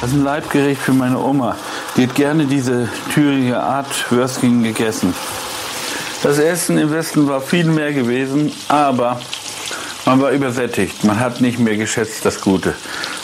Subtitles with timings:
[0.00, 1.56] Das ist ein Leibgericht für meine Oma.
[1.96, 5.14] Die hat gerne diese Thüringer Art Würstchen gegessen.
[6.22, 9.20] Das Essen im Westen war viel mehr gewesen, aber
[10.06, 11.04] man war übersättigt.
[11.04, 12.74] Man hat nicht mehr geschätzt das Gute.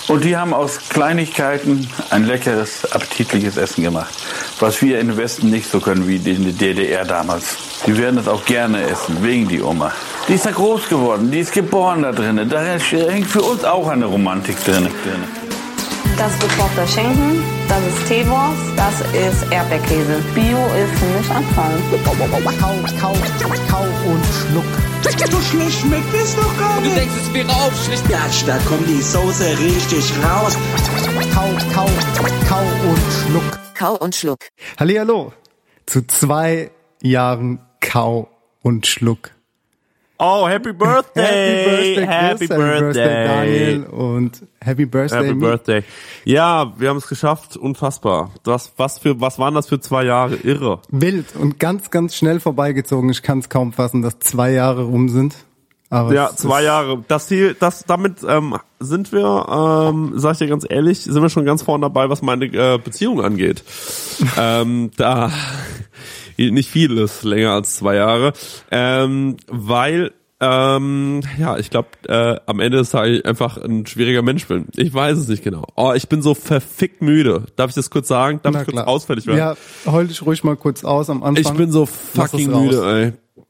[0.09, 4.13] Und die haben aus Kleinigkeiten ein leckeres, appetitliches Essen gemacht,
[4.59, 7.57] was wir im Westen nicht so können wie in der DDR damals.
[7.87, 9.93] Die werden das auch gerne essen, wegen die Oma.
[10.29, 12.49] Die ist da groß geworden, die ist geboren da drinnen.
[12.49, 14.89] Da hängt für uns auch eine Romantik drin.
[16.17, 20.23] Das ist gekochter Schinken, das ist Teewurst, das ist Erdbeerkäse.
[20.35, 21.73] Bio ist für mich Anfang.
[22.05, 22.13] Kau,
[23.01, 23.15] kau,
[23.69, 24.65] kau und schluck.
[25.31, 26.97] So schlecht schmeckt es doch gar Du nicht.
[26.97, 28.09] denkst, es wäre aufschlicht.
[28.09, 30.57] Gatsch, da kommt die Soße richtig raus.
[31.35, 31.89] Kau, kau,
[32.49, 33.61] kau und schluck.
[33.75, 34.39] Kau und Schluck.
[34.79, 35.33] Hallihallo
[35.87, 36.71] zu zwei
[37.03, 38.29] Jahren Kau
[38.61, 39.31] und Schluck.
[40.23, 41.97] Oh, Happy Birthday!
[41.97, 45.35] Happy Birthday, Chris, Happy Birthday Daniel und Happy Birthday Happy.
[45.35, 45.85] Birthday.
[46.27, 47.57] Ja, wir haben es geschafft.
[47.57, 48.31] Unfassbar.
[48.43, 50.35] Das, was für, was waren das für zwei Jahre?
[50.37, 50.83] Irre.
[50.91, 53.09] Wild und ganz, ganz schnell vorbeigezogen.
[53.09, 55.37] Ich kann es kaum fassen, dass zwei Jahre rum sind.
[55.89, 57.03] Aber Ja, zwei Jahre.
[57.09, 59.47] Das Ziel, das, damit ähm, sind wir,
[59.89, 62.79] ähm, sag ich dir ganz ehrlich, sind wir schon ganz vorne dabei, was meine äh,
[62.79, 63.65] Beziehung angeht.
[64.39, 65.33] ähm, da
[66.51, 68.33] nicht viel ist länger als zwei Jahre,
[68.71, 74.47] ähm, weil ähm, ja, ich glaube, äh, am Ende des Tages einfach ein schwieriger Mensch
[74.47, 74.69] bin.
[74.75, 75.67] Ich weiß es nicht genau.
[75.77, 77.45] Oh, ich bin so verfickt müde.
[77.57, 78.41] Darf ich das kurz sagen?
[78.43, 78.89] Darf Na ich kurz klar.
[78.89, 79.39] ausfällig werden?
[79.39, 81.45] Ja, heul dich ruhig mal kurz aus am Anfang.
[81.45, 83.45] Ich bin so fucking müde, ey.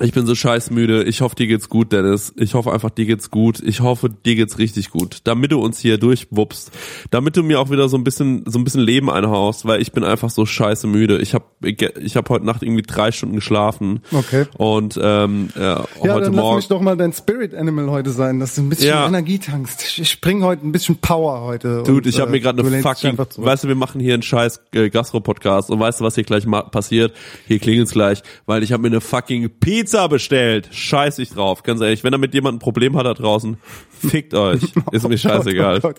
[0.00, 1.04] Ich bin so scheiß müde.
[1.04, 2.32] Ich hoffe, dir geht's gut, Dennis.
[2.36, 3.60] Ich hoffe einfach, dir geht's gut.
[3.60, 5.18] Ich hoffe, dir geht's richtig gut.
[5.22, 6.72] Damit du uns hier durchwuppst.
[7.12, 9.92] Damit du mir auch wieder so ein bisschen, so ein bisschen Leben einhaust, weil ich
[9.92, 11.18] bin einfach so scheiße müde.
[11.18, 14.00] Ich habe ich hab heute Nacht irgendwie drei Stunden geschlafen.
[14.10, 14.46] Okay.
[14.58, 16.56] Und ähm, äh, Ja, heute dann lass Morgen.
[16.56, 19.06] mich doch mal dein Spirit Animal heute sein, dass du ein bisschen Ja.
[19.06, 19.98] Energie tankst.
[20.00, 21.84] Ich bring heute ein bisschen Power heute.
[21.84, 24.24] Dude, und, ich habe äh, mir gerade eine fucking, weißt du, wir machen hier einen
[24.24, 27.14] scheiß äh, Gastro-Podcast und weißt du, was hier gleich ma- passiert?
[27.46, 30.68] Hier klingelt's gleich, weil ich habe mir eine fucking Pizza bestellt.
[30.72, 32.02] Scheiß ich drauf, ganz ehrlich.
[32.04, 33.58] Wenn damit jemand ein Problem hat da draußen,
[34.00, 34.62] fickt euch.
[34.92, 35.78] Ist mir scheißegal.
[35.78, 35.96] Oh Gott.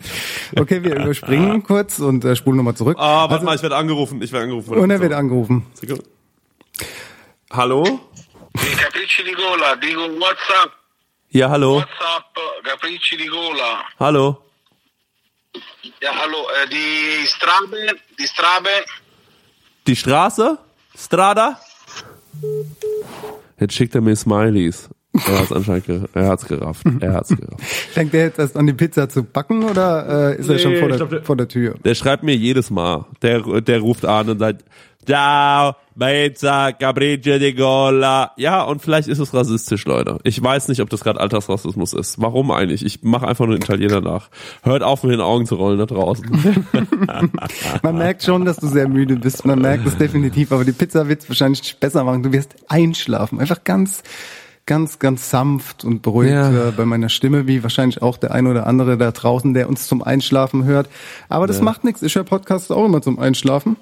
[0.58, 2.98] Okay, wir überspringen kurz und äh, spulen nochmal zurück.
[3.00, 4.22] Ah, warte Also- mal, ich werde angerufen.
[4.22, 4.74] Ich werde angerufen.
[4.78, 5.66] und er wird angerufen.
[7.52, 7.84] Hallo?
[8.54, 10.72] Capricci di gola, dico WhatsApp,
[11.30, 11.76] Ja, hallo.
[11.78, 13.84] WhatsApp, Capricci di gola.
[14.00, 14.42] Hallo.
[16.02, 17.78] Ja, hallo, äh, die Strabe,
[18.20, 18.70] die Strabe,
[19.88, 20.58] Die Straße?
[20.98, 21.60] Strada?
[23.60, 24.90] Jetzt schickt er mir Smileys.
[25.14, 26.86] Er hat's anscheinend, ge er hat's gerafft.
[27.00, 27.64] Er hat's gerafft.
[27.96, 30.76] Denkt er jetzt erst an die Pizza zu backen oder äh, ist er Nee, schon
[30.76, 31.76] vor der, glaub, der- vor der Tür?
[31.86, 33.06] Der schreibt mir jedes Mal.
[33.22, 34.66] Der, der ruft an und sagt,
[35.06, 38.32] Ciao, Pizza, Capriccio di Gola.
[38.38, 40.18] Ja, und vielleicht ist es rassistisch, Leute.
[40.24, 42.20] Ich weiß nicht, ob das gerade Altersrassismus ist.
[42.22, 42.84] Warum eigentlich?
[42.86, 44.30] Ich mache einfach nur Italiener nach.
[44.64, 46.26] Hört auf, mit den Augen zu rollen da draußen.
[47.84, 49.46] Man merkt schon, dass du sehr müde bist.
[49.46, 50.52] Man merkt es definitiv.
[50.52, 52.24] Aber die Pizza wird es wahrscheinlich besser machen.
[52.24, 53.40] Du wirst einschlafen.
[53.40, 54.04] Einfach ganz,
[54.66, 56.70] ganz, ganz sanft und beruhigt Ja.
[56.70, 59.88] äh, bei meiner Stimme, wie wahrscheinlich auch der ein oder andere da draußen, der uns
[59.88, 60.90] zum Einschlafen hört.
[61.30, 62.02] Aber das macht nichts.
[62.02, 63.78] Ich höre Podcasts auch immer zum Einschlafen.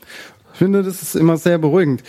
[0.53, 2.03] Ich finde, das ist immer sehr beruhigend.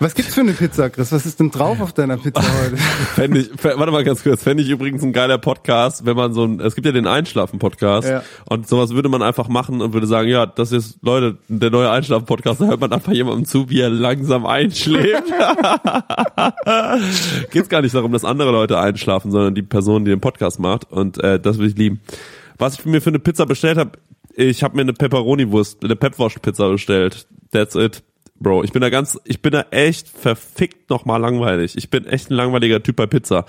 [0.00, 1.10] Was gibt's für eine Pizza, Chris?
[1.10, 2.76] Was ist denn drauf auf deiner Pizza heute?
[2.76, 6.44] Fände ich, warte mal ganz kurz, fände ich übrigens ein geiler Podcast, wenn man so
[6.44, 8.22] ein, es gibt ja den Einschlafen-Podcast Ja.
[8.44, 11.90] und sowas würde man einfach machen und würde sagen, ja, das ist, Leute, der neue
[11.90, 15.24] Einschlafen-Podcast, da hört man einfach jemandem zu, wie er langsam einschläft.
[17.50, 20.92] Geht's gar nicht darum, dass andere Leute einschlafen, sondern die Person, die den Podcast macht
[20.92, 21.98] und äh, das will ich lieben.
[22.56, 23.90] Was ich mir für eine Pizza bestellt habe,
[24.36, 27.26] ich habe mir eine Pepperoni-Wurst, eine Pepwurst-Pizza bestellt.
[27.50, 28.02] That's it.
[28.40, 31.76] Bro, ich bin da ganz, ich bin da echt verfickt nochmal langweilig.
[31.76, 33.44] Ich bin echt ein langweiliger Typ bei Pizza.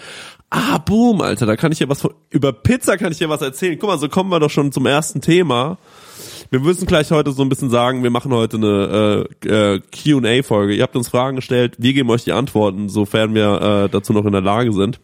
[0.50, 3.42] Ah, boom, Alter, da kann ich dir was von, über Pizza kann ich dir was
[3.44, 3.78] erzählen.
[3.78, 5.78] Guck mal, so kommen wir doch schon zum ersten Thema.
[6.50, 10.74] Wir müssen gleich heute so ein bisschen sagen, wir machen heute eine äh, äh, Q&A-Folge.
[10.74, 14.26] Ihr habt uns Fragen gestellt, wir geben euch die Antworten, sofern wir äh, dazu noch
[14.26, 15.00] in der Lage sind.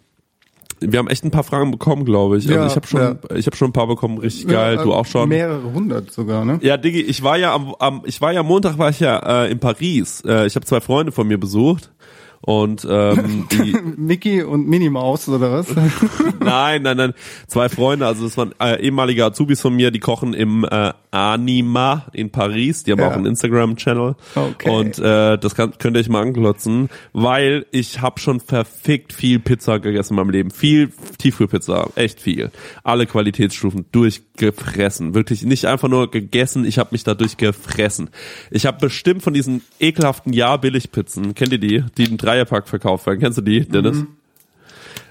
[0.92, 2.46] Wir haben echt ein paar Fragen bekommen, glaube ich.
[2.46, 3.36] Ja, also ich habe schon, ja.
[3.36, 4.76] ich habe schon ein paar bekommen, richtig geil.
[4.76, 5.30] Ja, du auch schon.
[5.30, 6.60] Mehrere hundert sogar, ne?
[6.62, 9.52] Ja, Diggi, ich war ja am, am ich war ja Montag war ich ja äh,
[9.52, 10.22] in Paris.
[10.26, 11.92] Äh, ich habe zwei Freunde von mir besucht
[12.46, 15.66] Und ähm, die, Mickey und Minnie Maus oder was?
[16.40, 17.14] nein, nein, nein,
[17.48, 22.06] zwei Freunde, also das waren äh, ehemalige Azubis von mir, die kochen im äh, Anima
[22.14, 22.84] in Paris.
[22.84, 23.08] Die haben Ja.
[23.08, 24.16] auch einen Instagram-Channel.
[24.36, 24.70] Okay.
[24.70, 29.40] Und äh, das kann, könnt ihr euch mal anklotzen, weil ich habe schon verfickt viel
[29.40, 30.52] Pizza gegessen in meinem Leben.
[30.52, 32.52] Viel Tiefkühlpizza, echt viel.
[32.84, 35.16] Alle Qualitätsstufen durchgefressen.
[35.16, 38.10] Wirklich nicht einfach nur gegessen, ich habe mich dadurch gefressen.
[38.52, 43.20] Ich habe bestimmt von diesen ekelhaften Ja-Billigpizzen, kennt ihr die, die im Dreierpack verkauft werden?
[43.20, 44.04] Kennst du die, Dennis?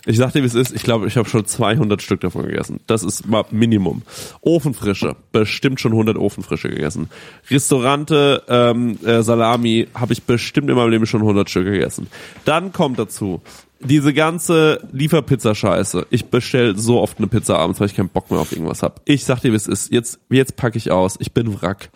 [0.07, 0.75] Ich sag dir, wie es ist.
[0.75, 2.81] Ich glaube, ich habe schon 200 Stück davon gegessen.
[2.87, 4.03] Das ist mal Minimum.
[4.43, 5.17] Ofenfrische.
[5.33, 7.09] Bestimmt schon 100 Ofenfrische gegessen.
[7.51, 12.09] Restaurante, ähm, äh, Salami habe ich bestimmt in meinem Leben schon 100 Stück gegessen.
[12.45, 13.41] Dann kommt dazu
[13.85, 16.07] diese ganze Lieferpizza-Scheiße.
[16.11, 19.01] Ich bestell so oft eine Pizza abends, weil ich keinen Bock mehr auf irgendwas hab.
[19.05, 19.93] Ich sag dir, wie es ist.
[19.93, 21.17] Jetzt, jetzt packe ich aus.
[21.19, 21.91] Ich bin Wrack.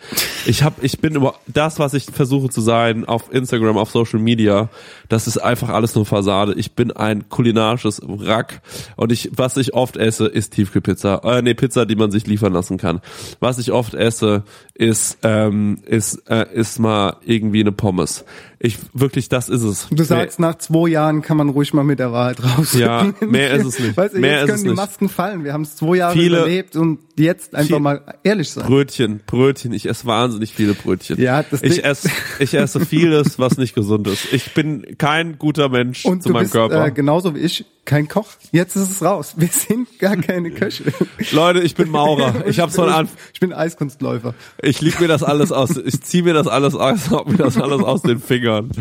[0.45, 4.19] Ich hab, ich bin über das, was ich versuche zu sein auf Instagram, auf Social
[4.19, 4.69] Media.
[5.09, 6.53] Das ist einfach alles nur Fassade.
[6.53, 8.61] Ich bin ein kulinarisches Wrack.
[8.95, 11.21] Und ich, was ich oft esse, ist Tiefkühlpizza.
[11.23, 13.01] Äh, nee, Pizza, die man sich liefern lassen kann.
[13.39, 14.43] Was ich oft esse,
[14.75, 18.23] ist, ähm, ist, äh, ist mal irgendwie eine Pommes.
[18.59, 19.87] Ich, wirklich, das ist es.
[19.89, 22.73] Du sagst, nach zwei Jahren kann man ruhig mal mit der Wahrheit raus.
[22.73, 23.95] Ja, mehr ist es nicht.
[23.97, 24.75] Weißt du, Mehr jetzt ist können die nicht.
[24.77, 25.43] Masken fallen.
[25.43, 28.65] Wir haben es zwei Jahre Viele- überlebt und jetzt einfach mal ehrlich sein.
[28.65, 29.73] Brötchen, Brötchen.
[29.73, 31.19] Ich esse wahnsinnig viele Brötchen.
[31.19, 32.09] Ja, das ich esse,
[32.39, 34.31] ich esse vieles, was nicht gesund ist.
[34.33, 36.85] Ich bin kein guter Mensch Und zu meinem bist Körper.
[36.85, 38.27] äh, genauso wie ich kein Koch.
[38.51, 39.33] Jetzt ist es raus.
[39.37, 40.93] Wir sind gar keine Köche.
[41.31, 42.35] Leute, ich bin Maurer.
[42.49, 44.33] Ich habe so einen Anf Ich bin Eiskunstläufer.
[44.61, 47.83] Ich lieg mir das alles aus, ich zieh mir das alles aus, mir das alles
[47.83, 48.71] aus den Fingern.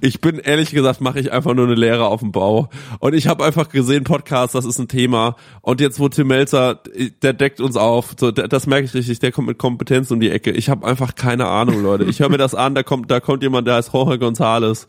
[0.00, 2.68] Ich bin ehrlich gesagt, mache ich einfach nur eine Lehre auf dem Bau.
[3.00, 5.36] Und ich habe einfach gesehen, Podcast, das ist ein Thema.
[5.60, 6.80] Und jetzt, wo Tim Melzer,
[7.22, 10.30] der deckt uns auf, so, das merke ich richtig, der kommt mit Kompetenz um die
[10.30, 10.50] Ecke.
[10.50, 12.04] Ich habe einfach keine Ahnung, Leute.
[12.04, 14.86] Ich höre mir das an, da kommt, da kommt jemand, der heißt Jorge González.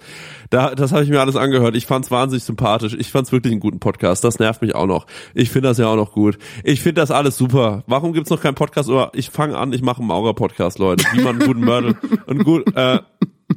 [0.53, 1.75] Da, das habe ich mir alles angehört.
[1.75, 2.95] Ich fand's wahnsinnig sympathisch.
[2.99, 4.23] Ich fand's wirklich einen guten Podcast.
[4.23, 5.07] Das nervt mich auch noch.
[5.33, 6.37] Ich finde das ja auch noch gut.
[6.63, 7.83] Ich finde das alles super.
[7.87, 8.87] Warum gibt's noch keinen Podcast?
[8.87, 11.05] Oder ich fange an, ich mache einen Maurer-Podcast, Leute.
[11.13, 11.97] Wie man einen guten Mörtel
[12.27, 12.99] und gut, äh,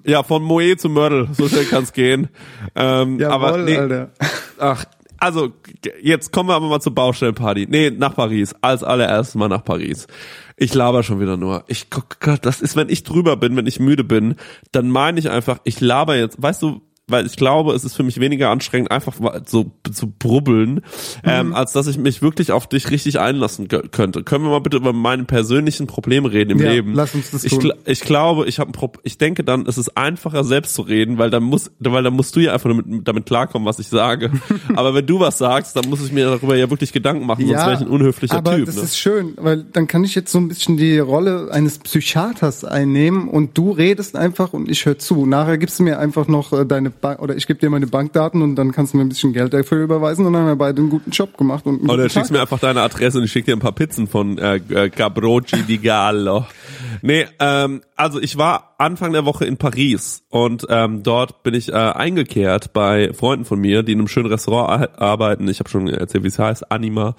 [0.07, 2.29] ja, von Moe zu Mörtel, so schnell kann's gehen.
[2.75, 4.13] Ähm, Jawohl, aber nee, Alter.
[4.59, 4.87] ach,
[5.19, 5.53] also
[6.01, 7.67] jetzt kommen wir aber mal zur Baustellenparty.
[7.69, 8.55] Nee, nach Paris.
[8.63, 10.07] Als allererstes mal nach Paris.
[10.57, 11.65] Ich laber schon wieder nur.
[11.67, 14.37] Ich Gott, das ist, wenn ich drüber bin, wenn ich müde bin,
[14.73, 18.03] dann meine ich einfach, ich laber jetzt, weißt du, weil ich glaube, es ist für
[18.03, 19.15] mich weniger anstrengend, einfach
[19.47, 20.81] so zu brubbeln,
[21.23, 24.25] ähm, als dass ich mich wirklich auf dich richtig einlassen kö- könnte.
[24.25, 26.95] Können wir mal bitte über meine persönlichen Probleme reden im Ja, Leben?
[26.95, 27.61] lass uns das ich, tun.
[27.61, 30.83] gl- ich glaube, ich habe ein Pro ich denke dann, es ist einfacher selbst zu
[30.83, 33.87] reden, weil dann muss, weil dann musst du ja einfach damit, damit klarkommen, was ich
[33.87, 34.33] sage.
[34.75, 37.61] Aber wenn du was sagst, dann muss ich mir darüber ja wirklich Gedanken machen, sonst
[37.61, 38.67] wäre ich ein unhöflicher aber Typ.
[38.67, 38.83] das Ne?
[38.83, 43.29] ist schön, weil dann kann ich jetzt so ein bisschen die Rolle eines Psychiaters einnehmen
[43.29, 45.25] und du redest einfach und ich höre zu.
[45.25, 48.43] Nachher gibst du mir einfach noch äh, deine Bank oder ich gebe dir meine Bankdaten
[48.43, 50.81] und dann kannst du mir ein bisschen Geld dafür überweisen und dann haben wir beide
[50.81, 53.33] einen guten Job gemacht und einen Oder guten schickst mir einfach deine Adresse und ich
[53.33, 56.47] schicke dir ein paar Pizzen von äh, äh, Gabroci di Gallo.
[57.03, 61.69] Nee, ähm, also ich war Anfang der Woche in Paris und ähm, dort bin ich
[61.69, 65.47] äh, eingekehrt bei Freunden von mir, die in einem schönen Restaurant ar- arbeiten.
[65.47, 67.15] Ich habe schon erzählt, wie es heißt, Anima.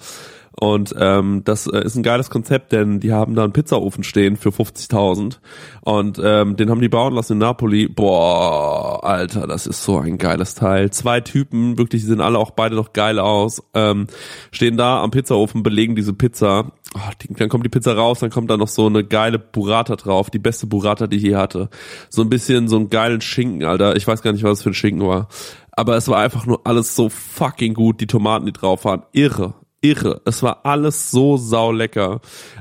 [0.60, 4.36] Und ähm, das äh, ist ein geiles Konzept, denn die haben da einen Pizzaofen stehen
[4.36, 5.38] für 50.000
[5.82, 7.86] und ähm, den haben die bauen lassen in Napoli.
[7.86, 10.90] Boah, Alter, das ist so ein geiles Teil.
[10.90, 14.08] Zwei Typen, wirklich, die sehen alle auch beide noch geil aus, ähm,
[14.50, 16.72] stehen da am Pizzaofen, belegen diese Pizza.
[16.92, 19.94] Oh, die, dann kommt die Pizza raus, dann kommt da noch so eine geile Burrata
[19.94, 21.68] drauf, die beste Burrata, die ich je hatte.
[22.08, 23.94] So ein bisschen so einen geilen Schinken, Alter.
[23.94, 25.28] Ich weiß gar nicht, was es für ein Schinken war.
[25.70, 28.00] Aber es war einfach nur alles so fucking gut.
[28.00, 30.20] Die Tomaten, die drauf waren, irre irre.
[30.24, 32.20] Es war alles so saulecker.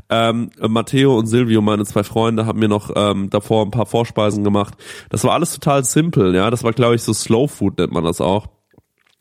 [0.09, 4.43] Ähm, Matteo und Silvio, meine zwei Freunde, haben mir noch ähm, davor ein paar Vorspeisen
[4.43, 4.75] gemacht.
[5.09, 6.50] Das war alles total simpel, ja.
[6.50, 8.47] Das war, glaube ich, so Slow Food nennt man das auch.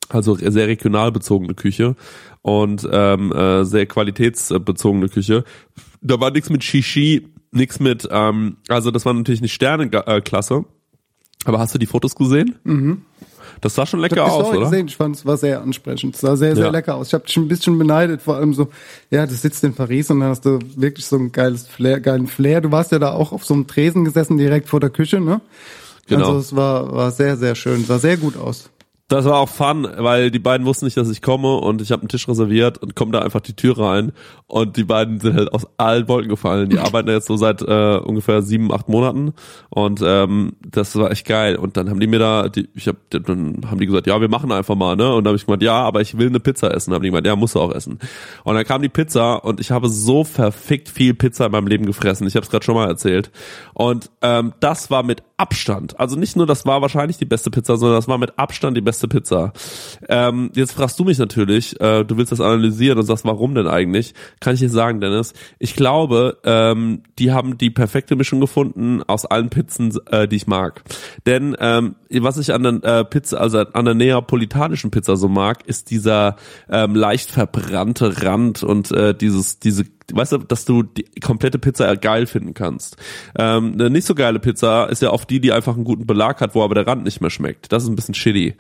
[0.09, 1.97] Also sehr regional bezogene Küche
[2.43, 5.43] und ähm, äh, sehr qualitätsbezogene Küche.
[6.01, 10.65] Da war nichts mit Shishi, nichts mit, ähm, also das war natürlich nicht Sternenklasse.
[11.45, 12.57] Aber hast du die Fotos gesehen?
[12.65, 13.03] Mhm.
[13.61, 14.61] Das sah schon Ich lecker die aus, oder?
[14.61, 16.15] gesehen, ich fand es war sehr ansprechend.
[16.15, 16.71] Es sah sehr, sehr Ja.
[16.71, 17.09] lecker aus.
[17.09, 18.69] Ich habe dich ein bisschen beneidet, vor allem so,
[19.11, 22.27] ja, du sitzt in Paris und dann hast du wirklich so ein geiles Flair, geilen
[22.27, 22.61] Flair.
[22.61, 25.41] Du warst ja da auch auf so einem Tresen gesessen, direkt vor der Küche, ne?
[26.09, 26.27] Genau.
[26.27, 28.69] Also es war, war sehr, sehr schön, sah sehr gut aus.
[29.09, 32.03] Das war auch fun, weil die beiden wussten nicht, dass ich komme und ich habe
[32.03, 34.11] einen Tisch reserviert und komme da einfach die Tür rein
[34.49, 36.71] und die beiden sind halt aus allen Wolken gefallen.
[36.71, 39.33] Die arbeiten jetzt so seit äh, ungefähr sieben, acht Monaten
[39.71, 41.55] und ähm, das war echt geil.
[41.55, 44.29] Und dann haben die mir da, die, ich hab, dann haben die gesagt, ja, wir
[44.29, 45.15] machen einfach mal, ne?
[45.15, 46.91] Und dann habe ich gemeint, ja, aber ich will eine Pizza essen.
[46.91, 48.01] Dann haben die gemeint, ja, musst du auch essen.
[48.43, 51.87] Und dann kam die Pizza und ich habe so verfickt viel Pizza in meinem Leben
[51.87, 52.27] gefressen.
[52.27, 53.31] Ich habe es gerade schon mal erzählt.
[53.73, 57.77] Und ähm, das war mit Abstand, also nicht nur, das war wahrscheinlich die beste Pizza,
[57.77, 59.53] sondern das war mit Abstand die beste Pizza.
[60.09, 63.67] Ähm, jetzt fragst du mich natürlich, äh, du willst das analysieren und sagst, warum denn
[63.67, 64.15] eigentlich?
[64.41, 65.35] Kann ich dir sagen, Dennis?
[65.59, 70.47] Ich glaube, ähm, die haben die perfekte Mischung gefunden aus allen Pizzen, äh, die ich
[70.47, 70.83] mag.
[71.27, 75.67] Denn ähm, was ich an der äh, Pizza, also an der neapolitanischen Pizza so mag,
[75.67, 76.37] ist dieser
[76.71, 81.97] ähm, leicht verbrannte Rand und äh, dieses diese weißt du, dass du die komplette Pizza
[81.97, 82.97] geil finden kannst.
[83.39, 86.41] Ähm, eine nicht so geile Pizza ist ja oft die, die einfach einen guten Belag
[86.41, 87.73] hat, wo aber der Rand nicht mehr schmeckt.
[87.73, 88.55] Das ist ein bisschen shitty.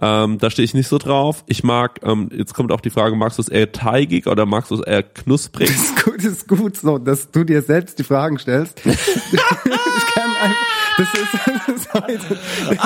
[0.00, 1.44] Ähm, da stehe ich nicht so drauf.
[1.46, 4.70] Ich mag, ähm, jetzt kommt auch die Frage, magst du es eher teigig oder magst
[4.70, 5.68] du es eher knusprig?
[5.68, 8.80] Das ist gut, das ist gut so, dass du dir selbst die Fragen stellst.
[8.84, 10.66] ich kann einfach,
[10.98, 11.22] das ist,
[11.66, 12.78] das ist, heute, es ist,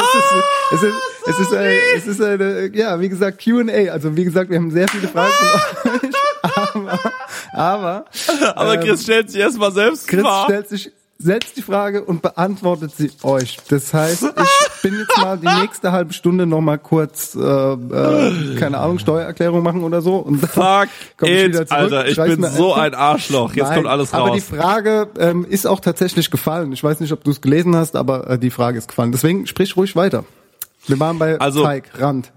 [0.72, 0.94] es ist,
[1.26, 3.90] es ist, eine, es ist eine, ja, wie gesagt, Q&A.
[3.90, 6.05] Also wie gesagt, wir haben sehr viele Fragen von euch,
[6.56, 6.98] aber,
[7.52, 8.04] aber,
[8.54, 10.44] Aber Chris ähm, stellt sich erstmal selbst Chris vor.
[10.44, 13.56] stellt sich selbst die Frage und beantwortet sie euch.
[13.70, 18.54] Das heißt, ich bin jetzt mal die nächste halbe Stunde noch mal kurz, äh, äh,
[18.58, 20.16] keine Ahnung, Steuererklärung machen oder so.
[20.16, 23.54] Und dann Fuck komm ich it, wieder zurück, Alter, ich bin so ein Arschloch.
[23.54, 24.48] Jetzt Nein, kommt alles Aber die raus.
[24.60, 26.72] Frage ähm, ist auch tatsächlich gefallen.
[26.72, 29.10] Ich weiß nicht, ob du es gelesen hast, aber äh, die Frage ist gefallen.
[29.10, 30.24] Deswegen sprich ruhig weiter.
[30.86, 32.30] Wir waren bei Also- Teig, Rand.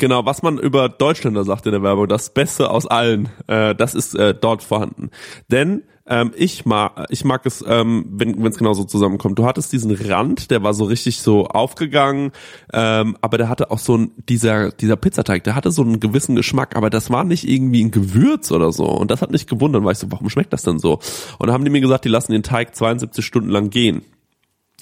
[0.00, 3.94] Genau, was man über Deutschländer sagt in der Werbung, das Beste aus allen, äh, das
[3.94, 5.10] ist äh, dort vorhanden.
[5.48, 9.38] Denn ähm, ich mag, ich mag es, ähm, wenn es genau so zusammenkommt.
[9.38, 12.32] Du hattest diesen Rand, der war so richtig so aufgegangen,
[12.72, 16.34] ähm, aber der hatte auch so ein dieser dieser Pizzateig, der hatte so einen gewissen
[16.34, 18.86] Geschmack, aber das war nicht irgendwie ein Gewürz oder so.
[18.86, 20.94] Und das hat mich gewundert, weil ich so, warum schmeckt das denn so?
[21.38, 24.00] Und dann haben die mir gesagt, die lassen den Teig 72 Stunden lang gehen.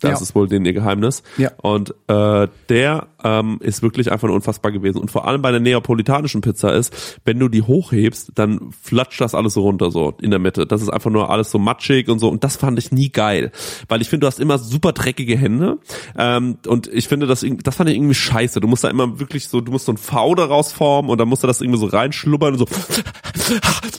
[0.01, 0.23] Das Ja.
[0.23, 1.23] ist wohl denen ihr Geheimnis.
[1.37, 1.51] Ja.
[1.63, 4.99] Und äh, der ähm, ist wirklich einfach nur unfassbar gewesen.
[4.99, 9.35] Und vor allem bei der neapolitanischen Pizza ist, wenn du die hochhebst, dann flatscht das
[9.35, 10.67] alles so runter so in der Mitte.
[10.67, 12.29] Das ist einfach nur alles so matschig und so.
[12.29, 13.51] Und das fand ich nie geil,
[13.89, 15.79] weil ich finde, du hast immer super dreckige Hände.
[16.17, 18.61] Ähm, und ich finde, das, das fand ich irgendwie scheiße.
[18.61, 21.29] Du musst da immer wirklich so, du musst so ein V daraus formen und dann
[21.29, 22.67] musst du das irgendwie so reinschlubbern und so.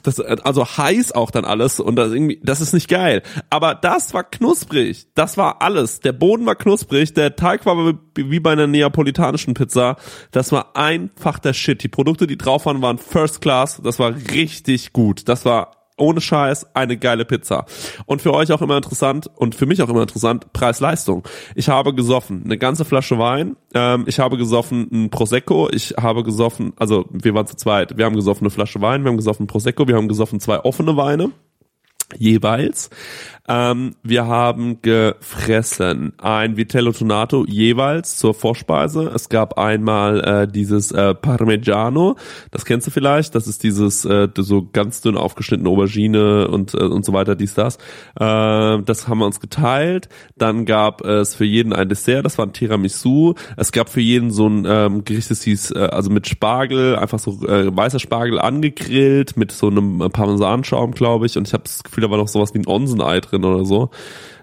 [0.04, 3.22] Das, also heiß auch dann alles und das irgendwie, das ist nicht geil.
[3.50, 5.08] Aber das war knusprig.
[5.16, 5.89] Das war alles.
[6.00, 9.96] Der Boden war knusprig, der Teig war wie wie bei einer neapolitanischen Pizza.
[10.32, 11.84] Das war einfach der Shit.
[11.84, 13.82] Die Produkte, die drauf waren, waren First Class.
[13.84, 15.28] Das war richtig gut.
[15.28, 17.66] Das war ohne Scheiß eine geile Pizza.
[18.06, 21.28] Und für euch auch immer interessant und für mich auch immer interessant, Preis-Leistung.
[21.56, 26.24] Ich habe gesoffen, eine ganze Flasche Wein, ähm, ich habe gesoffen ein Prosecco, ich habe
[26.24, 29.48] gesoffen, also wir waren zu zweit, wir haben gesoffen eine Flasche Wein, wir haben gesoffen
[29.48, 31.32] Prosecco, wir haben gesoffen zwei offene Weine
[32.18, 32.90] jeweils.
[33.50, 39.12] Ähm, wir haben gefressen ein Vitello Tonato jeweils zur Vorspeise.
[39.14, 42.16] Es gab einmal äh, dieses äh, Parmigiano,
[42.52, 46.84] das kennst du vielleicht, das ist dieses äh, so ganz dünn aufgeschnittene Aubergine und äh,
[46.84, 47.78] und so weiter, dies das.
[48.20, 50.10] Äh, das haben wir uns geteilt.
[50.38, 53.34] Dann gab es für jeden ein Dessert, das war ein Tiramisu.
[53.58, 57.18] Es gab für jeden so ein ähm, Gericht, das hieß äh, also mit Spargel, einfach
[57.18, 61.36] so äh, weißer Spargel angegrillt mit so einem Parmesanschaum, glaube ich.
[61.36, 63.90] Und ich habe das Gefühl, da war noch sowas wie ein Onsenei drin oder so.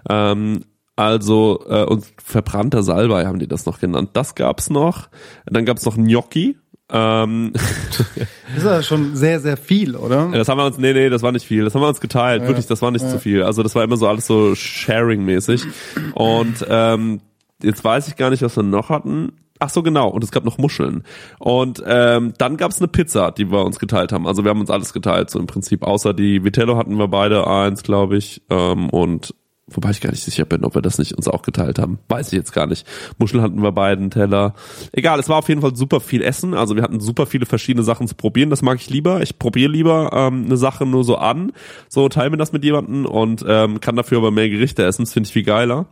[0.09, 0.63] Ähm,
[0.95, 4.09] also äh, und verbrannter Salbei haben die das noch genannt.
[4.13, 5.09] Das gab's noch.
[5.45, 6.57] Dann gab's noch Gnocchi.
[6.89, 10.29] Ähm, Das ist ja schon sehr, sehr viel, oder?
[10.31, 11.65] das haben wir uns, nee, nee, das war nicht viel.
[11.65, 12.43] Das haben wir uns geteilt.
[12.47, 13.43] Wirklich, das war nicht zu viel.
[13.43, 15.65] Also das war immer so alles so sharing-mäßig.
[16.13, 17.19] Und ähm,
[17.61, 19.33] jetzt weiß ich gar nicht, was wir noch hatten.
[19.59, 20.09] Ach so, genau.
[20.09, 21.03] Und es gab noch Muscheln.
[21.39, 24.27] Und ähm, dann gab's eine Pizza, die wir uns geteilt haben.
[24.27, 25.83] Also wir haben uns alles geteilt, so im Prinzip.
[25.83, 28.41] Außer die Vitello hatten wir beide eins, glaube ich.
[28.49, 29.33] Ähm, und
[29.67, 31.99] wobei ich gar nicht sicher bin, ob wir das nicht uns auch geteilt haben.
[32.07, 32.87] Weiß ich jetzt gar nicht.
[33.17, 34.53] Muscheln hatten wir beide einen Teller.
[34.91, 36.53] Egal, es war auf jeden Fall super viel Essen.
[36.53, 38.49] Also wir hatten super viele verschiedene Sachen zu probieren.
[38.49, 39.21] Das mag ich lieber.
[39.21, 41.51] Ich probiere lieber ähm, eine Sache nur so an.
[41.89, 45.03] So teile mir das mit jemandem und ähm, kann dafür aber mehr Gerichte essen.
[45.03, 45.87] Das finde ich viel geiler.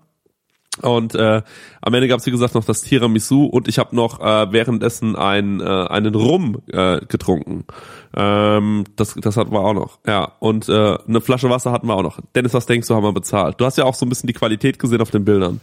[0.82, 1.41] Und äh,
[1.82, 5.15] am Ende gab es wie gesagt noch das Tiramisu und ich habe noch äh, währenddessen
[5.15, 7.63] ein, äh, einen Rum äh, getrunken.
[8.15, 10.00] Ähm, das, das hatten wir auch noch.
[10.05, 12.20] Ja, und äh, eine Flasche Wasser hatten wir auch noch.
[12.36, 13.60] Dennis, was denkst du, haben wir bezahlt?
[13.60, 15.62] Du hast ja auch so ein bisschen die Qualität gesehen auf den Bildern.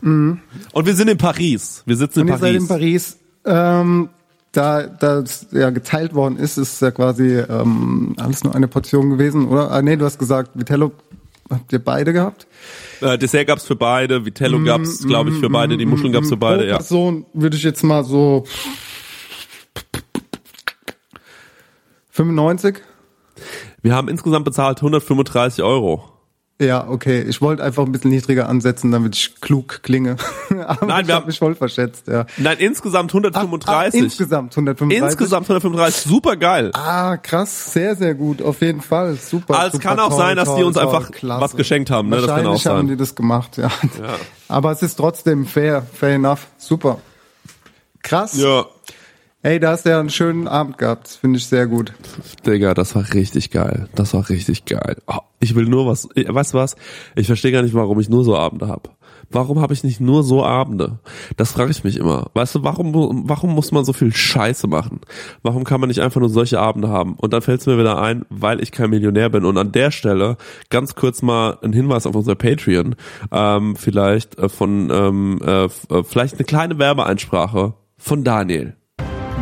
[0.73, 1.83] Und wir sind in Paris.
[1.87, 2.62] Wir sitzen in Und ihr seid Paris.
[2.62, 3.19] in Paris.
[3.45, 4.09] Ähm,
[4.52, 9.49] da das ja geteilt worden ist, ist ja quasi ähm, alles nur eine Portion gewesen,
[9.49, 9.71] oder?
[9.71, 10.92] Ah, nee, du hast gesagt, Vitello
[11.50, 12.46] Habt ihr beide gehabt?
[13.00, 16.12] Äh, Dessert gab's für beide, Vitello mm, gab's, glaube ich, für mm, beide, die Muscheln
[16.12, 16.76] gab's für beide, pro ja.
[16.76, 18.44] Person würde ich jetzt mal so
[22.11, 22.80] 95.
[23.82, 26.12] Wir haben insgesamt bezahlt 135 Euro.
[26.61, 27.23] Ja, okay.
[27.23, 30.16] Ich wollte einfach ein bisschen niedriger ansetzen, damit ich klug klinge.
[30.66, 32.25] Aber Nein, ich wir habe haben- mich voll verschätzt, ja.
[32.37, 33.68] Nein, insgesamt 135.
[33.68, 35.02] Ah, insgesamt 135.
[35.02, 36.02] Insgesamt 135.
[36.02, 36.71] Super geil.
[36.75, 39.59] Ah, krass, sehr, sehr gut, auf jeden Fall, super.
[39.59, 41.40] Ah, es super, kann auch toll, sein, dass die toll, uns toll, einfach klasse.
[41.40, 42.16] was geschenkt haben, ne?
[42.16, 42.87] Das kann auch Wahrscheinlich haben sein.
[42.88, 43.71] die das gemacht, ja.
[44.47, 46.99] Aber es ist trotzdem fair, fair enough, super.
[48.02, 48.37] Krass.
[48.37, 48.66] Ja.
[49.44, 51.92] Ey, da hast du ja einen schönen Abend gehabt, finde ich sehr gut.
[52.46, 53.88] Digga, das war richtig geil.
[53.96, 54.99] Das war richtig geil.
[55.08, 56.76] Oh, ich will nur was, weißt du was?
[57.16, 58.96] Ich verstehe gar nicht, warum ich nur so Abende hab.
[59.30, 61.00] Warum habe ich nicht nur so Abende?
[61.37, 62.30] Das frage ich mich immer.
[62.34, 65.00] Weißt du, warum, warum muss man so viel Scheiße machen?
[65.42, 67.14] Warum kann man nicht einfach nur solche Abende haben?
[67.14, 69.44] Und dann fällt es mir wieder ein, weil ich kein Millionär bin.
[69.44, 70.37] Und an der Stelle
[70.70, 72.94] ganz kurz mal ein Hinweis auf unser Patreon.
[73.32, 75.70] Ähm, vielleicht äh, von, ähm, äh, äh,
[76.04, 78.76] vielleicht eine kleine Werbeeinsprache von Daniel.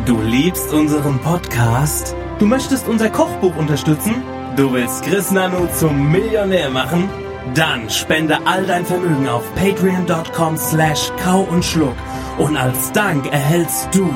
[0.05, 2.15] Du liebst unseren Podcast?
[2.39, 4.15] Du möchtest unser Kochbuch unterstützen?
[4.55, 7.07] Du willst Chris Nanu zum Millionär machen?
[7.53, 11.95] Dann spende all dein Vermögen auf patreon.com slash kau und schluck
[12.39, 14.09] und als Dank erhältst du...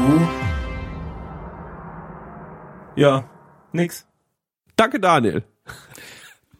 [2.95, 3.25] Ja,
[3.71, 4.07] nix.
[4.75, 5.43] Danke, Daniel.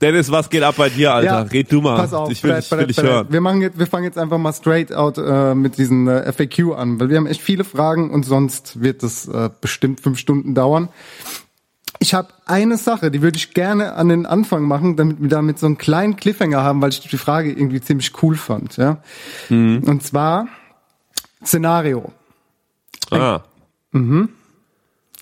[0.02, 1.52] Dennis, was geht ab bei dir, Alter?
[1.52, 1.98] Red du mal.
[1.98, 3.28] Pass auf, ich will Brad, dich, will Brad, dich hören.
[3.30, 6.75] Wir machen jetzt, wir fangen jetzt einfach mal straight out äh, mit diesen äh, FAQ
[6.75, 10.54] an, weil wir haben echt viele Fragen und sonst wird es äh, bestimmt fünf Stunden
[10.54, 10.90] dauern.
[12.00, 15.60] Ich habe eine Sache, die würde ich gerne an den Anfang machen, damit wir damit
[15.60, 18.78] so einen kleinen Cliffhanger haben, weil ich die Frage irgendwie ziemlich cool fand.
[18.78, 18.98] Ja?
[19.50, 19.84] Mhm.
[19.86, 20.48] Und zwar
[21.44, 22.12] Szenario.
[23.12, 23.42] Ah.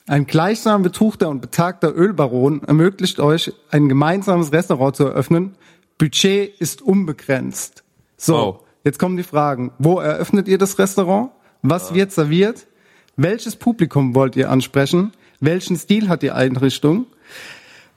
[0.07, 5.55] Ein gleichsam betuchter und betagter Ölbaron ermöglicht euch, ein gemeinsames Restaurant zu eröffnen.
[5.97, 7.83] Budget ist unbegrenzt.
[8.17, 8.59] So, Oh.
[8.83, 9.71] jetzt kommen die Fragen.
[9.79, 11.31] Wo eröffnet ihr das Restaurant?
[11.61, 12.67] Was wird serviert?
[13.15, 15.13] Welches Publikum wollt ihr ansprechen?
[15.39, 17.05] Welchen Stil hat die Einrichtung?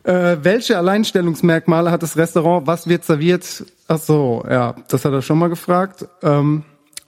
[0.05, 2.69] Äh, welche Alleinstellungsmerkmale hat das Restaurant?
[2.69, 3.65] Was wird serviert?
[3.89, 6.07] Ach so, ja, das hat er schon mal gefragt.
[6.23, 6.63] Ähm,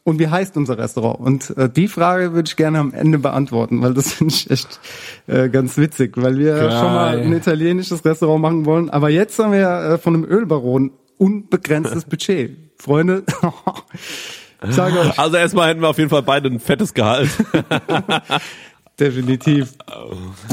[0.08, 1.20] und wie heißt unser Restaurant?
[1.20, 4.80] Und äh, die Frage würde ich gerne am Ende beantworten, weil das finde ich echt
[5.26, 6.70] äh, ganz witzig, weil wir Geil.
[6.70, 8.88] schon mal ein italienisches Restaurant machen wollen.
[8.88, 12.56] Aber jetzt haben wir äh, von einem Ölbaron unbegrenztes Budget.
[12.78, 13.24] Freunde,
[14.68, 17.28] ich sage euch, Also erstmal hätten wir auf jeden Fall beide ein fettes Gehalt.
[18.98, 19.74] definitiv.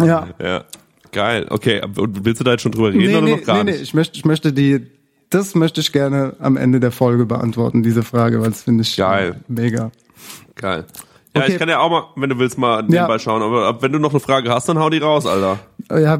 [0.03, 0.65] Ja, ja.
[1.11, 1.45] Geil.
[1.49, 3.63] Okay, und willst du da jetzt schon drüber reden nee, oder nee, noch gar nee,
[3.63, 3.83] nee, nicht?
[3.83, 4.87] ich möchte, ich möchte die,
[5.29, 8.95] das möchte ich gerne am Ende der Folge beantworten, diese Frage, weil das finde ich
[8.95, 9.41] Geil.
[9.47, 9.91] mega.
[10.55, 10.85] Geil.
[11.35, 11.51] Ja, Okay.
[11.53, 13.41] ich kann ja auch mal, wenn du willst, mal nebenbei schauen.
[13.41, 15.59] Aber wenn du noch eine Frage hast, dann hau die raus, Alter.
[15.91, 16.17] Ja,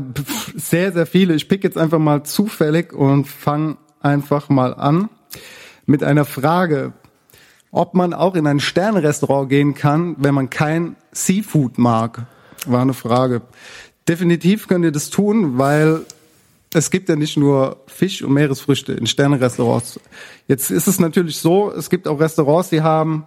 [0.55, 1.35] sehr, sehr viele.
[1.35, 5.09] Ich pick jetzt einfach mal zufällig und fang einfach mal an
[5.85, 6.91] mit einer Frage,
[7.71, 12.25] ob man auch in ein Sternrestaurant gehen kann, wenn man kein Seafood mag.
[12.65, 13.41] War eine Frage.
[14.09, 16.01] Definitiv könnt ihr das tun, weil
[16.75, 19.99] es gibt ja nicht nur Fisch und Meeresfrüchte in Sternrestaurants.
[20.47, 23.25] Jetzt ist es natürlich so, es gibt auch Restaurants, die haben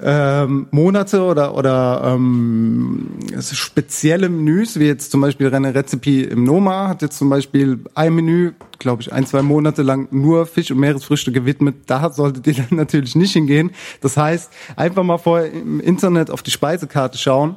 [0.00, 6.88] ähm, Monate oder oder ähm, spezielle Menüs, wie jetzt zum Beispiel René Rezepi im Noma
[6.88, 10.78] hat jetzt zum Beispiel ein Menü, glaube ich, ein, zwei Monate lang nur Fisch und
[10.78, 11.76] Meeresfrüchte gewidmet.
[11.86, 13.72] Da solltet ihr dann natürlich nicht hingehen.
[14.00, 17.56] Das heißt, einfach mal vorher im Internet auf die Speisekarte schauen.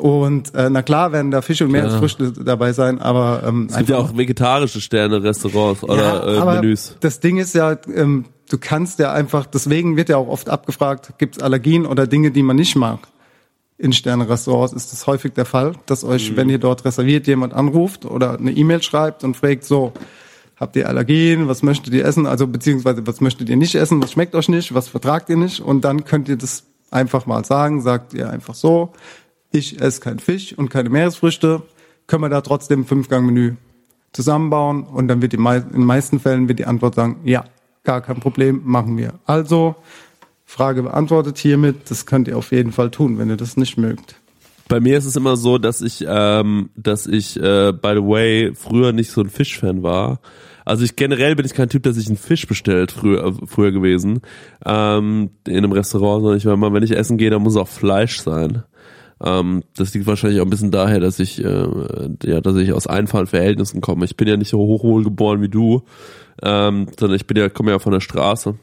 [0.00, 3.90] Und äh, na klar werden da Fisch und Meeresfrüchte dabei sein, aber ähm, Es gibt
[3.90, 6.96] ja auch vegetarische Sterne, Restaurants oder ja, äh, aber Menüs.
[7.00, 11.12] Das Ding ist ja, ähm, du kannst ja einfach, deswegen wird ja auch oft abgefragt,
[11.18, 13.00] gibt es Allergien oder Dinge, die man nicht mag.
[13.76, 16.08] In Sterne-Restaurants ist das häufig der Fall, dass Mhm.
[16.10, 19.92] euch, wenn ihr dort reserviert, jemand anruft oder eine E-Mail schreibt und fragt so,
[20.56, 24.12] habt ihr Allergien, was möchtet ihr essen, also beziehungsweise was möchtet ihr nicht essen, was
[24.12, 25.60] schmeckt euch nicht, was vertragt ihr nicht?
[25.60, 28.92] Und dann könnt ihr das einfach mal sagen, sagt ihr einfach so,
[29.52, 31.62] ich esse kein Fisch und keine Meeresfrüchte,
[32.06, 33.54] können wir da trotzdem ein Fünfgang-Menü
[34.12, 37.44] zusammenbauen und dann wird die in den meisten Fällen wird die Antwort sagen, ja,
[37.84, 39.14] gar kein Problem, machen wir.
[39.24, 39.76] Also,
[40.44, 44.16] Frage beantwortet hiermit, das könnt ihr auf jeden Fall tun, wenn ihr das nicht mögt.
[44.68, 48.52] Bei mir ist es immer so, dass ich, ähm, dass ich, äh, by the way,
[48.54, 50.20] früher nicht so ein Fischfan war.
[50.64, 53.72] Also ich generell bin ich kein Typ, der sich einen Fisch bestellt, früher, äh, früher
[53.72, 54.20] gewesen,
[54.64, 58.20] ähm, in einem Restaurant, sondern ich immer, wenn ich essen gehe, dann muss auch Fleisch
[58.20, 58.62] sein.
[59.22, 61.68] Ähm, das liegt wahrscheinlich auch ein bisschen daher, dass ich, äh,
[62.24, 64.04] ja, dass ich aus einfachen Verhältnissen komme.
[64.04, 65.82] Ich bin ja nicht so hochwohlgeboren wie du,
[66.42, 68.54] ähm, sondern ich bin ja, komme ja von der Straße.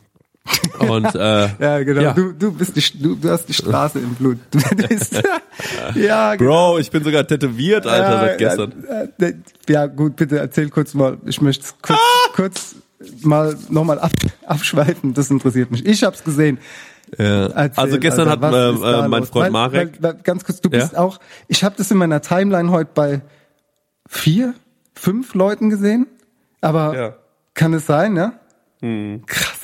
[0.80, 2.02] Und äh, Ja, genau.
[2.02, 2.14] Ja.
[2.14, 4.38] Du, du bist die, du, du hast die Straße im Blut.
[4.52, 5.22] Du bist,
[5.96, 6.72] ja, genau.
[6.72, 8.74] Bro, ich bin sogar tätowiert, Alter, Ja, seit gestern.
[9.20, 9.30] Ja,
[9.70, 11.18] ja, gut, bitte erzähl kurz mal.
[11.26, 12.00] Ich möchte kurz,
[12.34, 12.76] kurz
[13.22, 14.12] mal nochmal ab,
[14.46, 15.14] abschweifen.
[15.14, 15.86] Das interessiert mich.
[15.86, 16.60] Ich hab's gesehen.
[17.18, 17.48] Ja.
[17.48, 19.24] Erzähl, also gestern Alter, hat äh, äh, mein?
[19.24, 20.80] Freund weil, Marek, weil, ganz kurz, du Ja?
[20.80, 21.20] bist auch.
[21.48, 23.22] Ich habe das in meiner Timeline heute bei
[24.08, 24.54] vier,
[24.94, 26.08] fünf Leuten gesehen.
[26.62, 27.14] Aber Ja.
[27.54, 28.34] kann es sein, ne?
[29.26, 29.60] Krass.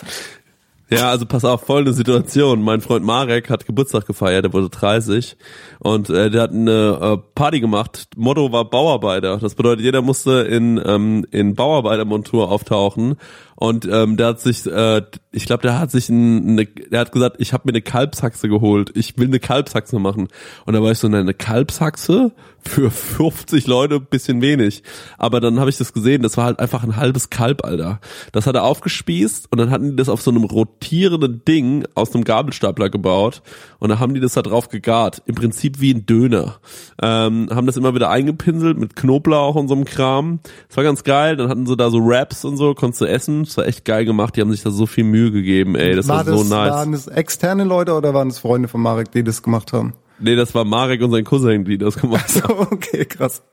[0.89, 2.61] Ja, also pass auf, folgende Situation.
[2.61, 5.37] Mein Freund Marek hat Geburtstag gefeiert, der wurde 30
[5.79, 8.09] und äh, der hat eine äh, Party gemacht.
[8.15, 9.37] Motto war Bauarbeiter.
[9.37, 13.15] Das bedeutet, jeder musste in ähm, in Bauarbeitermontur auftauchen
[13.55, 17.11] und ähm, der hat sich, äh, ich glaube, der hat sich ein, eine, der hat
[17.11, 18.91] gesagt, ich habe mir eine Kalbshaxe geholt.
[18.95, 20.27] Ich will eine Kalbshaxe machen.
[20.65, 22.31] Und da war ich so, nein, eine Kalbshaxe
[22.65, 24.83] für 50 Leute, bisschen wenig.
[25.17, 27.99] Aber dann habe ich das gesehen, das war halt einfach ein halbes Kalb, Alter.
[28.31, 32.13] Das hat er aufgespießt und dann hatten die das auf so einem rotierenden Ding aus
[32.13, 33.41] einem Gabelstapler gebaut
[33.79, 35.21] und dann haben die das da drauf gegart.
[35.25, 36.59] Im Prinzip wie ein Döner.
[37.01, 40.39] Ähm, haben das immer wieder eingepinselt mit Knoblauch und so einem Kram.
[40.67, 41.35] Das war ganz geil.
[41.35, 43.42] Dann hatten sie da so Wraps und so, konntest du essen.
[43.43, 44.35] Das war echt geil gemacht.
[44.35, 45.95] Die haben sich da so viel Mühe gegeben, ey.
[45.95, 46.71] Das war, war so das, nice.
[46.71, 49.93] Waren das externe Leute oder waren das Freunde von Marek, die das gemacht haben?
[50.19, 52.55] Nee, das war Marek und sein Cousin, die das gemacht haben.
[52.55, 53.43] So, okay, krass.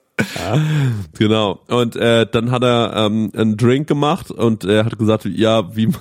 [1.18, 1.60] Genau.
[1.68, 5.92] Und äh, dann hat er ähm, einen Drink gemacht und er hat gesagt, ja, wie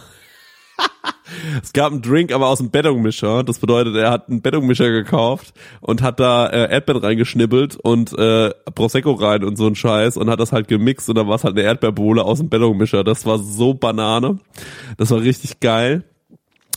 [1.64, 3.44] es gab einen Drink, aber aus dem Bettungmischer.
[3.44, 8.52] Das bedeutet, er hat einen Bettungmischer gekauft und hat da äh, Erdbeeren reingeschnibbelt und äh,
[8.74, 11.44] Prosecco rein und so ein Scheiß und hat das halt gemixt und dann war es
[11.44, 13.04] halt eine Erdbeerbohle aus dem Bettungmischer.
[13.04, 14.40] Das war so Banane.
[14.98, 16.04] Das war richtig geil.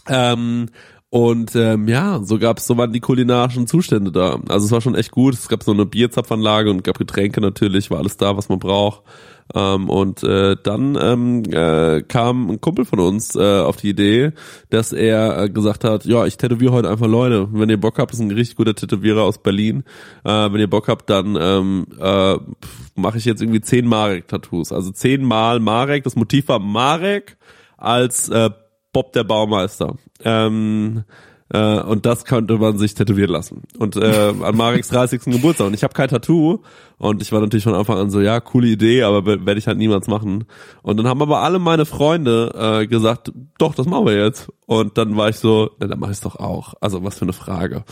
[0.08, 0.68] Ähm,
[1.12, 4.40] und ähm, ja, so gab's, so waren die kulinarischen Zustände da.
[4.48, 5.35] Also es war schon echt gut.
[5.35, 9.03] Es gab so eine Bierzapfanlage und gab Getränke natürlich, war alles da, was man braucht.
[9.55, 14.33] Ähm, und äh, dann ähm, äh, kam ein Kumpel von uns äh, auf die Idee,
[14.70, 17.46] dass er äh, gesagt hat, ja, ich tätowiere heute einfach Leute.
[17.53, 19.85] Wenn ihr Bock habt, ist ein richtig guter Tätowierer aus Berlin.
[20.25, 22.37] Äh, wenn ihr Bock habt, dann ähm, äh,
[22.94, 24.72] mache ich jetzt irgendwie zehn Marek-Tattoos.
[24.72, 26.05] Also zehnmal Marek.
[26.05, 27.37] Das Motiv war Marek
[27.77, 28.48] als äh,
[28.92, 29.96] Bob der Baumeister.
[30.24, 31.05] Ähm,
[31.52, 33.62] äh, und das könnte man sich tätowieren lassen.
[33.78, 35.22] Und äh, an Mareks 30.
[35.24, 35.66] Geburtstag.
[35.66, 36.61] Und ich habe kein Tattoo.
[37.02, 39.76] Und ich war natürlich von Anfang an so, ja, coole Idee, aber werde ich halt
[39.76, 40.44] niemals machen.
[40.82, 44.52] Und dann haben aber alle meine Freunde äh, gesagt, doch, das machen wir jetzt.
[44.66, 46.74] Und dann war ich so, ja, dann mache ich doch auch.
[46.80, 47.82] Also was für eine Frage.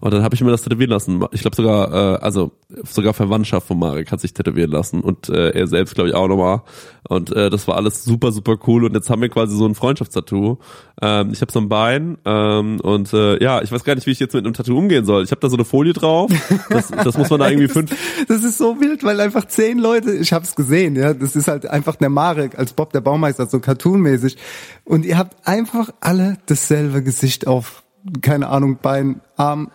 [0.00, 1.24] Und dann habe ich mir das tätowieren lassen.
[1.32, 2.52] Ich glaube sogar, äh, also
[2.84, 6.28] sogar Verwandtschaft von Marek hat sich tätowieren lassen und äh, er selbst glaube ich auch
[6.28, 6.60] nochmal.
[7.08, 8.84] Und äh, das war alles super, super cool.
[8.84, 10.58] Und jetzt haben wir quasi so ein Freundschaftstattoo.
[11.00, 14.10] Ähm, ich habe so ein Bein ähm, und äh, ja, ich weiß gar nicht, wie
[14.10, 15.24] ich jetzt mit einem Tattoo umgehen soll.
[15.24, 16.30] Ich habe da so eine Folie drauf.
[16.68, 17.90] Das, das muss man da irgendwie fünf.
[18.28, 21.66] Das ist so wild, weil einfach zehn Leute, ich hab's gesehen, ja, das ist halt
[21.66, 24.36] einfach der Marek als Bob der Baumeister, so cartoonmäßig.
[24.84, 27.84] Und ihr habt einfach alle dasselbe Gesicht auf,
[28.20, 29.70] keine Ahnung, Bein, Arm,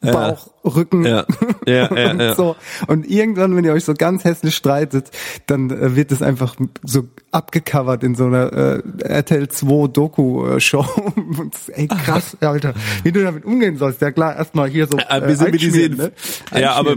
[0.00, 1.04] Bauch, Rücken.
[1.04, 1.26] Ja,
[1.66, 2.34] ja, ja, und ja.
[2.34, 2.56] so.
[2.86, 5.10] Und irgendwann, wenn ihr euch so ganz hässlich streitet,
[5.46, 10.86] dann äh, wird es einfach so abgecovert in so einer äh, RTL 2 Doku-Show.
[11.16, 12.72] Und das ist, Ey, krass, Alter.
[13.02, 14.00] Wie du damit umgehen sollst.
[14.00, 16.12] Ja klar, erstmal hier so Äh, wir sind mit diesen, ne?
[16.54, 16.96] ja, aber.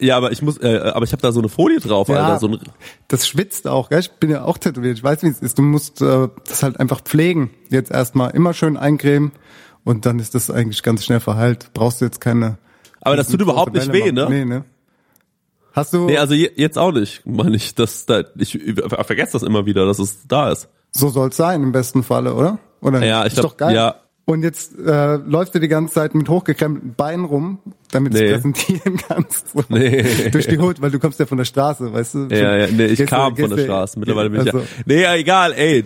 [0.00, 2.38] Ja, aber ich muss, äh, aber ich habe da so eine Folie drauf, Ja, Alter.
[2.40, 2.58] So ein,
[3.08, 4.00] das schwitzt auch, gell?
[4.00, 4.96] Ich bin ja auch tätowiert.
[4.98, 5.58] Ich weiß, wie es ist.
[5.58, 7.50] Du musst äh, das halt einfach pflegen.
[7.68, 9.32] Jetzt erstmal immer schön eincremen
[9.84, 11.70] und dann ist das eigentlich ganz schnell verheilt.
[11.74, 12.58] Brauchst du jetzt keine.
[13.00, 14.26] aber das tut überhaupt nicht weh, ne?
[14.28, 14.64] Nee, ne?
[15.72, 17.74] Hast du Nee, also je, jetzt auch nicht, meine ich.
[17.76, 20.68] Das, da, ich über- vergesse das immer wieder, dass es da ist.
[20.90, 22.58] so soll's sein im besten Falle, oder?
[22.80, 23.74] Oder Ja, ich ist glaub, doch geil.
[23.76, 23.94] ja.
[24.26, 27.58] Und jetzt äh, läufst du die ganze Zeit mit hochgekrempelten Beinen rum,
[27.90, 28.26] damit du Nee.
[28.26, 29.50] es präsentieren kannst.
[29.50, 29.64] So.
[29.68, 30.30] Nee.
[30.30, 32.18] Durch die Hut, weil du kommst ja von der Straße, weißt du?
[32.30, 33.98] Ja, ja, nee, ich Gehst du- kam von gehst der du- Straße.
[33.98, 34.64] Mittlerweile bin ich also, ja.
[34.86, 35.84] Nee, ja, egal, ey.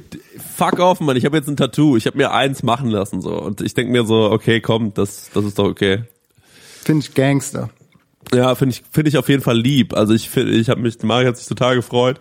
[0.56, 1.16] Fuck off, Mann.
[1.16, 1.96] Ich habe jetzt ein Tattoo.
[1.96, 5.30] Ich habe mir eins machen lassen so und ich denk mir so, okay, komm, das
[5.32, 6.02] das ist doch okay.
[6.82, 7.70] Finde ich Gangster.
[8.34, 9.94] Ja, finde ich finde ich auf jeden Fall lieb.
[9.94, 12.20] Also ich finde, ich habe mich Mari hat sich total gefreut,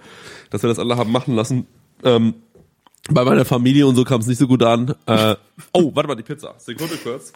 [0.51, 1.65] dass wir das alle haben machen lassen.
[2.05, 2.35] Ähm,
[3.09, 4.95] bei meiner Familie und so kam es nicht so gut an.
[5.05, 5.35] Äh,
[5.73, 6.55] oh, warte mal, die Pizza.
[6.57, 7.33] Sekunde kurz.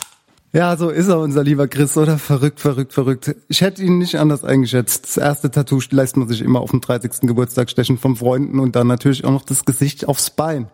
[0.53, 2.17] Ja, so ist er, unser lieber Chris, oder?
[2.17, 3.35] Verrückt, verrückt, verrückt.
[3.49, 5.03] Ich hätte ihn nicht anders eingeschätzt.
[5.03, 7.27] Das erste Tattoo lässt man sich immer auf dem 30.
[7.27, 10.69] Geburtstag stechen von Freunden und dann natürlich auch noch das Gesicht aufs Bein.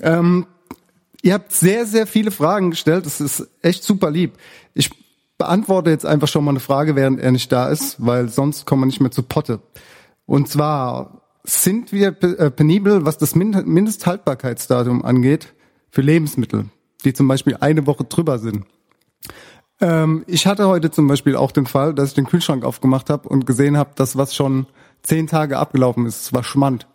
[0.00, 0.46] Ähm,
[1.22, 3.04] ihr habt sehr, sehr viele Fragen gestellt.
[3.04, 4.32] Das ist echt super lieb.
[4.72, 4.90] Ich
[5.36, 8.82] beantworte jetzt einfach schon mal eine Frage, während er nicht da ist, weil sonst kommen
[8.82, 9.60] wir nicht mehr zu Potte.
[10.24, 15.54] Und zwar, sind wir äh, penibel, was das Min- Mindesthaltbarkeitsdatum angeht
[15.90, 16.66] für Lebensmittel,
[17.04, 18.64] die zum Beispiel eine Woche drüber sind?
[19.80, 23.28] Ähm, ich hatte heute zum Beispiel auch den Fall, dass ich den Kühlschrank aufgemacht habe
[23.28, 24.66] und gesehen habe, dass was schon
[25.02, 26.22] zehn Tage abgelaufen ist.
[26.22, 26.88] Es war Schmand.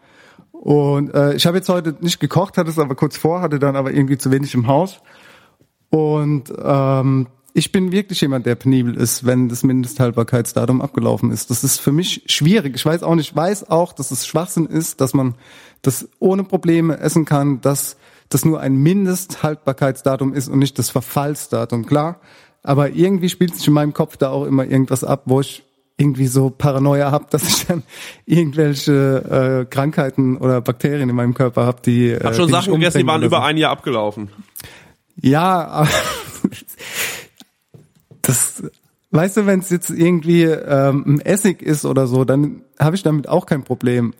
[0.51, 3.75] Und äh, ich habe jetzt heute nicht gekocht, hatte es aber kurz vor, hatte dann
[3.75, 4.99] aber irgendwie zu wenig im Haus.
[5.89, 11.49] Und ähm, ich bin wirklich jemand, der penibel ist, wenn das Mindesthaltbarkeitsdatum abgelaufen ist.
[11.49, 12.75] Das ist für mich schwierig.
[12.75, 15.35] Ich weiß auch nicht, ich weiß auch, dass es Schwachsinn ist, dass man
[15.81, 17.97] das ohne Probleme essen kann, dass
[18.29, 22.19] das nur ein Mindesthaltbarkeitsdatum ist und nicht das Verfallsdatum, klar.
[22.61, 25.63] Aber irgendwie spielt sich in meinem Kopf da auch immer irgendwas ab, wo ich
[25.97, 27.83] irgendwie so Paranoia habe, dass ich dann
[28.25, 32.73] irgendwelche äh, Krankheiten oder Bakterien in meinem Körper habe, die Hab äh, schon die Sachen
[32.73, 34.29] gegessen, die waren über ein Jahr abgelaufen.
[35.21, 35.89] Ja, aber
[38.29, 38.63] das,
[39.11, 43.03] weißt du, wenn es jetzt irgendwie ähm, ein Essig ist oder so, dann habe ich
[43.03, 44.13] damit auch kein Problem.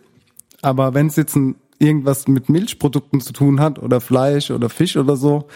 [0.62, 4.96] Aber wenn es jetzt ein, irgendwas mit Milchprodukten zu tun hat oder Fleisch oder Fisch
[4.96, 5.46] oder so,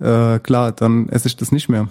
[0.00, 1.88] äh, klar, dann esse ich das nicht mehr.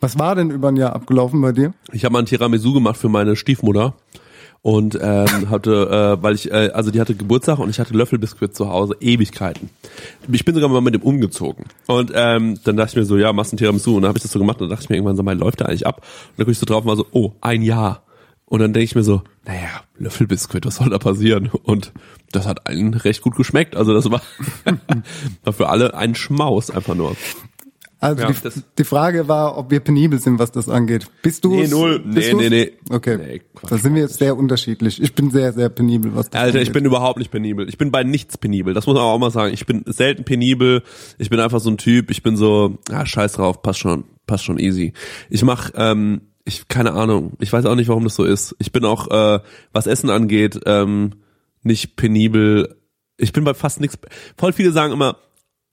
[0.00, 1.74] Was war denn über ein Jahr abgelaufen bei dir?
[1.92, 3.94] Ich habe mal ein Tiramisu gemacht für meine Stiefmutter
[4.62, 8.54] und ähm, hatte, äh, weil ich, äh, also die hatte Geburtstag und ich hatte Löffelbiskuit
[8.54, 9.70] zu Hause, Ewigkeiten.
[10.30, 13.32] Ich bin sogar mal mit dem umgezogen und ähm, dann dachte ich mir so, ja,
[13.32, 14.96] machst ein Tiramisu und dann habe ich das so gemacht und dann dachte ich mir
[14.96, 15.96] irgendwann so, mein läuft der eigentlich ab?
[15.98, 18.04] Und dann guck ich so drauf und war so, oh, ein Jahr.
[18.44, 21.50] Und dann denke ich mir so, naja, Löffelbiskuit, was soll da passieren?
[21.62, 21.92] Und
[22.32, 23.76] das hat allen recht gut geschmeckt.
[23.76, 24.20] Also das war,
[25.44, 27.16] war für alle ein Schmaus einfach nur.
[28.02, 31.06] Also Ja, die, die Frage war, ob wir penibel sind, was das angeht.
[31.22, 32.00] Bist du Nee, null.
[32.00, 32.40] Bist Nee, du's?
[32.40, 32.72] nee, nee.
[32.90, 35.00] Okay, Nee, da sind wir jetzt sehr unterschiedlich.
[35.00, 36.66] Ich bin sehr, sehr penibel, was das Alter, angeht.
[36.68, 37.68] ich bin überhaupt nicht penibel.
[37.68, 38.74] Ich bin bei nichts penibel.
[38.74, 39.54] Das muss man auch mal sagen.
[39.54, 40.82] Ich bin selten penibel.
[41.18, 42.10] Ich bin einfach so ein Typ.
[42.10, 44.94] Ich bin so, ah, scheiß drauf, passt schon, passt schon easy.
[45.30, 47.34] Ich mach, ähm, ich keine Ahnung.
[47.38, 48.56] Ich weiß auch nicht, warum das so ist.
[48.58, 49.38] Ich bin auch, äh,
[49.72, 51.12] was Essen angeht, ähm,
[51.62, 52.74] nicht penibel.
[53.16, 53.96] Ich bin bei fast nichts.
[54.36, 55.18] Voll viele sagen immer,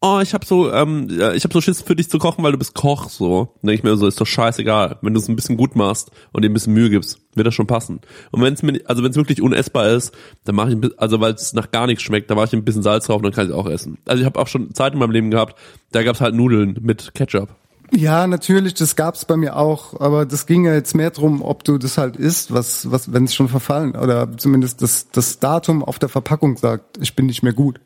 [0.02, 2.58] oh, ich habe so, ähm, ich habe so Schiss für dich zu kochen, weil du
[2.58, 3.10] bist Koch.
[3.10, 4.98] So, dann denke ich mir so, ist doch scheißegal.
[5.02, 7.54] Wenn du es ein bisschen gut machst und dir ein bisschen Mühe gibst, wird das
[7.54, 8.02] schon passen.
[8.32, 10.14] Und wenn es mir, also wenn es wirklich unessbar ist,
[10.46, 12.54] dann mache ich, ein bi- also weil es nach gar nichts schmeckt, dann mache ich
[12.54, 13.98] ein bisschen Salz drauf und dann kann ich auch essen.
[14.06, 15.58] Also ich habe auch schon Zeit in meinem Leben gehabt,
[15.92, 17.50] da gab's halt Nudeln mit Ketchup.
[17.92, 21.64] Ja, natürlich, das gab's bei mir auch, aber das ging ja jetzt mehr drum, ob
[21.64, 25.84] du das halt isst, was, was, wenn es schon verfallen oder zumindest das, das Datum
[25.84, 27.80] auf der Verpackung sagt, ich bin nicht mehr gut.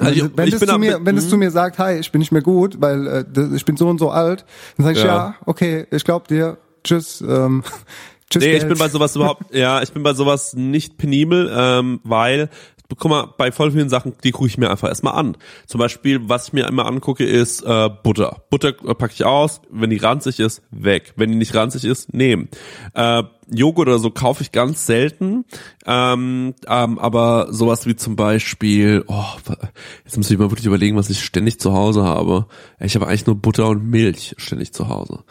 [0.00, 2.18] Also wenn ich- ich es zu mir, wenn es zu mir sagt, hi, ich bin
[2.18, 4.44] nicht mehr gut, weil äh, ich bin so und so alt,
[4.76, 5.34] dann sage ich ja, Ja.
[5.46, 7.62] okay, ich glaub dir, tschüss, ähm,
[8.30, 8.42] tschüss.
[8.42, 8.68] Nee, ich Geld.
[8.70, 12.50] bin bei sowas überhaupt, ja, ich bin bei sowas nicht penibel, ähm, weil,
[12.88, 15.36] guck mal, bei voll vielen Sachen, die gucke ich mir einfach erstmal an.
[15.66, 18.42] Zum Beispiel, was ich mir immer angucke, ist äh, Butter.
[18.50, 21.14] Butter äh, packe ich aus, wenn die ranzig ist, weg.
[21.16, 22.48] Wenn die nicht ranzig ist, nehmen.
[22.94, 25.44] Äh, Joghurt oder so kaufe ich ganz selten,
[25.86, 29.24] ähm, ähm, aber sowas wie zum Beispiel, oh,
[30.04, 32.46] jetzt muss ich mal wirklich überlegen, was ich ständig zu Hause habe.
[32.80, 35.24] Ich habe eigentlich nur Butter und Milch ständig zu Hause.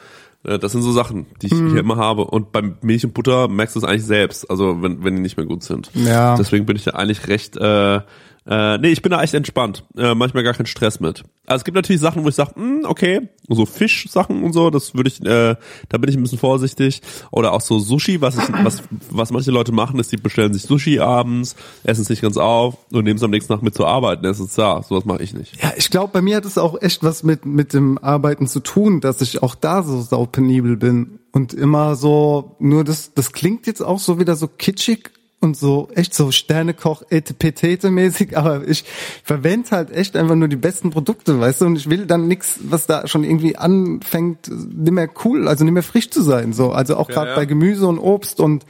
[0.43, 1.71] Äh, Das sind so Sachen, die ich Mhm.
[1.71, 2.25] hier immer habe.
[2.25, 5.37] Und beim Milch und Butter merkst du es eigentlich selbst, also wenn, wenn die nicht
[5.37, 5.89] mehr gut sind.
[5.93, 6.35] Ja.
[6.35, 8.01] Deswegen bin ich da eigentlich recht, äh,
[8.45, 9.85] äh, nee, ich bin da echt entspannt.
[9.97, 11.23] Äh, manchmal gar keinen Stress mit.
[11.45, 12.53] Also es gibt natürlich Sachen, wo ich sage,
[12.83, 15.55] okay, so Fischsachen und so, das würde ich, äh,
[15.89, 17.01] da bin ich ein bisschen vorsichtig.
[17.31, 20.63] Oder auch so Sushi, was ich, was, was manche Leute machen, ist, die bestellen sich
[20.63, 23.87] Sushi abends, essen es nicht ganz auf und nehmen es am nächsten Tag mit zur
[23.87, 24.83] Arbeit und essen es da.
[24.83, 25.61] Sowas mache ich nicht.
[25.61, 28.59] Ja, ich glaube, bei mir hat es auch echt was mit, mit dem Arbeiten zu
[28.59, 33.67] tun, dass ich auch da so saupenibel bin und immer so, nur das, das klingt
[33.67, 35.11] jetzt auch so wieder so kitschig
[35.43, 38.85] und so echt so Sternekoch etepetete mäßig, aber ich
[39.23, 42.59] verwende halt echt einfach nur die besten Produkte, weißt du, und ich will dann nix,
[42.63, 46.71] was da schon irgendwie anfängt, nicht mehr cool, also nicht mehr frisch zu sein, so,
[46.71, 47.35] also auch gerade ja.
[47.35, 48.65] bei Gemüse und Obst und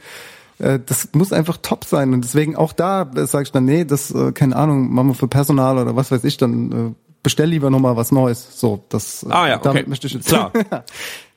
[0.58, 4.10] äh, das muss einfach top sein und deswegen auch da sage ich dann, nee, das,
[4.10, 7.70] äh, keine Ahnung, machen wir für Personal oder was weiß ich, dann äh, bestell lieber
[7.70, 8.60] nochmal was Neues.
[8.60, 9.90] So, das äh, Ah ja, damit okay.
[9.90, 10.28] möchte ich jetzt.
[10.28, 10.52] Klar.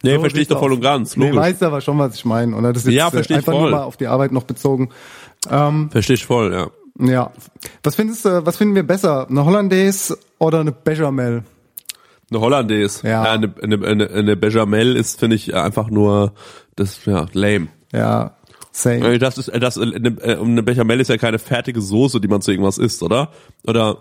[0.04, 1.18] Nee, So verstehe ich doch voll und ganz.
[1.18, 1.40] Nee, Logisch.
[1.42, 2.72] weißt aber schon, was ich meine, oder?
[2.72, 3.62] Das ist Ja, äh, versteh ich einfach voll.
[3.64, 4.90] nur mal auf die Arbeit noch bezogen.
[5.50, 6.70] Ähm, Verstehe ich voll, ja.
[7.06, 7.32] ja.
[7.84, 9.28] Was findest du, was finden wir besser?
[9.30, 11.44] Eine Hollandaise oder eine Bechamel?
[12.30, 13.08] Eine Hollandaise.
[13.08, 13.24] Ja.
[13.24, 13.32] Ja.
[13.32, 16.34] Eine, eine, eine, eine Bechamel ist, finde ich, einfach nur,
[16.76, 17.68] das, ja, lame.
[17.94, 18.36] Ja,
[18.72, 19.14] same.
[19.14, 22.28] Äh, Das ist, äh, das, eine, äh, eine Bechamel ist ja keine fertige Soße, die
[22.28, 23.32] man zu irgendwas isst, oder?
[23.66, 23.98] Oder,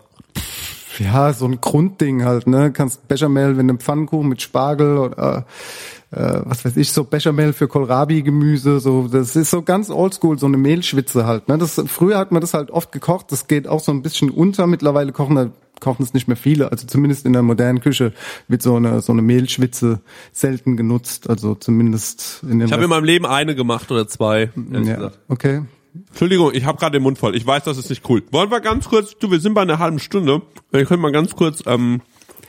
[0.99, 2.73] Ja, so ein Grundding halt, ne?
[2.73, 5.47] Kannst Bechamel, wenn du einen Pfannkuchen mit Spargel oder
[6.11, 10.47] äh, was weiß ich, so Bechamel für Kohlrabi-Gemüse, so das ist so ganz oldschool, so
[10.47, 11.49] eine Mehlschwitze halt.
[11.49, 11.59] Ne?
[11.59, 14.67] Das, früher hat man das halt oft gekocht, das geht auch so ein bisschen unter.
[14.67, 18.15] Mittlerweile kochen da kochen es nicht mehr viele, also zumindest in der modernen Küche
[18.49, 20.01] wird so eine so eine Mehlschwitze
[20.33, 24.51] selten genutzt, also zumindest in den ich habe in meinem Leben eine gemacht oder zwei.
[24.71, 25.19] ja, gesagt.
[25.29, 25.63] okay.
[26.09, 27.37] Entschuldigung, ich habe gerade den Mund voll.
[27.37, 28.23] Ich weiß, das ist nicht cool.
[28.31, 30.43] Wollen wir ganz kurz, du, wir sind bei einer halben Stunde.
[30.71, 32.03] Wir können mal ganz kurz ähm,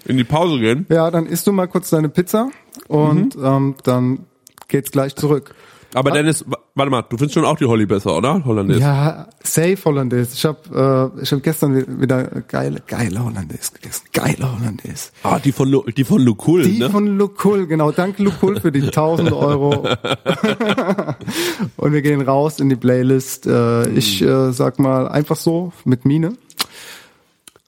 [0.06, 0.86] in die Pause gehen.
[0.90, 2.50] Ja, dann isst du mal kurz deine Pizza
[2.88, 4.26] und ähm, dann
[4.68, 5.56] geht's gleich zurück.
[5.94, 8.44] Aber Dennis, wa- warte mal, du findest schon auch die Holly besser, oder?
[8.46, 8.80] Hollandaise.
[8.82, 10.32] Ja, safe Hollandaise.
[10.34, 14.06] Ich habe äh, ich hab gestern wi- wieder geile, geile Hollandaise gegessen.
[14.14, 15.12] Geile Hollandaise.
[15.24, 16.90] Ah, die von, die von Lukul, Die ne?
[16.90, 17.92] von Lukul, genau.
[17.92, 19.88] Danke Lukul für die 1000 Euro.
[21.78, 23.48] Und wir gehen raus in die Playlist.
[23.48, 26.34] Äh, ich äh, sag mal einfach so mit Mine.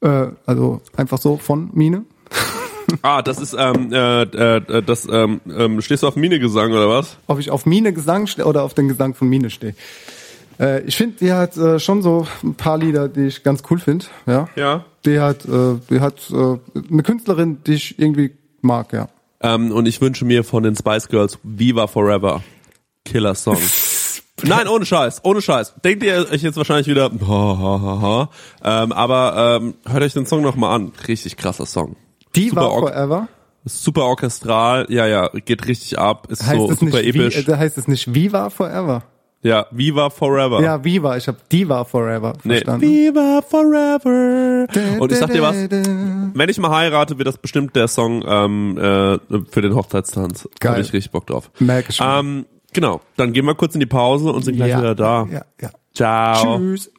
[0.02, 2.04] Äh, also einfach so von Mine.
[3.02, 7.18] Ah, das ist, ähm, äh, äh, das, ähm, ähm, stehst du auf Minegesang oder was?
[7.28, 9.76] Ob ich auf Mine Gesang stehe oder auf den Gesang von Mine stehe.
[10.60, 13.80] Äh, ich finde, die hat äh, schon so ein paar Lieder, die ich ganz cool
[13.80, 14.06] finde.
[14.26, 14.50] Ja.
[14.56, 14.86] Ja.
[15.06, 16.58] Die hat, äh, die hat äh,
[16.92, 19.08] eine Künstlerin, die ich irgendwie mag, ja.
[19.42, 22.44] Ähm, und ich wünsche mir von den Spice Girls Viva Forever.
[23.06, 23.58] Killer Song.
[24.44, 25.76] Nein, ohne Scheiß, ohne Scheiß.
[25.84, 28.30] Denkt ihr euch jetzt wahrscheinlich wieder, ha, ha, ha, ha.
[28.84, 30.92] Ähm, aber ähm, hört euch den Song nochmal an.
[31.08, 31.96] Richtig krasser Song.
[32.36, 33.28] Die Super war Forever.
[33.66, 37.46] Super orchestral, ja, ja, geht richtig ab, ist Heißt so super episch.
[37.46, 39.04] Wie, heißt es nicht Viva Forever?
[39.42, 40.62] ja, Viva Forever.
[40.62, 41.16] Ja, Viva.
[41.18, 42.56] Ich habe Diva Forever Nee.
[42.56, 42.82] verstanden.
[42.82, 44.68] Viva Forever.
[45.00, 48.78] Und ich sag dir was, wenn ich mal heirate, wird das bestimmt der Song ähm,
[48.78, 49.18] äh,
[49.50, 50.44] für den Hochzeitstanz.
[50.44, 50.72] Da Geil.
[50.74, 51.52] hab ich richtig Bock drauf.
[51.60, 52.08] Merke schon.
[52.08, 55.28] Ähm, genau, dann gehen wir kurz in die Pause und sind gleich ja, wieder da.
[55.32, 55.70] Ja, ja.
[55.94, 56.58] Ciao.
[56.58, 56.92] Tschüss.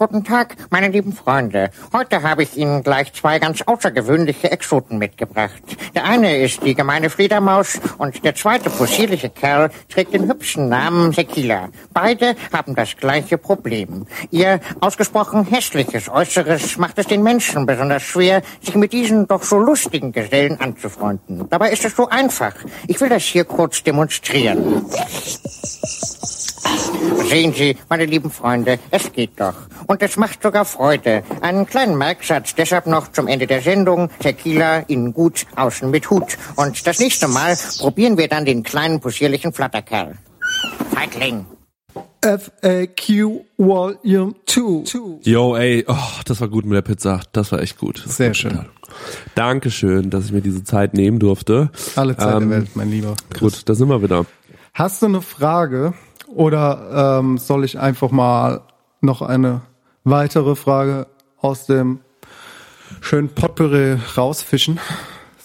[0.00, 1.68] Guten Tag, meine lieben Freunde.
[1.92, 5.60] Heute habe ich Ihnen gleich zwei ganz außergewöhnliche Exoten mitgebracht.
[5.94, 11.12] Der eine ist die gemeine Fledermaus und der zweite possierliche Kerl trägt den hübschen Namen
[11.12, 11.68] Tequila.
[11.92, 14.06] Beide haben das gleiche Problem.
[14.30, 19.58] Ihr ausgesprochen hässliches Äußeres macht es den Menschen besonders schwer, sich mit diesen doch so
[19.58, 21.46] lustigen Gesellen anzufreunden.
[21.50, 22.54] Dabei ist es so einfach.
[22.86, 24.86] Ich will das hier kurz demonstrieren.
[27.28, 29.54] Sehen Sie, meine lieben Freunde, es geht doch.
[29.86, 31.22] Und es macht sogar Freude.
[31.40, 34.10] Einen kleinen Merksatz deshalb noch zum Ende der Sendung.
[34.18, 36.36] Tequila innen gut, außen mit Hut.
[36.56, 40.16] Und das nächste Mal probieren wir dann den kleinen possierlichen Flatterkerl.
[40.92, 41.46] Feigling.
[42.22, 45.20] FAQ Volume 2.
[45.22, 45.94] Yo, ey, oh,
[46.26, 47.20] das war gut mit der Pizza.
[47.32, 48.02] Das war echt gut.
[48.04, 48.50] Das Sehr schön.
[48.50, 48.66] total.
[49.34, 51.70] Dankeschön, dass ich mir diese Zeit nehmen durfte.
[51.96, 53.14] Alle Zeit Ähm, der Welt, mein Lieber.
[53.38, 54.26] Gut, da sind wir wieder.
[54.74, 55.94] Hast du eine Frage
[56.34, 58.62] oder ähm, soll ich einfach mal
[59.00, 59.62] noch eine
[60.04, 61.06] weitere Frage
[61.38, 62.00] aus dem
[63.00, 64.78] schönen Potpourri rausfischen?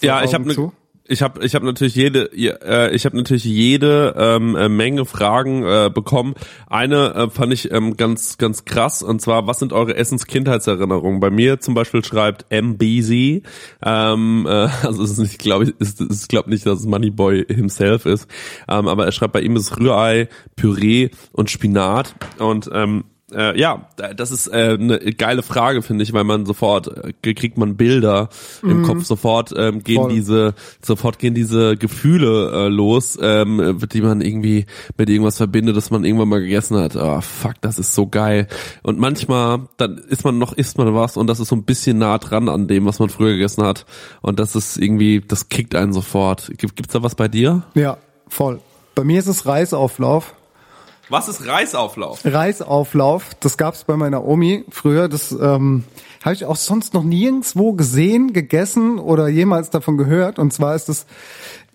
[0.01, 0.73] So, Ja, ich habe zu.
[1.07, 5.63] Ich habe ich habe natürlich jede äh, ich habe natürlich jede ähm, äh, Menge Fragen
[5.63, 6.33] äh, bekommen.
[6.67, 11.19] Eine äh, fand ich ähm, ganz ganz krass und zwar was sind eure Essens-Kindheitserinnerungen?
[11.19, 13.43] Bei mir zum Beispiel schreibt MBZ,
[13.83, 14.49] ähm, äh,
[14.83, 18.27] also es ist nicht glaube ich ist ist glaube nicht, dass es Moneyboy himself ist,
[18.67, 23.03] ähm, aber er schreibt bei ihm ist Rührei, Püree und Spinat und ähm,
[23.35, 26.87] äh, ja, das ist äh, eine geile Frage, finde ich, weil man sofort
[27.23, 28.29] äh, kriegt man Bilder
[28.63, 30.13] im Kopf, sofort ähm, gehen Voll.
[30.13, 34.65] diese, sofort gehen diese Gefühle äh, los, ähm, die man irgendwie
[34.97, 36.95] mit irgendwas verbindet, das man irgendwann mal gegessen hat.
[36.95, 38.47] Ah, fuck, das ist so geil.
[38.83, 41.97] Und manchmal, dann isst man noch, isst man was und das ist so ein bisschen
[41.97, 43.85] nah dran an dem, was man früher gegessen hat.
[44.21, 46.51] Und das ist irgendwie, das kickt einen sofort.
[46.57, 47.63] Gibt, gibt's da was bei dir?
[47.73, 48.59] Ja, voll.
[48.95, 50.33] Bei mir ist es Reisauflauf.
[51.09, 52.21] Was ist Reisauflauf?
[52.25, 55.07] Reisauflauf, das gab's bei meiner Omi früher.
[55.07, 55.83] Das ähm,
[56.23, 60.39] habe ich auch sonst noch nirgendwo gesehen, gegessen oder jemals davon gehört.
[60.39, 61.05] Und zwar ist es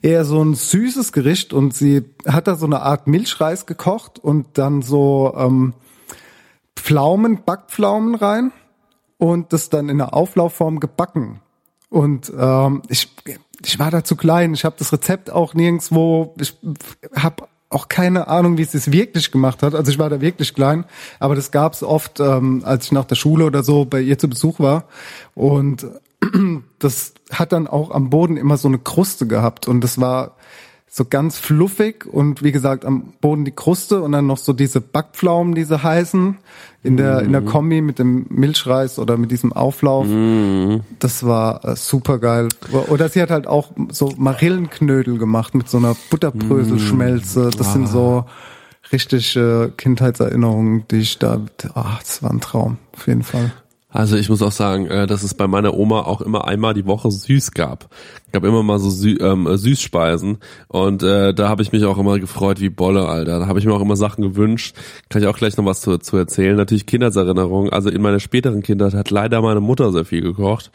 [0.03, 4.59] eher so ein süßes Gericht und sie hat da so eine Art Milchreis gekocht und
[4.59, 5.75] dann so ähm,
[6.75, 8.53] Pflaumen, Backpflaumen rein
[9.19, 11.41] und das dann in einer Auflaufform gebacken.
[11.91, 13.09] Und ähm, ich,
[13.65, 14.55] ich war da zu klein.
[14.55, 16.35] Ich habe das Rezept auch nirgendwo.
[16.41, 16.57] Ich
[17.15, 19.75] habe auch keine Ahnung, wie es es wirklich gemacht hat.
[19.75, 20.85] Also ich war da wirklich klein,
[21.21, 24.29] aber das gab's oft, ähm, als ich nach der Schule oder so bei ihr zu
[24.29, 24.85] Besuch war.
[25.35, 25.87] Und
[26.81, 30.37] das hat dann auch am Boden immer so eine Kruste gehabt und das war
[30.93, 34.81] so ganz fluffig und wie gesagt am Boden die Kruste und dann noch so diese
[34.81, 36.37] Backpflaumen, diese heißen
[36.83, 40.07] in der in der Kombi mit dem Milchreis oder mit diesem Auflauf.
[40.99, 42.49] Das war äh, super geil.
[42.89, 47.51] Oder sie hat halt auch so Marillenknödel gemacht mit so einer Butterbröselschmelze.
[47.57, 48.25] Das sind so
[48.93, 51.41] richtig äh, Kindheitserinnerungen, die ich da,
[51.75, 53.53] ah, das war ein Traum, auf jeden Fall.
[53.93, 56.87] Also ich muss auch sagen, äh, dass es bei meiner Oma auch immer einmal die
[56.87, 57.89] Woche süß gab.
[58.33, 60.39] Gab immer mal so Sü ähm, äh, Süßspeisen
[60.69, 63.41] und äh, da habe ich mich auch immer gefreut wie Bolle, Alter.
[63.41, 64.75] Da habe ich mir auch immer Sachen gewünscht.
[65.09, 66.57] Kann ich auch gleich noch was zu, zu erzählen.
[66.57, 67.73] Natürlich Kindheitserinnerungen.
[67.73, 70.71] Also in meiner späteren Kindheit hat leider meine Mutter sehr viel gekocht.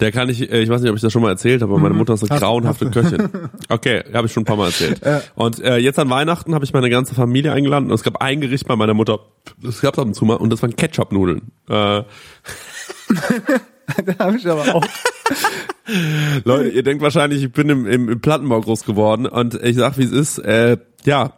[0.00, 1.82] Der kann ich, äh, ich weiß nicht, ob ich das schon mal erzählt habe, aber
[1.82, 2.92] meine Mutter ist eine Hast- grauenhafte hast.
[2.94, 3.28] Köchin.
[3.68, 5.00] Okay, habe ich schon ein paar Mal erzählt.
[5.34, 8.40] Und äh, jetzt an Weihnachten habe ich meine ganze Familie eingeladen und es gab ein
[8.40, 9.18] Gericht bei meiner Mutter,
[9.62, 11.50] das gab es ab und zu mal und das waren Ketchup-Nudeln.
[11.68, 12.02] Äh,
[14.04, 14.84] da habe ich aber auch.
[16.44, 19.96] Leute, ihr denkt wahrscheinlich, ich bin im, im, im Plattenbau groß geworden und ich sag,
[19.98, 20.38] wie es ist.
[20.38, 21.32] Äh, ja,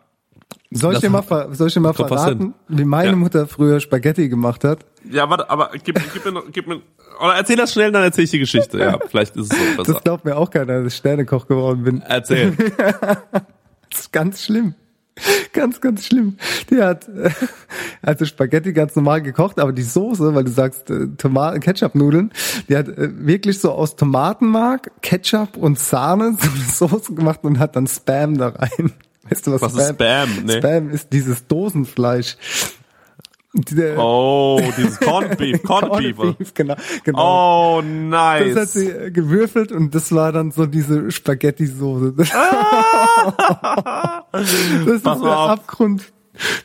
[0.72, 3.16] Soll ich dir mal, ver- soll ich dir mal verraten, wie meine Ja.
[3.16, 4.84] Mutter früher Spaghetti gemacht hat?
[5.10, 6.80] ja, warte, aber gib, gib mir, noch, gib mir,
[7.20, 8.78] oder erzähl das schnell, dann erzähl ich die Geschichte.
[8.78, 9.92] Ja, vielleicht ist es so besser.
[9.94, 12.02] Das glaubt mir auch keiner, dass ich Sternekoch geworden bin.
[12.02, 12.52] Erzähl.
[13.90, 14.74] Das ist ganz schlimm.
[15.52, 16.36] Ganz, ganz schlimm.
[16.70, 17.30] Die hat äh,
[18.02, 22.32] also Spaghetti ganz normal gekocht, aber die Soße, weil du sagst äh, Tomaten, Ketchup-Nudeln,
[22.68, 26.36] die hat äh, wirklich so aus Tomatenmark, Ketchup und Sahne
[26.72, 28.92] so eine Soße gemacht und hat dann Spam da rein.
[29.28, 30.44] Weißt du was, Was ist Spam?
[30.44, 30.58] Nee.
[30.58, 32.36] Spam ist dieses Dosenfleisch.
[33.52, 36.54] Der- Oh, dieses Corned Beef, Corned Beef.
[36.54, 37.78] genau, genau.
[37.78, 38.54] Oh, nice.
[38.54, 42.14] Das hat sie äh, gewürfelt und das war dann so diese Spaghetti-Soße.
[42.16, 42.28] das
[44.52, 45.50] ist Pass der mal auf.
[45.50, 46.12] Abgrund.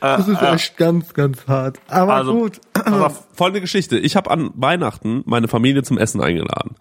[0.00, 1.78] Das ist echt ganz, ganz hart.
[1.88, 2.60] Aber Also, gut.
[2.84, 3.98] auf, folgende Geschichte.
[3.98, 6.76] Ich habe an Weihnachten meine Familie zum Essen eingeladen.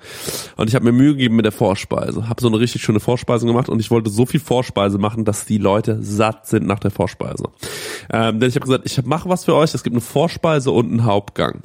[0.55, 2.29] Und ich habe mir Mühe gegeben mit der Vorspeise.
[2.29, 5.45] Habe so eine richtig schöne Vorspeise gemacht und ich wollte so viel Vorspeise machen, dass
[5.45, 7.45] die Leute satt sind nach der Vorspeise.
[8.11, 9.73] Ähm, denn ich habe gesagt, ich mache was für euch.
[9.73, 11.63] Es gibt eine Vorspeise und einen Hauptgang.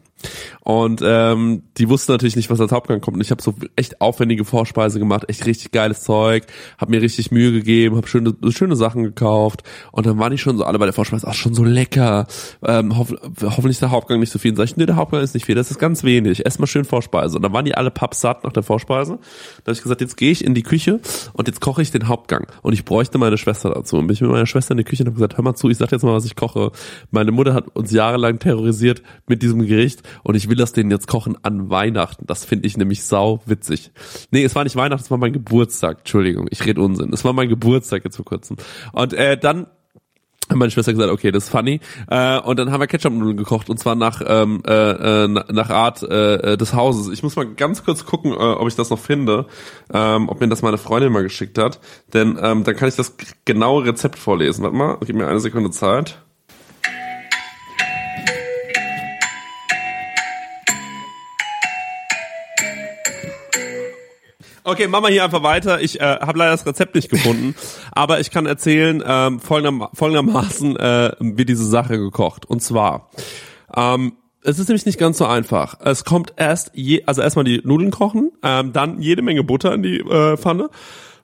[0.62, 3.16] Und ähm, die wussten natürlich nicht, was als Hauptgang kommt.
[3.16, 6.44] Und ich habe so echt aufwendige Vorspeise gemacht, echt richtig geiles Zeug,
[6.78, 9.62] habe mir richtig Mühe gegeben, habe schöne, schöne Sachen gekauft.
[9.92, 12.26] Und dann waren die schon so alle bei der Vorspeise, ach schon so lecker.
[12.62, 13.12] Ähm, hoff,
[13.42, 14.52] hoffentlich ist der Hauptgang nicht so viel.
[14.52, 16.44] Und sag ich, nee, der Hauptgang ist nicht viel, das ist ganz wenig.
[16.44, 17.36] Erstmal schön Vorspeise.
[17.36, 19.18] Und dann waren die alle pappsatt nach der Vorspeise.
[19.64, 21.00] Da habe ich gesagt, jetzt gehe ich in die Küche
[21.32, 22.46] und jetzt koche ich den Hauptgang.
[22.62, 23.96] Und ich bräuchte meine Schwester dazu.
[23.96, 25.70] Und bin ich mit meiner Schwester in die Küche und habe gesagt, hör mal zu,
[25.70, 26.72] ich sag jetzt mal, was ich koche.
[27.10, 31.08] Meine Mutter hat uns jahrelang terrorisiert mit diesem Gericht und ich will das denen jetzt
[31.08, 32.26] kochen an Weihnachten.
[32.26, 33.92] Das finde ich nämlich sau witzig.
[34.30, 35.98] Nee, es war nicht Weihnachten, es war mein Geburtstag.
[36.00, 37.12] Entschuldigung, ich rede Unsinn.
[37.12, 38.56] Es war mein Geburtstag jetzt vor kurzem.
[38.92, 39.66] Und äh, dann
[40.50, 41.80] hat meine Schwester gesagt, okay, das ist funny.
[42.08, 46.02] Äh, und dann haben wir Ketchup-Nudeln gekocht und zwar nach ähm, äh, äh, nach Art
[46.02, 47.08] äh, des Hauses.
[47.12, 49.46] Ich muss mal ganz kurz gucken, äh, ob ich das noch finde,
[49.92, 51.80] ähm, ob mir das meine Freundin mal geschickt hat,
[52.12, 54.62] denn ähm, dann kann ich das genaue Rezept vorlesen.
[54.64, 56.20] Warte mal, gib mir eine Sekunde Zeit.
[64.70, 65.80] Okay, machen wir hier einfach weiter.
[65.80, 67.56] Ich äh, habe leider das Rezept nicht gefunden,
[67.90, 72.46] aber ich kann erzählen ähm, folgender, folgendermaßen äh, wird diese Sache gekocht.
[72.46, 73.10] Und zwar,
[73.76, 74.12] ähm,
[74.44, 75.80] es ist nämlich nicht ganz so einfach.
[75.80, 79.82] Es kommt erst, je, also erstmal die Nudeln kochen, ähm, dann jede Menge Butter in
[79.82, 80.70] die äh, Pfanne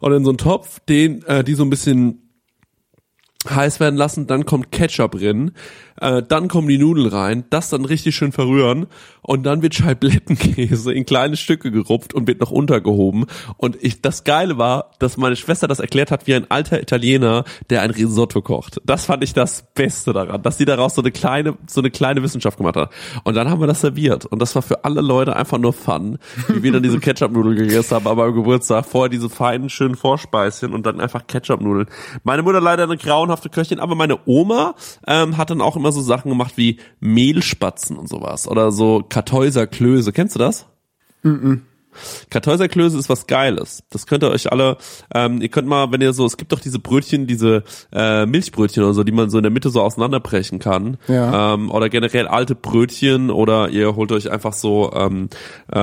[0.00, 2.26] oder in so einen Topf, den äh, die so ein bisschen
[3.48, 5.52] heiß werden lassen, dann kommt Ketchup drin,
[6.00, 8.86] äh, dann kommen die Nudeln rein, das dann richtig schön verrühren
[9.26, 14.24] und dann wird Scheiblettenkäse in kleine Stücke gerupft und wird noch untergehoben und ich das
[14.24, 18.40] geile war, dass meine Schwester das erklärt hat wie ein alter Italiener, der ein Risotto
[18.40, 18.80] kocht.
[18.84, 22.22] Das fand ich das Beste daran, dass die daraus so eine kleine so eine kleine
[22.22, 22.90] Wissenschaft gemacht hat.
[23.24, 26.18] Und dann haben wir das serviert und das war für alle Leute einfach nur Fun,
[26.48, 30.72] wie wir dann diese Ketchup-Nudeln gegessen haben, aber am Geburtstag vorher diese feinen schönen Vorspeischen
[30.72, 31.86] und dann einfach Ketchup-Nudeln.
[32.22, 34.74] Meine Mutter leider eine grauenhafte Köchin, aber meine Oma
[35.06, 40.12] ähm, hat dann auch immer so Sachen gemacht wie Mehlspatzen und sowas oder so Kartäuserklöße.
[40.12, 40.66] Kennst du das?
[42.28, 43.82] Kartäuserklöße ist was Geiles.
[43.88, 44.76] Das könnt ihr euch alle,
[45.14, 47.64] ähm, ihr könnt mal, wenn ihr so, es gibt doch diese Brötchen, diese
[47.94, 50.98] äh, Milchbrötchen oder so, die man so in der Mitte so auseinanderbrechen kann.
[51.08, 51.54] Ja.
[51.54, 55.30] Ähm, oder generell alte Brötchen oder ihr holt euch einfach so, ähm,
[55.72, 55.78] äh,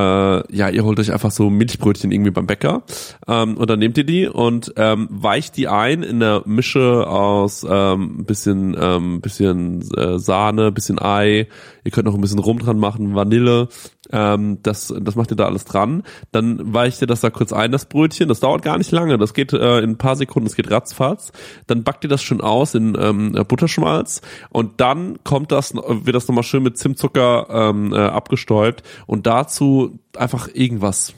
[0.56, 2.84] ja, ihr holt euch einfach so Milchbrötchen irgendwie beim Bäcker
[3.28, 7.66] ähm, und dann nehmt ihr die und ähm, weicht die ein in der Mische aus
[7.68, 11.48] ähm, ein bisschen, ähm, bisschen äh, Sahne, bisschen Ei.
[11.84, 13.68] Ihr könnt noch ein bisschen Rum dran machen, Vanille.
[14.12, 16.04] Ähm, das, das macht ihr da alles dran.
[16.32, 18.30] Dann weicht ihr das da kurz ein, das Brötchen.
[18.30, 19.18] Das dauert gar nicht lange.
[19.18, 21.32] Das geht äh, in ein paar Sekunden, das geht ratzfatz.
[21.68, 26.28] Dann backt ihr das schon aus in ähm, Butterschmalz und dann kommt das, wird das
[26.28, 31.14] nochmal schön mit Zimtzucker ähm, äh, abgestäubt und dazu einfach irgendwas.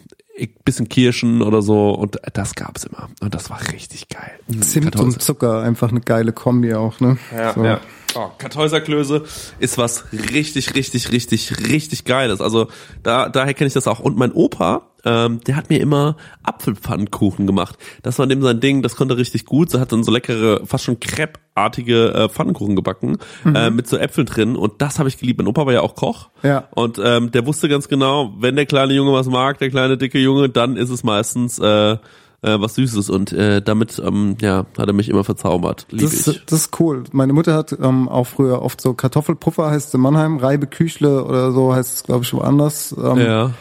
[0.66, 4.32] Bisschen Kirschen oder so und das gab's immer und das war richtig geil.
[4.60, 7.18] Zimt und Zucker, einfach eine geile Kombi auch, ne?
[7.34, 7.64] ja, So.
[7.64, 7.80] ja.
[8.16, 9.24] Oh, Kartäuserklöße
[9.60, 12.40] ist was richtig, richtig, richtig, richtig Geiles.
[12.40, 12.68] Also
[13.04, 14.00] da, daher kenne ich das auch.
[14.00, 17.78] Und mein Opa, ähm, der hat mir immer Apfelpfannkuchen gemacht.
[18.04, 19.70] Das war dem sein Ding, das konnte richtig gut.
[19.70, 23.18] So hat dann so leckere, fast schon Crepe-artige äh, Pfannkuchen gebacken
[23.54, 24.56] äh, mit so Äpfeln drin.
[24.56, 25.40] Und das habe ich geliebt.
[25.40, 26.30] Mein Opa war ja auch Koch.
[26.42, 26.70] Ja.
[26.74, 30.20] Und ähm, der wusste ganz genau, wenn der kleine Junge was mag, der kleine dicke
[30.20, 31.98] Junge, dann ist es meistens äh,
[32.46, 33.10] äh, was Süßes.
[33.10, 35.88] Und äh, damit ähm, ja, hat er mich immer verzaubert.
[35.90, 36.46] Lieb Das, ich.
[36.46, 37.04] das ist cool.
[37.12, 41.24] Meine Mutter hat ähm, auch früher oft so Kartoffelpuffer, heißt es in Mannheim, Reibe Küchle
[41.24, 42.96] oder so heißt es, glaube ich, woanders.
[42.98, 43.52] Ähm, Ja.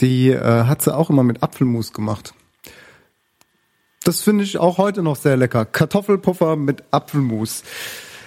[0.00, 2.34] Die äh, hat sie auch immer mit Apfelmus gemacht.
[4.04, 5.64] Das finde ich auch heute noch sehr lecker.
[5.64, 7.64] Kartoffelpuffer mit Apfelmus.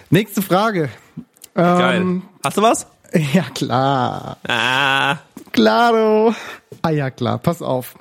[0.09, 0.89] Nächste Frage.
[1.53, 2.01] Geil.
[2.01, 2.87] Ähm, Hast du was?
[3.33, 4.37] ja, klar.
[4.47, 5.17] Ah.
[5.51, 6.33] Claro.
[6.81, 7.95] Ah ja, klar, pass auf.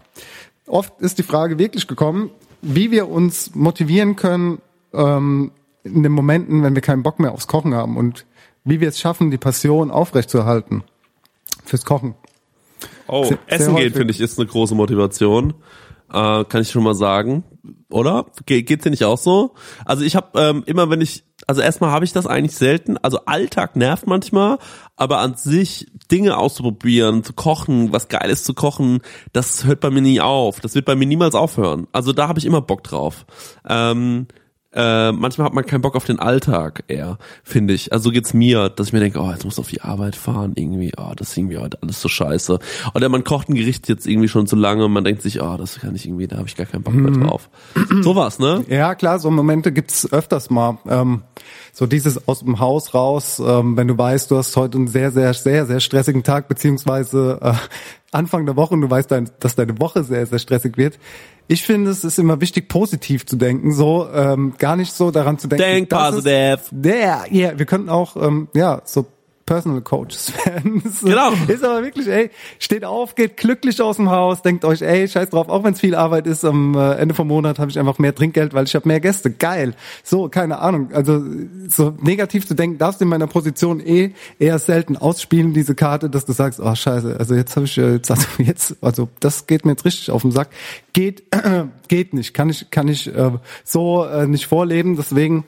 [0.69, 2.31] Oft ist die Frage wirklich gekommen,
[2.63, 4.59] wie wir uns motivieren können
[4.93, 5.53] ähm,
[5.85, 8.27] in den Momenten, wenn wir keinen Bock mehr aufs Kochen haben und
[8.65, 10.83] wie wir es schaffen, die Passion aufrechtzuerhalten
[11.65, 12.15] fürs Kochen.
[13.07, 13.97] Oh, Sehr- sehr Essen gehen, häufig.
[13.97, 15.55] finde ich, ist eine große Motivation.
[16.13, 17.45] Äh, kann ich schon mal sagen.
[17.91, 18.27] Oder?
[18.47, 19.55] Ge geht's dir nicht auch so?
[19.85, 22.97] Also ich habe ähm, immer, wenn ich, also erstmal habe ich das eigentlich selten.
[22.99, 24.59] Also Alltag nervt manchmal,
[24.97, 29.01] aber an sich Dinge auszuprobieren, zu kochen, was Geiles zu kochen,
[29.33, 30.61] das hört bei mir nie auf.
[30.61, 31.87] Das wird bei mir niemals aufhören.
[31.93, 33.27] Also da habe ich immer Bock drauf.
[33.69, 34.27] Ähm,
[34.79, 37.93] äh, manchmal hat man keinen Bock auf den Alltag eher, finde ich.
[37.93, 40.15] Also so geht's mir, dass ich mir denke, oh, jetzt muss ich auf die Arbeit
[40.15, 42.61] fahren, irgendwie, oh, das ist irgendwie heute alles so scheiße.
[42.95, 45.57] Oder man kocht ein Gericht jetzt irgendwie schon so lange und man denkt sich, oh,
[45.57, 47.51] das kann ich irgendwie, da habe ich gar keinen Bock mehr drauf.
[48.03, 48.65] Sowas, ne?
[48.69, 50.79] Ja, klar, so Momente gibt's öfters mal.
[50.89, 51.23] Ähm,
[51.73, 55.11] so dieses aus dem Haus raus, ähm, wenn du weißt, du hast heute einen sehr,
[55.11, 57.55] sehr, sehr, sehr stressigen Tag, beziehungsweise äh,
[58.13, 60.99] Anfang der Woche und du weißt, dass deine Woche sehr, sehr stressig wird.
[61.51, 65.39] Ich finde, es ist immer wichtig, positiv zu denken, so ähm, gar nicht so daran
[65.39, 65.65] zu denken.
[65.65, 66.61] Denk positive.
[66.73, 69.07] Yeah, yeah, wir könnten auch ähm, ja so
[69.49, 70.83] Personal Coaches werden.
[70.93, 71.33] So, Genau.
[71.49, 75.31] Ist aber wirklich, ey, steht auf, geht glücklich aus dem Haus, denkt euch, ey, scheiß
[75.31, 77.99] drauf, auch wenn es viel Arbeit ist, am äh, Ende vom Monat habe ich einfach
[77.99, 79.31] mehr Trinkgeld, weil ich habe mehr Gäste.
[79.31, 79.75] Geil.
[80.05, 80.91] So, keine Ahnung.
[80.93, 81.25] Also
[81.69, 86.11] so negativ zu denken, darfst du in meiner Position eh eher selten ausspielen, diese Karte,
[86.11, 89.47] dass du sagst, oh scheiße, also jetzt habe ich äh, jetzt, also jetzt, also das
[89.47, 90.51] geht mir jetzt richtig auf den Sack.
[90.93, 91.23] Geht,
[91.89, 93.31] geht nicht, kann ich, kann ich äh,
[93.65, 94.97] so äh, nicht vorleben.
[94.97, 95.45] Deswegen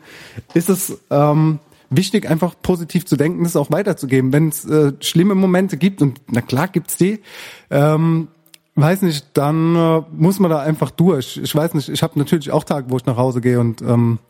[0.55, 1.59] ist es ähm,
[1.91, 4.33] wichtig, einfach positiv zu denken, das auch weiterzugeben.
[4.33, 7.21] Wenn es äh, schlimme Momente gibt, und na klar gibt's die,
[7.71, 8.29] ähm,
[8.77, 11.39] weiß nicht, dann äh, muss man da einfach durch.
[11.43, 14.21] Ich weiß nicht, ich habe natürlich auch Tage, wo ich nach Hause gehe und ähm,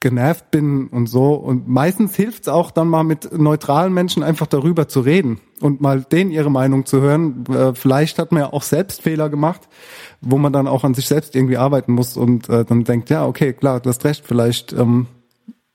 [0.00, 1.34] genervt bin und so.
[1.34, 6.02] Und meistens hilft's auch dann mal mit neutralen Menschen einfach darüber zu reden und mal
[6.02, 7.44] denen ihre Meinung zu hören.
[7.48, 9.68] Äh, vielleicht hat man ja auch selbst Fehler gemacht,
[10.20, 13.26] wo man dann auch an sich selbst irgendwie arbeiten muss und äh, dann denkt, ja,
[13.26, 15.06] okay, klar, du hast recht, vielleicht ähm,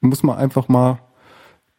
[0.04, 1.00] muss man einfach mal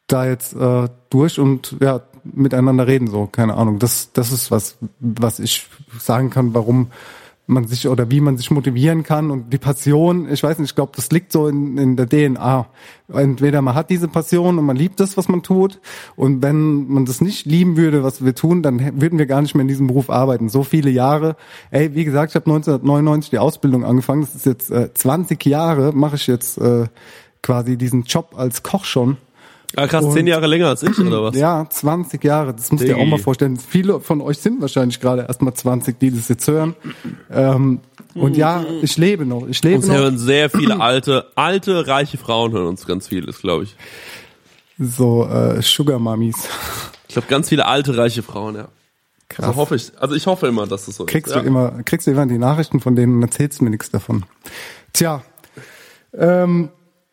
[0.07, 3.79] da jetzt äh, durch und ja miteinander reden so keine Ahnung.
[3.79, 5.69] Das das ist was was ich
[5.99, 6.89] sagen kann warum
[7.47, 10.75] man sich oder wie man sich motivieren kann und die Passion ich weiß nicht ich
[10.75, 12.67] glaube das liegt so in, in der DNA
[13.13, 15.79] entweder man hat diese Passion und man liebt das was man tut
[16.17, 19.55] und wenn man das nicht lieben würde was wir tun dann würden wir gar nicht
[19.55, 20.49] mehr in diesem Beruf arbeiten.
[20.49, 21.37] So viele Jahre.
[21.71, 24.23] Ey wie gesagt ich habe 1999 die Ausbildung angefangen.
[24.23, 26.87] Das ist jetzt äh, 20 Jahre mache ich jetzt äh,
[27.45, 29.19] quasi diesen Job als Koch schon
[29.77, 31.37] Ah, krass, zehn Jahre länger als ich, oder was?
[31.37, 33.57] ja, 20 Jahre, das musst dir auch mal vorstellen.
[33.57, 36.77] Viele von euch sind wahrscheinlich gerade erst mal 20, die das jetzt hören.
[37.31, 37.81] Ähm,
[38.15, 39.49] und ja, ich lebe noch.
[39.49, 39.97] Ich lebe Uns noch.
[39.97, 43.77] hören sehr viele alte, alte, reiche Frauen hören uns ganz vieles, glaube ich.
[44.79, 46.49] So äh, Sugar Mummies.
[47.09, 48.69] Ich glaube, ganz viele alte, reiche Frauen, ja.
[49.29, 49.47] Krass.
[49.47, 51.41] Also hoffe ich, also ich hoffe immer, dass das so Kriegst ist.
[51.41, 54.25] du immer, kriegst du immer die Nachrichten von denen und erzählst mir nichts davon.
[54.93, 55.25] Tja.
[56.13, 56.69] Ähm,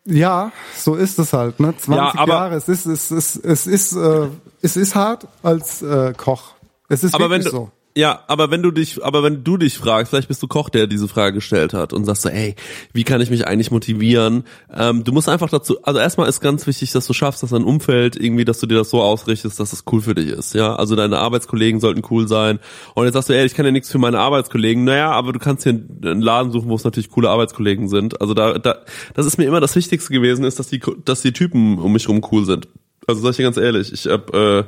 [0.06, 1.76] ja, so ist es halt, ne?
[1.78, 4.28] 20 Ja, aber- Jahre, es ist, es ist, es ist, äh,
[4.62, 6.54] es ist hart als äh, Koch.
[6.89, 7.72] Es ist aber wenn wirklich du, so.
[7.96, 10.88] Ja, aber wenn du dich, aber wenn du dich fragst, vielleicht bist du Koch, der
[10.88, 12.56] diese Frage gestellt hat und sagst so, ey,
[12.94, 14.46] wie kann ich mich eigentlich motivieren?
[14.74, 17.64] Ähm, du musst einfach dazu, also erstmal ist ganz wichtig, dass du schaffst, dass dein
[17.64, 20.76] Umfeld irgendwie, dass du dir das so ausrichtest, dass das cool für dich ist, ja.
[20.76, 22.60] Also deine Arbeitskollegen sollten cool sein.
[22.96, 24.86] Und jetzt sagst du, ey, ich kann ja nichts für meine Arbeitskollegen.
[24.86, 28.22] Naja, aber du kannst hier einen Laden suchen, wo es natürlich coole Arbeitskollegen sind.
[28.22, 28.78] Also da, da,
[29.14, 32.08] das ist mir immer das Wichtigste gewesen, ist, dass die, dass die Typen um mich
[32.08, 32.68] rum cool sind.
[33.08, 34.64] Also sag ich dir ganz ehrlich, ich hab, äh,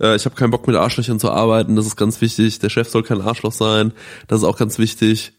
[0.00, 2.58] äh, ich hab keinen Bock mit Arschlöchern zu arbeiten, das ist ganz wichtig.
[2.58, 3.92] Der Chef soll kein Arschloch sein,
[4.26, 5.32] das ist auch ganz wichtig.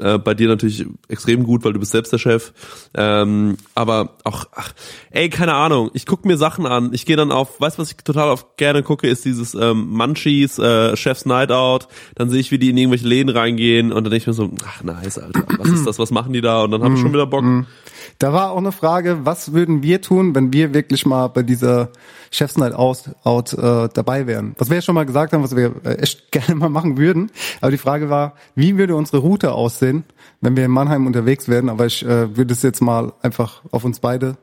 [0.00, 2.52] Äh, bei dir natürlich extrem gut, weil du bist selbst der Chef.
[2.94, 4.72] Ähm, aber auch, ach,
[5.10, 6.90] ey, keine Ahnung, ich guck mir Sachen an.
[6.92, 9.88] Ich gehe dann auf, weißt du, was ich total oft gerne gucke, ist dieses ähm,
[9.90, 11.88] Munchies, äh, Chef's Night Out.
[12.14, 14.50] Dann sehe ich, wie die in irgendwelche Läden reingehen und dann denke ich mir so,
[14.66, 16.62] ach nice, Alter, was ist das, was machen die da?
[16.64, 17.44] Und dann habe ich schon wieder Bock.
[18.18, 21.90] Da war auch eine Frage, was würden wir tun, wenn wir wirklich mal bei dieser
[22.30, 24.54] Chefs Night Out, out äh, dabei wären?
[24.58, 27.30] Was wir ja schon mal gesagt haben, was wir äh, echt gerne mal machen würden.
[27.60, 30.04] Aber die Frage war, wie würde unsere Route aussehen,
[30.40, 31.68] wenn wir in Mannheim unterwegs wären?
[31.68, 34.36] Aber ich äh, würde es jetzt mal einfach auf uns beide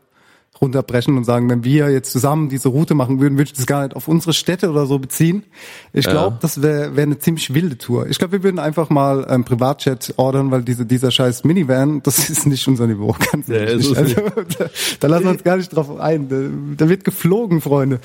[0.61, 3.83] runterbrechen und sagen, wenn wir jetzt zusammen diese Route machen würden, würde ich das gar
[3.83, 5.43] nicht auf unsere Städte oder so beziehen.
[5.91, 8.07] Ich glaube, das wäre wär eine ziemlich wilde Tour.
[8.07, 12.29] Ich glaube, wir würden einfach mal ein Privatjet ordern, weil diese, dieser scheiß Minivan, das
[12.29, 13.15] ist nicht unser Niveau.
[13.31, 13.97] Ganz Ja, ehrlich.
[13.97, 14.69] also, da,
[15.01, 16.29] da lassen wir uns gar nicht drauf ein.
[16.29, 16.37] Da,
[16.85, 17.99] da wird geflogen, Freunde.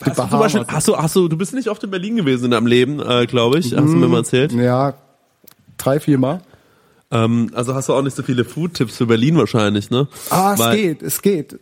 [0.00, 2.46] Hast du, zum Beispiel, hast du, hast du, du bist nicht oft in Berlin gewesen
[2.46, 3.66] in deinem Leben, äh, glaube ich.
[3.76, 4.52] Hast du mir mal erzählt?
[4.52, 4.94] Ja,
[5.78, 6.40] drei, vier Mal.
[7.12, 10.08] Ähm, also hast du auch nicht so viele Food-Tipps für Berlin wahrscheinlich, ne?
[10.30, 11.60] Ah, es Weil- geht, es geht.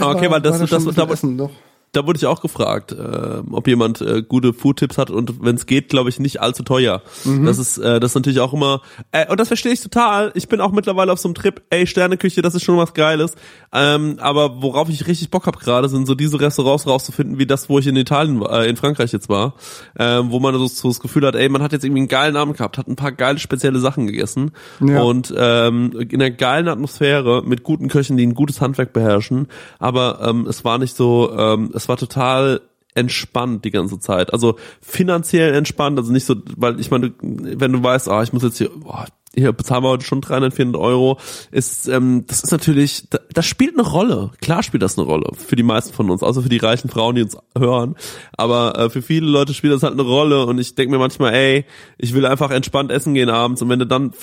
[0.00, 1.50] Ah, Okay, weil das, War das, da das, schon ein da, bisschen Essen, doch.
[1.96, 5.66] Da wurde ich auch gefragt, äh, ob jemand äh, gute Food-Tipps hat und wenn es
[5.66, 7.02] geht, glaube ich, nicht allzu teuer.
[7.44, 8.82] Das ist äh, das ist natürlich auch immer,
[9.12, 10.30] äh, und das verstehe ich total.
[10.34, 13.34] Ich bin auch mittlerweile auf so einem Trip, ey, Sterneküche, das ist schon was Geiles.
[13.72, 17.68] Ähm, aber worauf ich richtig Bock habe gerade, sind so diese Restaurants rauszufinden, wie das,
[17.68, 19.54] wo ich in Italien, äh, in Frankreich jetzt war,
[19.98, 22.36] ähm, wo man so, so das Gefühl hat, ey, man hat jetzt irgendwie einen geilen
[22.36, 25.02] Abend gehabt, hat ein paar geile spezielle Sachen gegessen Ja.
[25.02, 29.48] und ähm, in einer geilen Atmosphäre mit guten Köchen, die ein gutes Handwerk beherrschen.
[29.78, 32.60] Aber ähm, es war nicht so, ähm, es war total
[32.94, 34.32] entspannt die ganze Zeit.
[34.32, 38.42] Also finanziell entspannt, also nicht so, weil ich meine, wenn du weißt, ah, ich muss
[38.42, 41.18] jetzt hier, boah, hier bezahlen wir heute schon 300, 400 Euro,
[41.50, 44.30] ist, ähm, das ist natürlich, da- das spielt eine Rolle.
[44.40, 47.16] Klar spielt das eine Rolle für die meisten von uns, außer für die reichen Frauen,
[47.16, 47.96] die uns hören.
[48.34, 51.34] Aber äh, für viele Leute spielt das halt eine Rolle und ich denke mir manchmal,
[51.34, 51.66] ey,
[51.98, 54.14] ich will einfach entspannt essen gehen abends und wenn du dann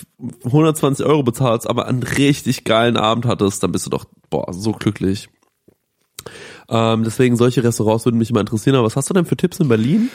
[0.45, 4.71] 120 Euro bezahlst, aber einen richtig geilen Abend hattest, dann bist du doch, boah, so
[4.71, 5.29] glücklich.
[6.69, 8.75] Ähm, deswegen solche Restaurants würden mich immer interessieren.
[8.75, 10.09] Aber was hast du denn für Tipps in Berlin?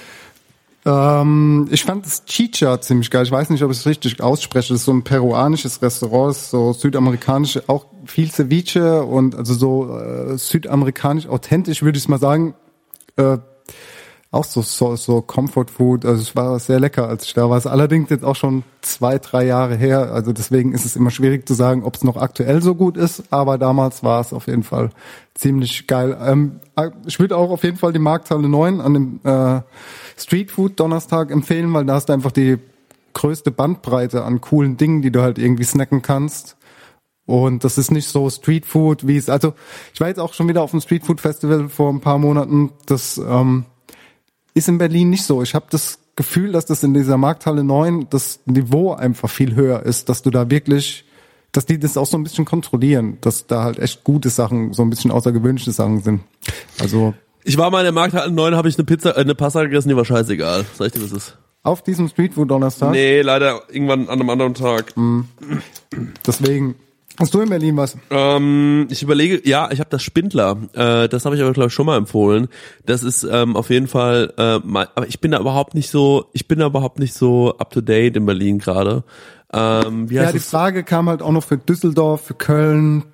[0.85, 3.25] Ähm, ich fand das Chicha ziemlich geil.
[3.25, 4.73] Ich weiß nicht, ob ich es richtig ausspreche.
[4.73, 10.39] Das ist so ein peruanisches Restaurant, so südamerikanisch, auch viel Ceviche und also so äh,
[10.39, 12.55] südamerikanisch authentisch, würde ich mal sagen.
[13.17, 13.39] Äh,
[14.31, 16.05] auch so, so, so Comfort Food.
[16.05, 17.57] Also es war sehr lecker, als ich da war.
[17.57, 20.13] Es allerdings jetzt auch schon zwei, drei Jahre her.
[20.13, 23.25] Also deswegen ist es immer schwierig zu sagen, ob es noch aktuell so gut ist.
[23.31, 24.91] Aber damals war es auf jeden Fall
[25.35, 26.19] ziemlich geil.
[26.21, 26.61] Ähm,
[27.07, 29.63] ich würde auch auf jeden Fall die Markthalle 9 an dem äh,
[30.19, 32.59] Street Food Donnerstag empfehlen, weil da hast du einfach die
[33.15, 36.57] größte Bandbreite an coolen Dingen, die du halt irgendwie snacken kannst.
[37.25, 39.55] Und das ist nicht so Street Food, wie es, also
[39.93, 42.73] ich war jetzt auch schon wieder auf dem Street Food Festival vor ein paar Monaten.
[42.87, 43.67] Das ähm,
[44.55, 45.43] ist in Berlin nicht so.
[45.43, 49.83] Ich habe das Gefühl, dass das in dieser Markthalle 9 das Niveau einfach viel höher
[49.85, 51.05] ist, dass du da wirklich,
[51.53, 54.83] dass die das auch so ein bisschen kontrollieren, dass da halt echt gute Sachen, so
[54.83, 56.21] ein bisschen außergewöhnliche Sachen sind.
[56.81, 59.63] Also Ich war mal in der Markthalle 9, habe ich eine Pizza, äh, eine Pasta
[59.63, 60.65] gegessen, die war scheißegal.
[60.77, 61.37] Sag ich dir, was ist.
[61.63, 62.91] auf diesem Street Food Donnerstag.
[62.91, 64.93] Nee, leider irgendwann an einem anderen Tag.
[66.27, 66.75] Deswegen.
[67.19, 67.97] Hast du in Berlin was?
[68.11, 70.57] Ähm, ich überlege, ja, ich habe das Spindler.
[70.73, 72.49] Äh, das habe ich aber glaube ich schon mal empfohlen.
[72.87, 76.27] Das ist ähm, auf jeden Fall, äh, mein, aber ich bin da überhaupt nicht so,
[76.33, 79.03] ich bin da überhaupt nicht so up to date in Berlin gerade.
[79.53, 80.51] Ähm, Ja, die es?
[80.51, 83.05] Frage kam halt auch noch für Düsseldorf, für Köln.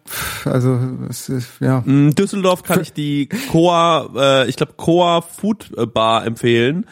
[0.44, 0.78] Also
[1.08, 1.82] es ist, ja.
[1.86, 6.86] In Düsseldorf kann ich die Coa, äh, ich glaube Coa Food Bar empfehlen.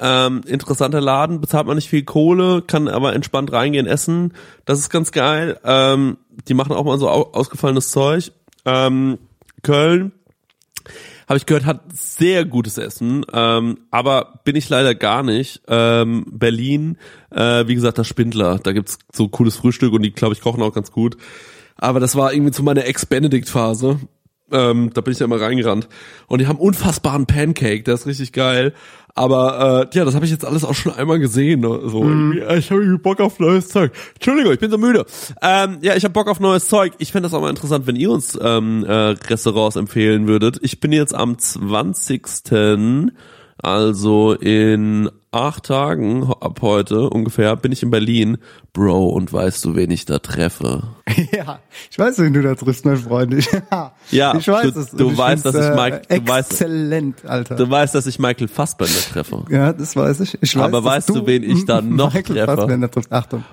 [0.00, 4.32] Ähm, interessanter Laden, bezahlt man nicht viel Kohle, kann aber entspannt reingehen essen.
[4.64, 5.58] Das ist ganz geil.
[5.64, 8.32] Ähm, die machen auch mal so au ausgefallenes Zeug.
[8.64, 9.18] Ähm,
[9.62, 10.12] Köln
[11.28, 15.60] habe ich gehört, hat sehr gutes Essen, ähm, aber bin ich leider gar nicht.
[15.68, 16.96] Ähm, Berlin,
[17.30, 20.62] äh, wie gesagt, das Spindler, da gibt's so cooles Frühstück und die, glaube ich, kochen
[20.62, 21.18] auch ganz gut.
[21.76, 24.00] Aber das war irgendwie zu meiner Ex-Benedict-Phase.
[24.50, 25.88] Ähm, da bin ich ja immer reingerannt.
[26.26, 28.72] Und die haben unfassbaren Pancake, der ist richtig geil.
[29.14, 31.60] Aber äh, ja, das habe ich jetzt alles auch schon einmal gesehen.
[31.60, 31.80] Ne?
[31.86, 33.92] So, äh, ich habe irgendwie Bock auf neues Zeug.
[34.14, 35.06] Entschuldigung, ich bin so müde.
[35.42, 36.92] Ähm, ja, ich habe Bock auf neues Zeug.
[36.98, 40.58] Ich fände das auch mal interessant, wenn ihr uns ähm, äh, Restaurants empfehlen würdet.
[40.62, 42.22] Ich bin jetzt am 20.
[43.60, 48.38] Also in acht Tagen ab heute ungefähr bin ich in Berlin.
[48.72, 50.84] Bro, und weißt du, wen ich da treffe?
[51.32, 51.58] ja,
[51.90, 53.34] ich weiß, wen du da triffst, mein Freund.
[53.38, 53.48] Ich,
[54.10, 54.90] Ja, ich weiß du- es.
[54.92, 57.56] du weißt, dass ich äh, Mike- du weißt- exzellent, Alter.
[57.56, 59.44] Du weißt, dass ich Michael Fassbender treffe.
[59.50, 60.38] ja, das weiß ich.
[60.40, 62.56] ich weiß, Aber weißt du, wen ich da noch Michael treffe?
[62.56, 63.12] Fassbender triffst.
[63.12, 63.44] Achtung.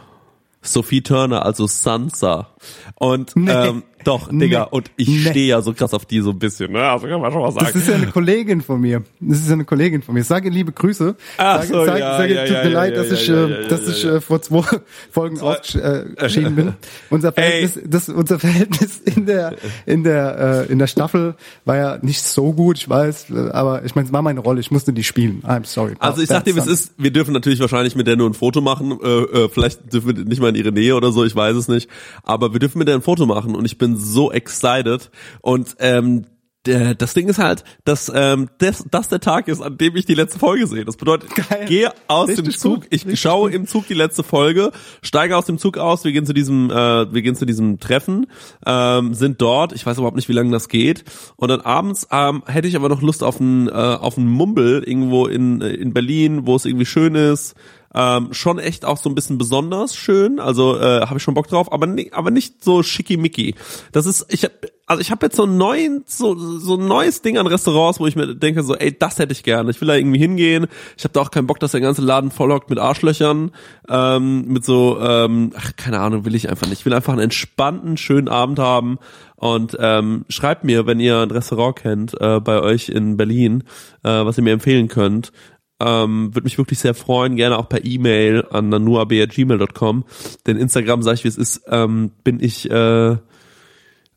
[0.62, 2.48] Sophie Turner, also Sansa.
[2.96, 3.52] Und Nee.
[3.52, 4.68] ähm, doch, Digga, Nee.
[4.72, 5.30] und ich Nee.
[5.30, 6.82] stehe ja so krass auf die so ein bisschen, ne?
[6.82, 7.66] Also kann man schon mal sagen.
[7.66, 9.04] Das ist ja eine Kollegin von mir.
[9.20, 10.24] Das ist ja eine Kollegin von mir.
[10.24, 11.16] Sage liebe Grüße.
[11.38, 13.88] Ach sage, so, sage, ja, sage ja, tut ja, mir leid, dass ich, äh, dass
[13.88, 14.64] ich äh, vor zwei
[15.12, 16.74] Folgen ausgeschieden bin.
[17.10, 21.36] Unser Verhältnis, das, unser Verhältnis in der in der äh, in der Staffel
[21.66, 24.60] war ja nicht so gut, ich weiß, äh, aber ich meine, es war meine Rolle.
[24.60, 25.42] Ich musste die spielen.
[25.46, 25.96] I'm sorry.
[26.00, 28.34] Also ich sag dir, wie es ist, wir dürfen natürlich wahrscheinlich mit der nur ein
[28.34, 31.36] Foto machen, äh, äh, vielleicht dürfen wir nicht mal in ihre Nähe oder so, ich
[31.36, 31.90] weiß es nicht,
[32.24, 35.10] aber wir dürfen mit der ein Foto machen und ich bin so excited
[35.42, 36.26] und ähm,
[36.66, 40.16] das Ding ist halt, dass ähm, das, das der Tag ist, an dem ich die
[40.16, 40.84] letzte Folge sehe.
[40.84, 41.60] Das bedeutet, Geil.
[41.62, 43.56] ich gehe aus dem Richtig Zug, gut, ich richtig schaue gut.
[43.56, 44.72] im Zug die letzte Folge,
[45.02, 48.28] steige aus dem Zug aus, wir gehen zu diesem, äh, wir gehen zu diesem Treffen,
[48.66, 51.04] ähm, sind dort, ich weiß überhaupt nicht, wie lange das geht.
[51.36, 54.84] Und dann abends ähm, hätte ich aber noch Lust auf einen, äh, auf einen Mumble
[54.86, 57.56] irgendwo in, äh, in Berlin, wo es irgendwie schön ist.
[57.96, 60.40] Ähm, schon echt auch so ein bisschen besonders schön.
[60.40, 63.56] Also äh, habe ich schon Bock drauf, aber nicht, aber nicht so schickimicki.
[63.94, 64.52] Das ist, ich hab,
[64.86, 68.06] also ich habe jetzt so ein neuen, so so ein neues Ding an Restaurants, wo
[68.06, 69.72] ich mir denke so, ey, das hätte ich gerne.
[69.72, 70.68] Ich will da irgendwie hingehen.
[70.98, 73.52] Ich habe da auch keinen Bock, dass der ganze Laden volllockt mit Arschlöchern,
[73.90, 76.80] ähm, mit so, ähm, ach keine Ahnung, will ich einfach nicht.
[76.80, 79.00] Ich will einfach einen entspannten, schönen Abend haben.
[79.38, 83.64] Und ähm, schreibt mir, wenn ihr ein Restaurant kennt äh, bei euch in Berlin,
[84.04, 85.32] äh, was ihr mir empfehlen könnt.
[85.80, 90.06] Ähm, Würde mich wirklich sehr freuen, gerne auch per E-Mail an nanuab.gmail.com.
[90.48, 93.18] Denn Instagram, sag ich wie es ist, ähm, bin ich äh,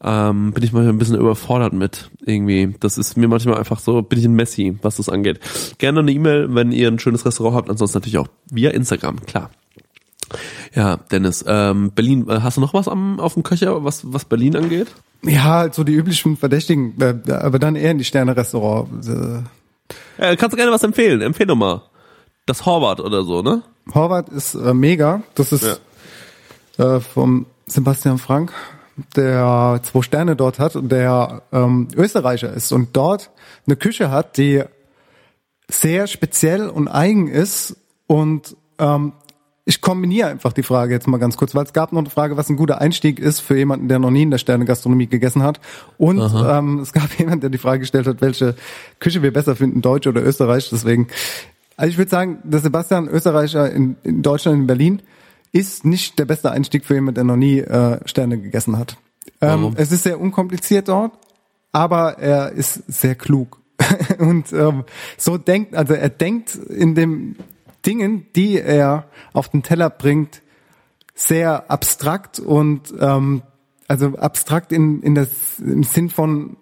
[0.02, 2.74] ähm, bin ich manchmal ein bisschen überfordert mit irgendwie.
[2.78, 5.40] Das ist mir manchmal einfach so, bin ich ein Messi, was das angeht.
[5.78, 9.50] Gerne eine E-Mail, wenn ihr ein schönes Restaurant habt, ansonsten natürlich auch via Instagram, klar.
[10.74, 14.24] Ja, Dennis, ähm, Berlin, äh, hast du noch was am, auf dem Köcher, was, was
[14.26, 14.88] Berlin angeht?
[15.22, 19.08] Ja, halt so die üblichen Verdächtigen, äh, aber dann eher in die Sterne-Restaurant.
[19.08, 19.42] Äh,
[20.18, 21.20] Äh, kannst du gerne was empfehlen?
[21.22, 21.82] Empfehl doch mal.
[22.46, 23.62] Das Horvath oder so, ne?
[23.94, 25.22] Horvath ist äh, mega.
[25.34, 25.80] Das ist
[26.78, 28.52] äh, vom Sebastian Frank,
[29.16, 33.30] der zwei Sterne dort hat und der ähm, Österreicher ist und dort
[33.66, 34.64] eine Küche hat, die
[35.70, 39.12] sehr speziell und eigen ist und ähm,
[39.68, 42.38] ich kombiniere einfach die Frage jetzt mal ganz kurz, weil es gab noch eine Frage,
[42.38, 45.60] was ein guter Einstieg ist für jemanden, der noch nie in der Sterne-Gastronomie gegessen hat.
[45.98, 48.54] Und ähm, es gab jemanden, der die Frage gestellt hat, welche
[48.98, 50.70] Küche wir besser finden, Deutsch oder Österreich.
[50.70, 51.08] Deswegen,
[51.76, 55.02] also ich würde sagen, der Sebastian Österreicher in, in Deutschland, in Berlin,
[55.52, 58.96] ist nicht der beste Einstieg für jemanden, der noch nie äh, Sterne gegessen hat.
[59.42, 59.74] Ähm, Warum?
[59.76, 61.12] es ist sehr unkompliziert dort,
[61.72, 63.60] aber er ist sehr klug.
[64.18, 64.84] Und ähm,
[65.18, 67.36] so denkt, also er denkt in dem
[67.86, 70.42] Dingen, die er auf den Teller bringt,
[71.14, 73.42] sehr abstrakt und ähm,
[73.88, 76.56] also abstrakt in, in das im Sinn von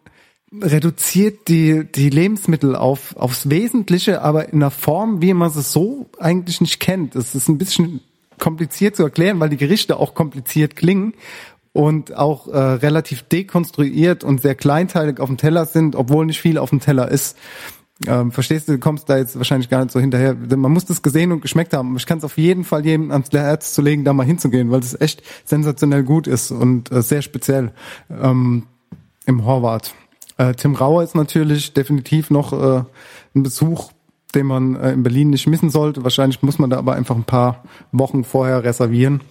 [0.52, 6.08] reduziert die die Lebensmittel auf aufs Wesentliche, aber in einer Form, wie man es so
[6.18, 7.14] eigentlich nicht kennt.
[7.14, 8.00] Das ist ein bisschen
[8.38, 11.14] kompliziert zu erklären, weil die Gerichte auch kompliziert klingen
[11.72, 16.56] und auch äh, relativ dekonstruiert und sehr kleinteilig auf dem Teller sind, obwohl nicht viel
[16.56, 17.36] auf dem Teller ist.
[18.06, 20.34] Ähm, verstehst du, du kommst da jetzt wahrscheinlich gar nicht so hinterher.
[20.34, 21.96] Man muss das gesehen und geschmeckt haben.
[21.96, 24.80] Ich kann es auf jeden Fall jedem ans Herz zu legen, da mal hinzugehen, weil
[24.80, 27.72] das echt sensationell gut ist und äh, sehr speziell
[28.10, 28.64] ähm,
[29.24, 29.94] im Horvath.
[30.36, 32.84] Äh, Tim Rauer ist natürlich definitiv noch äh,
[33.34, 33.92] ein Besuch,
[34.34, 36.04] den man äh, in Berlin nicht missen sollte.
[36.04, 39.22] Wahrscheinlich muss man da aber einfach ein paar Wochen vorher reservieren.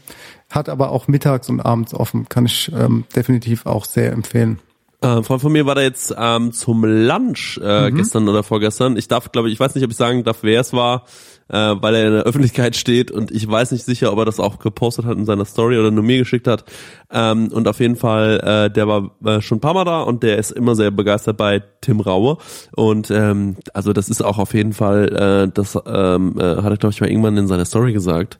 [0.49, 2.27] Hat aber auch mittags und abends offen.
[2.29, 4.59] Kann ich ähm, definitiv auch sehr empfehlen.
[5.05, 8.97] Äh, ein Freund von mir war da jetzt ähm, zum Lunch äh, gestern oder vorgestern.
[8.97, 11.05] Ich darf, glaube ich, ich weiß nicht, ob ich sagen darf, wer es war,
[11.47, 14.39] äh, weil er in der Öffentlichkeit steht und ich weiß nicht sicher, ob er das
[14.39, 16.65] auch gepostet hat in seiner Story oder nur mir geschickt hat.
[17.11, 20.23] Ähm, und auf jeden Fall, äh, der war äh, schon ein paar Mal da und
[20.23, 22.37] der ist immer sehr begeistert bei Tim Raue.
[22.75, 26.77] Und ähm, also das ist auch auf jeden Fall, äh, das ähm, äh, hat er,
[26.77, 28.39] glaube ich, mal irgendwann in seiner Story gesagt.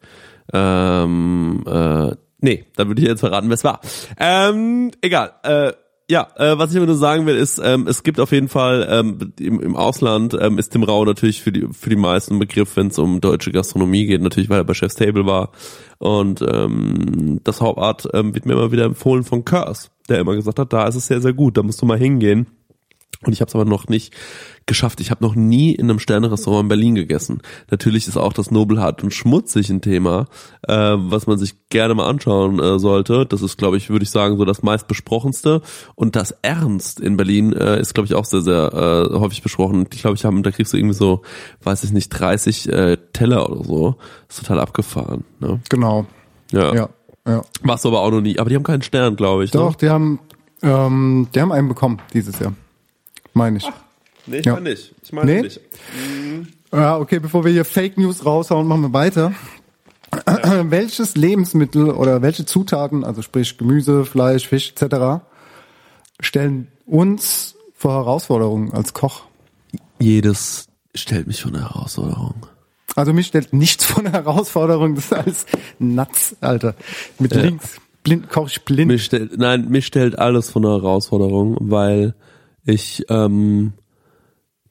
[0.52, 3.82] Ähm, äh, nee, da würde ich jetzt verraten, wer es war.
[4.20, 5.34] Ähm, egal.
[5.44, 5.74] Äh,
[6.10, 8.88] ja, äh, was ich aber nur sagen will, ist, ähm, es gibt auf jeden Fall
[8.90, 12.76] ähm, im, im Ausland ähm, ist Tim Rau natürlich für die für die meisten Begriff,
[12.76, 15.52] wenn es um deutsche Gastronomie geht, natürlich weil er bei Chef's Table war
[15.98, 20.60] und ähm, das Hauptart ähm, wird mir immer wieder empfohlen von Curse, der immer gesagt
[20.60, 22.48] hat, da ist es sehr sehr gut, da musst du mal hingehen.
[23.26, 24.14] Und ich habe es aber noch nicht
[24.68, 25.00] geschafft.
[25.00, 27.42] Ich habe noch nie in einem Sterne-Restaurant in Berlin gegessen.
[27.70, 30.26] Natürlich ist auch das Nobelhart und schmutzig ein Thema,
[30.68, 33.26] äh, was man sich gerne mal anschauen äh, sollte.
[33.26, 35.62] Das ist, glaube ich, würde ich sagen, so das meistbesprochenste.
[35.96, 38.74] Und das Ernst in Berlin äh, ist, glaube ich, auch sehr, sehr
[39.12, 39.88] äh, häufig besprochen.
[39.94, 41.22] Ich glaube, ich habe, da kriegst du irgendwie so,
[41.64, 43.96] weiß ich nicht, 30 äh, Teller oder so.
[44.28, 45.26] ist total abgefahren.
[45.40, 45.60] Ne?
[45.70, 46.06] Genau.
[46.52, 46.74] Ja.
[46.74, 46.90] Ja.
[47.28, 47.42] ja.
[47.62, 48.40] Warst du aber auch noch nie.
[48.40, 49.52] Aber die haben keinen Stern, glaube ich.
[49.52, 49.78] Doch, Ne?
[49.82, 50.20] die haben,
[50.64, 52.54] ähm, die haben einen bekommen dieses Jahr.
[53.34, 53.70] Meine ich.
[54.28, 54.54] Nee, ich Ja.
[54.54, 54.94] meine nicht.
[55.04, 55.42] Ich meine Nee?
[55.44, 55.60] nicht.
[56.72, 59.34] Ja, okay, bevor wir hier Fake News raushauen, machen wir weiter.
[60.70, 65.24] Welches Lebensmittel oder welche Zutaten, also sprich Gemüse, Fleisch, Fisch etc.,
[66.20, 69.24] stellen uns vor Herausforderungen als Koch?
[70.00, 72.46] Jedes stellt mich vor eine Herausforderung.
[72.96, 75.46] Also mich stellt nichts vor eine Herausforderung, das ist alles
[75.80, 76.76] Nuts, Alter.
[77.20, 78.88] Mit links, blind, koch ich blind.
[78.88, 82.16] Mich stellt, nein, mich stellt alles vor eine Herausforderung, weil
[82.66, 83.74] ich, ähm,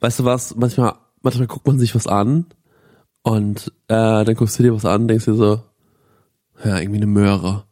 [0.04, 2.44] weißt du was, manchmal, manchmal guckt man sich was an
[3.22, 5.62] und äh, dann guckst du dir was an, denkst dir so,
[6.62, 7.64] ja, irgendwie eine Möhre.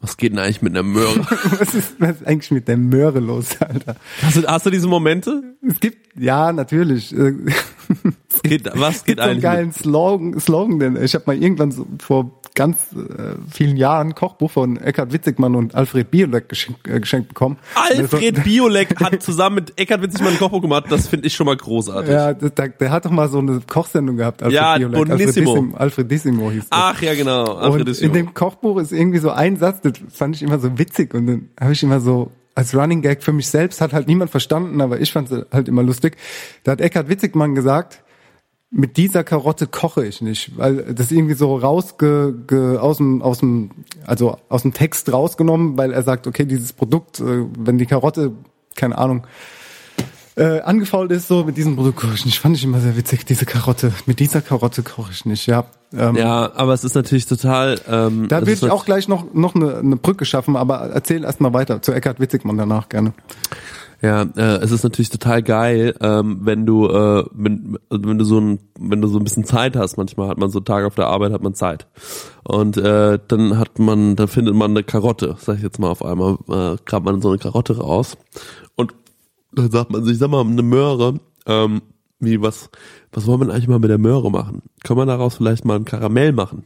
[0.00, 1.20] Was geht denn eigentlich mit einer Möhre?
[1.60, 3.96] Was ist, was ist eigentlich mit der Möhre los, Alter?
[4.22, 5.56] hast, du, hast du diese Momente?
[5.62, 7.12] Es gibt, ja, natürlich.
[7.88, 11.86] Was geht, was geht so einen geilen Slogan, Slogan denn ich habe mal irgendwann so
[11.98, 16.98] vor ganz äh, vielen Jahren ein Kochbuch von Eckhard Witzigmann und Alfred Biolek geschenkt, äh,
[16.98, 17.56] geschenkt bekommen.
[17.74, 20.86] Alfred Biolek hat zusammen mit Eckart Witzigmann ein Kochbuch gemacht.
[20.88, 22.10] Das finde ich schon mal großartig.
[22.10, 24.42] Ja, der, der hat doch mal so eine Kochsendung gehabt.
[24.42, 25.08] Alfred Ja, Biolek.
[25.08, 25.20] Bonissimo.
[25.20, 26.68] Alfred Dissimo, Alfred Dissimo hieß das.
[26.70, 27.54] Ach ja, genau.
[27.54, 30.78] Alfred und in dem Kochbuch ist irgendwie so ein Satz, das fand ich immer so
[30.78, 34.08] witzig und dann habe ich immer so als Running Gag für mich selbst hat halt
[34.08, 36.16] niemand verstanden, aber ich fand es halt immer lustig.
[36.64, 38.02] Da hat Eckhard Witzigmann gesagt,
[38.68, 43.38] mit dieser Karotte koche ich nicht, weil das irgendwie so rausge ge, aus dem aus
[43.38, 43.70] dem
[44.06, 48.32] also aus dem Text rausgenommen, weil er sagt, okay, dieses Produkt, äh, wenn die Karotte
[48.74, 49.24] keine Ahnung
[50.38, 52.38] äh, angefault ist, so mit diesem Produkt koche ich nicht.
[52.38, 53.92] Fand ich immer sehr witzig, diese Karotte.
[54.06, 55.64] Mit dieser Karotte koche ich nicht, ja.
[55.92, 57.80] Ähm, ja, aber es ist natürlich total.
[57.88, 61.24] Ähm, da es will ich auch gleich noch, noch eine, eine Brücke schaffen, aber erzähl
[61.24, 63.14] erst mal weiter zu Eckhard Witzigmann danach gerne.
[64.00, 68.38] Ja, äh, es ist natürlich total geil, ähm, wenn du, äh, wenn, wenn du so
[68.38, 69.96] ein, wenn du so ein bisschen Zeit hast.
[69.96, 71.88] Manchmal hat man so Tage auf der Arbeit, hat man Zeit
[72.44, 76.04] und äh, dann hat man, da findet man eine Karotte, sag ich jetzt mal auf
[76.04, 78.16] einmal, äh, grabt man so eine Karotte raus
[78.76, 78.94] und
[79.52, 81.82] dann sagt man sich, sag mal, eine Möhre, ähm,
[82.20, 82.70] wie was,
[83.12, 84.62] was wollen wir eigentlich mal mit der Möhre machen?
[84.84, 86.64] Können wir daraus vielleicht mal ein Karamell machen?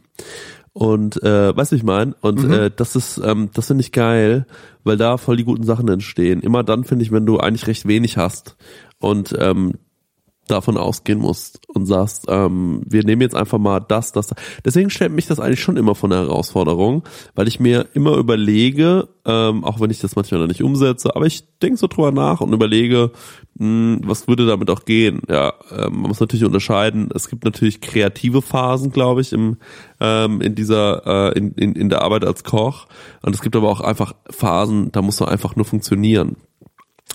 [0.73, 2.15] Und äh, weißt du, ich meine?
[2.21, 4.47] Und äh, das ist, ähm, das finde ich geil,
[4.83, 6.41] weil da voll die guten Sachen entstehen.
[6.41, 8.57] Immer dann finde ich, wenn du eigentlich recht wenig hast
[8.97, 9.73] und ähm,
[10.47, 14.33] davon ausgehen musst und sagst, ähm, wir nehmen jetzt einfach mal das, das.
[14.65, 17.03] Deswegen stellt mich das eigentlich schon immer von der Herausforderung,
[17.35, 21.25] weil ich mir immer überlege, ähm, auch wenn ich das manchmal noch nicht umsetze, aber
[21.25, 23.11] ich denke so drüber nach und überlege,
[23.55, 25.21] mh, was würde damit auch gehen.
[25.29, 27.09] Ja, ähm, man muss natürlich unterscheiden.
[27.15, 29.57] Es gibt natürlich kreative Phasen, glaube ich, im
[30.01, 32.87] ähm, in dieser äh, in, in in der Arbeit als Koch
[33.21, 36.35] und es gibt aber auch einfach Phasen, da musst du einfach nur funktionieren.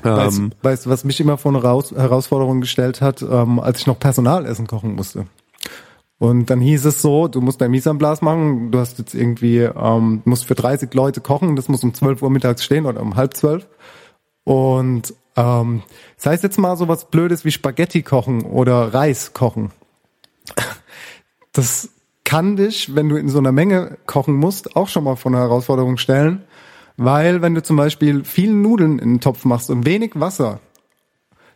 [0.02, 3.80] Weißt, Ähm, weißt du, was mich immer vor eine Raus Herausforderung gestellt hat, ähm, als
[3.80, 5.26] ich noch Personalessen kochen musste.
[6.18, 9.14] Und dann hieß es so, du musst dein Mise en place machen, du hast jetzt
[9.14, 13.00] irgendwie, ähm, musst für 30 Leute kochen, das muss um 12 Uhr mittags stehen oder
[13.00, 13.68] um halb zwölf.
[14.42, 15.82] Und ähm,
[16.16, 19.70] das heißt jetzt mal so was Blödes wie Spaghetti kochen oder Reis kochen.
[21.52, 21.90] Das
[22.24, 25.40] kann dich, wenn du in so einer Menge kochen musst, auch schon mal vor eine
[25.40, 26.44] Herausforderung stellen.
[26.98, 30.58] Weil wenn du zum Beispiel viel Nudeln in den Topf machst und wenig Wasser,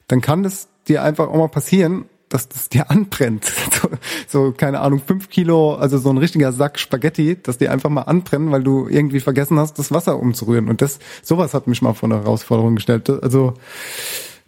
[0.07, 3.53] dann kann das dir einfach auch mal passieren, dass das dir anbrennt.
[3.83, 3.89] So,
[4.29, 8.03] so keine Ahnung, fünf Kilo, also so ein richtiger Sack Spaghetti, dass die einfach mal
[8.03, 10.69] anbrennen, weil du irgendwie vergessen hast, das Wasser umzurühren.
[10.69, 13.11] Und das, sowas hat mich mal vor eine Herausforderung gestellt.
[13.11, 13.55] Also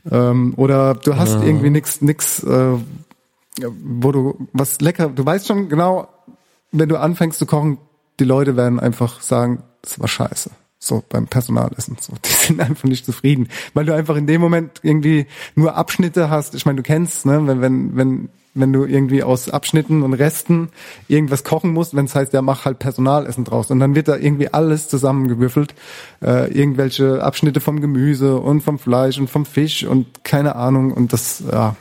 [0.09, 2.78] ähm, oder du hast irgendwie nix, nix, äh,
[3.82, 6.07] wo du was lecker, du weißt schon genau,
[6.70, 7.78] wenn du anfängst zu kochen,
[8.20, 10.51] die Leute werden einfach sagen, das war scheiße.
[10.87, 11.97] So beim Personalessen.
[12.01, 13.49] So, die sind einfach nicht zufrieden.
[13.72, 16.55] Weil du einfach in dem Moment irgendwie nur Abschnitte hast.
[16.55, 20.68] Ich meine, du kennst, ne, wenn, wenn, wenn, wenn du irgendwie aus Abschnitten und Resten
[21.09, 23.70] irgendwas kochen musst, wenn es heißt, ja, mach halt Personalessen draus.
[23.70, 25.74] Und dann wird da irgendwie alles zusammengewürfelt.
[26.22, 30.93] Äh, irgendwelche Abschnitte vom Gemüse und vom Fleisch und vom Fisch und keine Ahnung.
[30.93, 31.76] Und das, ja,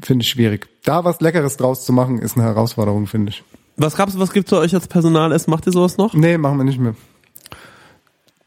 [0.00, 0.68] finde ich schwierig.
[0.84, 3.42] Da was Leckeres draus zu machen, ist eine Herausforderung, finde ich.
[3.76, 5.50] was gab's, was gibt's bei euch als Personalessen?
[5.50, 6.14] Macht ihr sowas noch?
[6.14, 6.94] Nee, machen wir nicht mehr.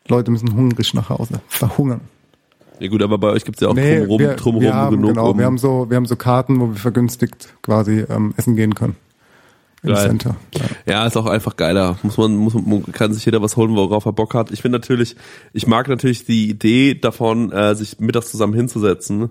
[0.07, 1.41] Leute müssen hungrig nach Hause.
[1.47, 2.01] Verhungern.
[2.79, 5.09] Ja gut, aber bei euch gibt's ja auch Nee, drumherum, wir, drumherum wir haben, genug.
[5.11, 8.55] genau, um, wir haben so, wir haben so Karten, wo wir vergünstigt quasi ähm, essen
[8.55, 8.95] gehen können.
[9.83, 10.07] Im Geil.
[10.07, 10.35] Center.
[10.55, 10.93] Ja.
[10.93, 11.97] ja, ist auch einfach geiler.
[12.03, 14.51] Muss man, muss man, kann sich jeder was holen, worauf er Bock hat.
[14.51, 15.15] Ich finde natürlich,
[15.53, 19.29] ich mag natürlich die Idee davon, äh, sich mittags zusammen hinzusetzen.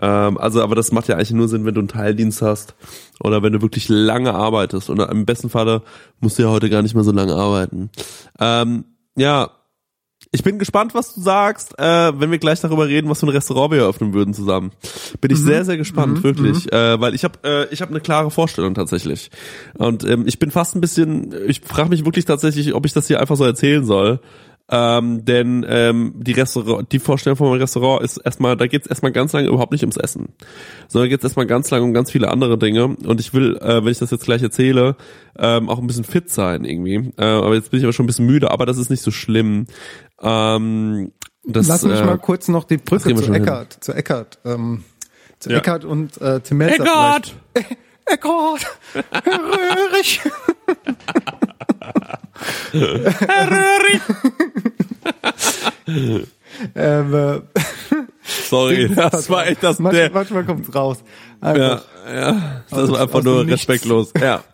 [0.00, 2.74] Ähm, also, aber das macht ja eigentlich nur Sinn, wenn du einen Teildienst hast
[3.20, 4.90] oder wenn du wirklich lange arbeitest.
[4.90, 5.82] Und im besten Falle
[6.20, 7.90] musst du ja heute gar nicht mehr so lange arbeiten.
[8.40, 8.84] Ähm,
[9.16, 9.50] ja,
[10.34, 13.28] ich bin gespannt, was du sagst, äh, wenn wir gleich darüber reden, was für ein
[13.28, 14.72] Restaurant wir eröffnen würden zusammen.
[15.20, 18.30] Bin ich sehr, sehr gespannt, wirklich, äh, weil ich habe äh, ich habe eine klare
[18.30, 19.30] Vorstellung tatsächlich.
[19.74, 23.06] Und ähm, ich bin fast ein bisschen, ich frage mich wirklich tatsächlich, ob ich das
[23.06, 24.20] hier einfach so erzählen soll.
[24.74, 28.86] Ähm, denn ähm, die Restaurant, die Vorstellung von meinem Restaurant ist erstmal, da geht es
[28.86, 30.30] erstmal ganz lange überhaupt nicht ums Essen,
[30.88, 32.86] sondern geht es erstmal ganz lange um ganz viele andere Dinge.
[32.86, 34.96] Und ich will, äh, wenn ich das jetzt gleich erzähle,
[35.38, 37.12] ähm, auch ein bisschen fit sein irgendwie.
[37.18, 39.10] Äh, aber jetzt bin ich aber schon ein bisschen müde, aber das ist nicht so
[39.10, 39.66] schlimm.
[40.22, 41.12] Ähm,
[41.44, 43.32] das, Lass mich äh, mal kurz noch die das Brücke zu.
[43.32, 44.84] Eckart, zu Eckart, ähm,
[45.40, 45.58] zu Ja.
[45.58, 47.34] Eckart und äh, Tim Melzer Eckart!
[47.54, 47.76] vielleicht.
[48.06, 48.66] Eckart!
[49.10, 50.20] Herr Röhrig!
[52.72, 54.00] Herr Röhrig!
[56.74, 57.40] ähm, äh,
[58.48, 60.12] Sorry, das war echt das manchmal, der.
[60.12, 60.98] manchmal kommt's raus.
[61.42, 61.84] Ja, Einfach.
[62.12, 64.12] ja, das Aus- war einfach nur respektlos.
[64.20, 64.44] Ja.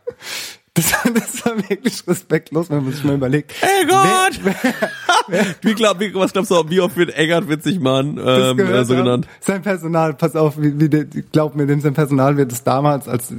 [0.79, 3.53] Das, das war wirklich respektlos, wenn man sich mal überlegt.
[3.89, 4.41] Gott!
[4.43, 4.55] Wer,
[5.27, 8.85] wer, wie glaub, wie, was glaubst du, wie oft wird Eggert Witzigmann Das ähm, äh,
[8.85, 9.03] so ja.
[9.03, 9.27] genannt?
[9.41, 13.33] Sein Personal, pass auf, wie, wie glaub mir, dem sein Personal wird es damals als,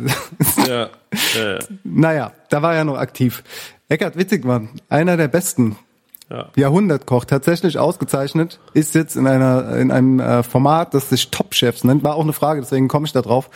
[0.67, 0.89] Ja.
[1.35, 1.59] ja.
[1.83, 3.43] naja, da war er noch aktiv.
[3.87, 5.77] Eckhard Witzigmann, einer der besten.
[6.29, 6.49] Ja.
[6.55, 11.83] Jahrhundertkoch, tatsächlich ausgezeichnet, ist jetzt in einer in einem äh, Format, das sich Top Chefs
[11.83, 12.03] nennt.
[12.03, 13.49] War auch eine Frage, deswegen komme ich da drauf.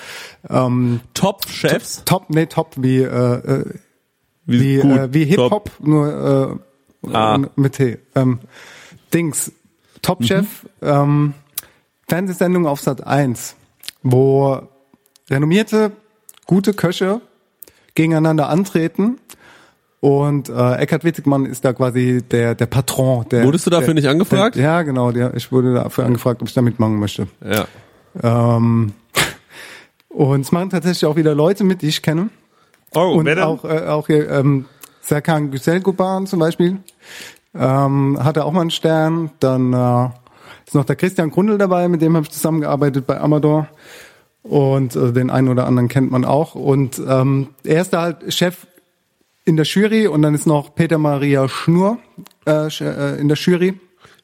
[0.50, 2.04] Ähm, Top-Chefs?
[2.06, 3.66] Top, nee, Top wie äh, äh,
[4.46, 5.72] wie, gut, äh, wie Hip Hop, top.
[5.80, 6.60] nur
[7.06, 7.38] äh, Ah.
[7.56, 8.00] mit T.
[8.16, 8.40] Ähm,
[9.14, 9.52] Dings,
[10.02, 10.46] Top Chef,
[10.82, 11.34] ähm,
[12.08, 13.56] Fernsehsendung auf Sat 1,
[14.04, 14.62] wo
[15.30, 15.92] renommierte,
[16.46, 17.22] gute Köche
[17.96, 19.20] gegeneinander antreten.
[20.04, 23.26] Und äh, Eckhard Witzigmann ist da quasi der der Patron.
[23.32, 24.58] Der, Wurdest du dafür der, nicht angefragt?
[24.58, 25.14] Der, ja, genau.
[25.14, 27.28] Der, ich wurde dafür angefragt, ob ich da mitmachen möchte.
[27.42, 27.68] Ja.
[28.22, 28.92] Ähm,
[30.10, 32.32] und es machen tatsächlich auch wieder Leute mit, die ich kenne.
[32.94, 34.66] Oh, und auch, äh, auch hier, ähm,
[35.00, 36.80] Serkan Güzelkuban zum Beispiel
[37.56, 39.32] ähm, hatte auch mal einen Stern.
[39.40, 40.10] Dann äh,
[40.68, 43.70] ist noch der Christian Grundl dabei, mit dem habe ich zusammengearbeitet bei Amador.
[44.42, 46.56] Und äh, den einen oder anderen kennt man auch.
[46.56, 48.68] Und ähm, er ist da halt Chef
[49.46, 52.00] in der Jury und dann ist noch Peter Maria Schnur
[52.46, 53.80] äh, äh, in der Jury.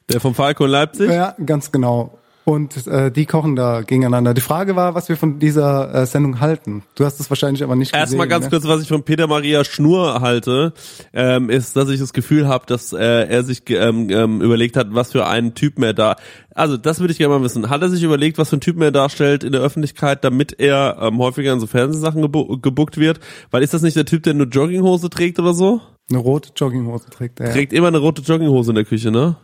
[0.08, 1.10] Der vom Falco in Leipzig?
[1.10, 2.18] Ja, ganz genau.
[2.50, 4.34] Und äh, die kochen da gegeneinander.
[4.34, 6.82] Die Frage war, was wir von dieser äh, Sendung halten.
[6.96, 8.00] Du hast es wahrscheinlich aber nicht gesehen.
[8.00, 8.50] Erstmal ganz ne?
[8.50, 10.72] kurz, was ich von Peter Maria Schnur halte,
[11.12, 12.98] ähm, ist, dass ich das Gefühl habe, dass äh,
[13.28, 16.16] er sich ähm, ähm, überlegt hat, was für einen Typen er da.
[16.52, 17.70] Also das würde ich gerne mal wissen.
[17.70, 20.98] Hat er sich überlegt, was für einen Typen er darstellt in der Öffentlichkeit, damit er
[21.02, 23.20] ähm, häufiger in so Fernsehsachen gebu gebuckt wird?
[23.52, 25.82] Weil ist das nicht der Typ, der nur Jogginghose trägt oder so?
[26.10, 27.52] Eine rote Jogginghose trägt er.
[27.52, 29.36] Trägt immer eine rote Jogginghose in der Küche, ne?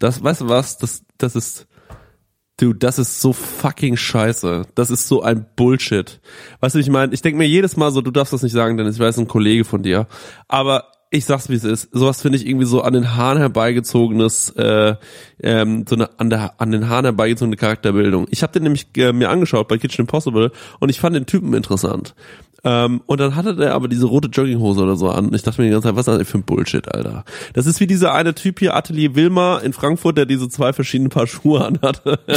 [0.00, 0.78] Das, weißt du was?
[0.78, 1.68] Das, das ist,
[2.58, 4.66] Dude, das ist so fucking scheiße.
[4.74, 6.20] Das ist so ein Bullshit.
[6.60, 7.12] Weißt du, ich meine?
[7.14, 9.28] Ich denke mir jedes Mal so, du darfst das nicht sagen, denn ich weiß, ein
[9.28, 10.06] Kollege von dir.
[10.48, 11.88] Aber ich sag's, wie es ist.
[11.92, 14.94] Sowas finde ich irgendwie so an den Haaren herbeigezogenes, äh,
[15.42, 18.26] ähm, so eine an, der, an den Haaren herbeigezogene Charakterbildung.
[18.30, 21.52] Ich habe den nämlich äh, mir angeschaut bei Kitchen Impossible und ich fand den Typen
[21.52, 22.14] interessant.
[22.64, 25.32] Ähm, und dann hatte der aber diese rote Jogginghose oder so an.
[25.34, 27.24] Ich dachte mir die ganze Zeit, was ist das für ein Bullshit, Alter?
[27.54, 31.10] Das ist wie dieser eine Typ hier, Atelier Wilmar in Frankfurt, der diese zwei verschiedenen
[31.10, 32.20] Paar Schuhe anhatte.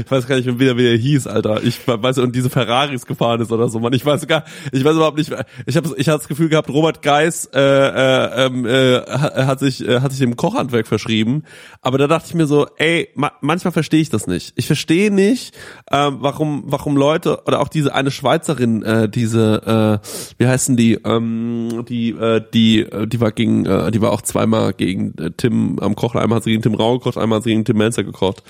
[0.00, 1.62] ich weiß gar nicht wie der, wie der hieß, Alter.
[1.62, 3.92] Ich weiß und diese Ferraris gefahren ist oder so, man.
[3.92, 5.32] Ich weiß gar, ich weiß überhaupt nicht.
[5.66, 9.86] Ich habe, ich hatte das Gefühl gehabt, Robert Geis äh, äh, ähm, äh, hat sich,
[9.86, 11.44] äh, hat sich dem Kochhandwerk verschrieben.
[11.82, 14.52] Aber da dachte ich mir so, ey, ma manchmal verstehe ich das nicht.
[14.56, 15.54] Ich verstehe nicht,
[15.90, 20.06] ähm, warum, warum Leute oder auch diese eine Schweizerin, äh, diese, äh,
[20.38, 24.22] wie heißen die, ähm, die, äh, die, äh, die war gegen, äh, die war auch
[24.22, 26.20] zweimal gegen äh, Tim am Kochen.
[26.20, 28.42] Einmal hat sie gegen Tim Rau gekocht, einmal hat sie gegen Tim Melzer gekocht.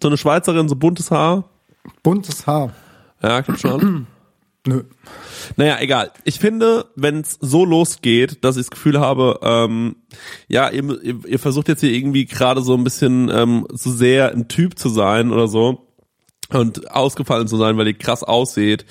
[0.00, 1.44] So eine Schweizerin, so buntes Haar.
[2.02, 2.72] Buntes Haar.
[3.22, 4.06] Ja, glaub schon.
[4.66, 4.84] Nö.
[5.56, 6.12] Naja, egal.
[6.24, 9.96] Ich finde, wenn es so losgeht, dass ich das Gefühl habe, ähm,
[10.46, 14.48] ja, ihr, ihr, versucht jetzt hier irgendwie gerade so ein bisschen ähm, so sehr ein
[14.48, 15.86] Typ zu sein oder so
[16.50, 18.84] und ausgefallen zu sein, weil ihr krass ausseht,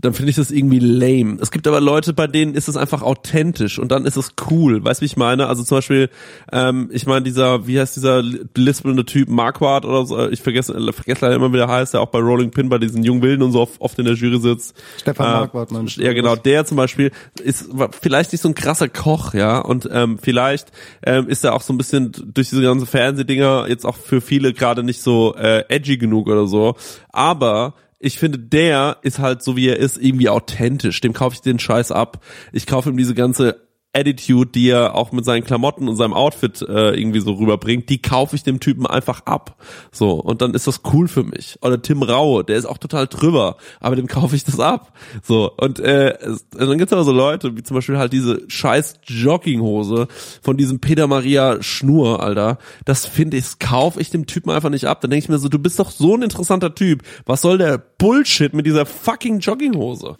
[0.00, 1.38] dann finde ich das irgendwie lame.
[1.40, 4.82] Es gibt aber Leute, bei denen ist es einfach authentisch und dann ist es cool.
[4.82, 5.46] Weißt du, wie ich meine?
[5.46, 6.08] Also zum Beispiel,
[6.52, 11.26] ähm, ich meine, dieser, wie heißt dieser lispelnde Typ, Marquardt oder so, ich vergesse, vergesse
[11.26, 13.52] leider immer, wie der heißt, der auch bei Rolling Pin bei diesen jungen Wilden und
[13.52, 14.74] so oft, in der Jury sitzt.
[14.98, 17.10] Stefan Äh, Marquardt, meinst du, Ja, genau, der zum Beispiel
[17.42, 17.68] ist
[18.00, 20.68] vielleicht nicht so ein krasser Koch, ja, und ähm, vielleicht
[21.04, 24.52] ähm, ist er auch so ein bisschen durch diese ganzen Fernsehdinger jetzt auch für viele
[24.52, 26.76] gerade nicht so äh, edgy genug oder so,
[27.10, 31.00] aber ich finde, der ist halt so wie er ist irgendwie authentisch.
[31.02, 32.24] Dem kaufe ich den Scheiß ab.
[32.50, 33.60] Ich kaufe ihm diese ganze
[33.92, 38.00] Attitude, die er auch mit seinen Klamotten und seinem Outfit äh, irgendwie so rüberbringt, die
[38.00, 39.56] kaufe ich dem Typen einfach ab.
[39.90, 41.58] So, und dann ist das cool für mich.
[41.60, 44.92] Oder Tim Raue, der ist auch total drüber, aber dem kaufe ich das ab.
[45.22, 46.16] So, und äh,
[46.56, 50.06] dann gibt's aber so Leute, wie zum Beispiel halt diese scheiß Jogginghose
[50.40, 52.58] von diesem Peter Maria Schnur, Alter.
[52.84, 55.00] Das finde ich, das kaufe ich dem Typen einfach nicht ab.
[55.00, 57.02] Dann denke ich mir so, du bist doch so ein interessanter Typ.
[57.26, 60.16] Was soll der Bullshit mit dieser fucking Jogginghose?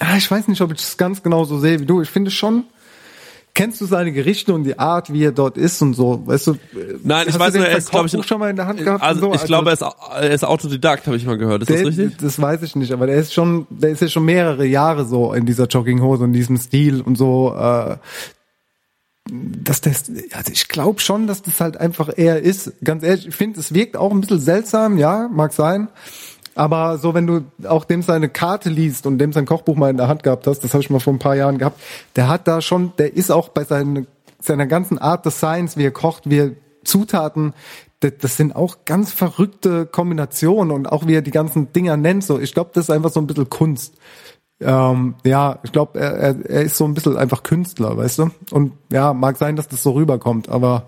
[0.00, 2.00] Ah, ich weiß nicht, ob ich es ganz genau so sehe wie du.
[2.00, 2.64] Ich finde schon,
[3.54, 6.56] kennst du seine Gerichte und die Art, wie er dort ist und so, weißt du?
[7.04, 9.20] Nein, ich weiß nur, er ist, glaube ich, schon mal in der Hand gehabt also,
[9.20, 9.34] so?
[9.34, 11.62] ich glaube, er ist, er ist Autodidakt, habe ich mal gehört.
[11.62, 12.18] Ist das der, richtig?
[12.18, 15.32] Das weiß ich nicht, aber der ist schon, der ist ja schon mehrere Jahre so
[15.32, 17.54] in dieser Jogginghose und diesem Stil und so.
[17.56, 17.96] Äh,
[19.26, 22.72] dass das, also ich glaube schon, dass das halt einfach er ist.
[22.84, 25.88] Ganz ehrlich, ich finde, es wirkt auch ein bisschen seltsam, ja, mag sein.
[26.54, 29.96] Aber so, wenn du auch dem seine Karte liest und dem sein Kochbuch mal in
[29.96, 31.80] der Hand gehabt hast, das habe ich mal vor ein paar Jahren gehabt,
[32.16, 34.06] der hat da schon, der ist auch bei seinen,
[34.40, 36.50] seiner ganzen Art des Seins, wie er kocht, wie er
[36.84, 37.54] Zutaten,
[38.00, 42.22] das, das sind auch ganz verrückte Kombinationen und auch wie er die ganzen Dinger nennt.
[42.24, 43.94] So, ich glaube, das ist einfach so ein bisschen Kunst.
[44.60, 48.30] ähm, ja, ich glaube, er, er, er ist so ein bisschen einfach Künstler, weißt du?
[48.50, 50.86] Und ja, mag sein, dass das so rüberkommt, aber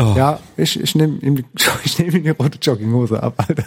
[0.00, 0.14] Oh.
[0.16, 1.44] ja, ich, ich nehme ihm, die-
[1.84, 3.64] ich nehm ihm die rote Jogginghose ab, Alter.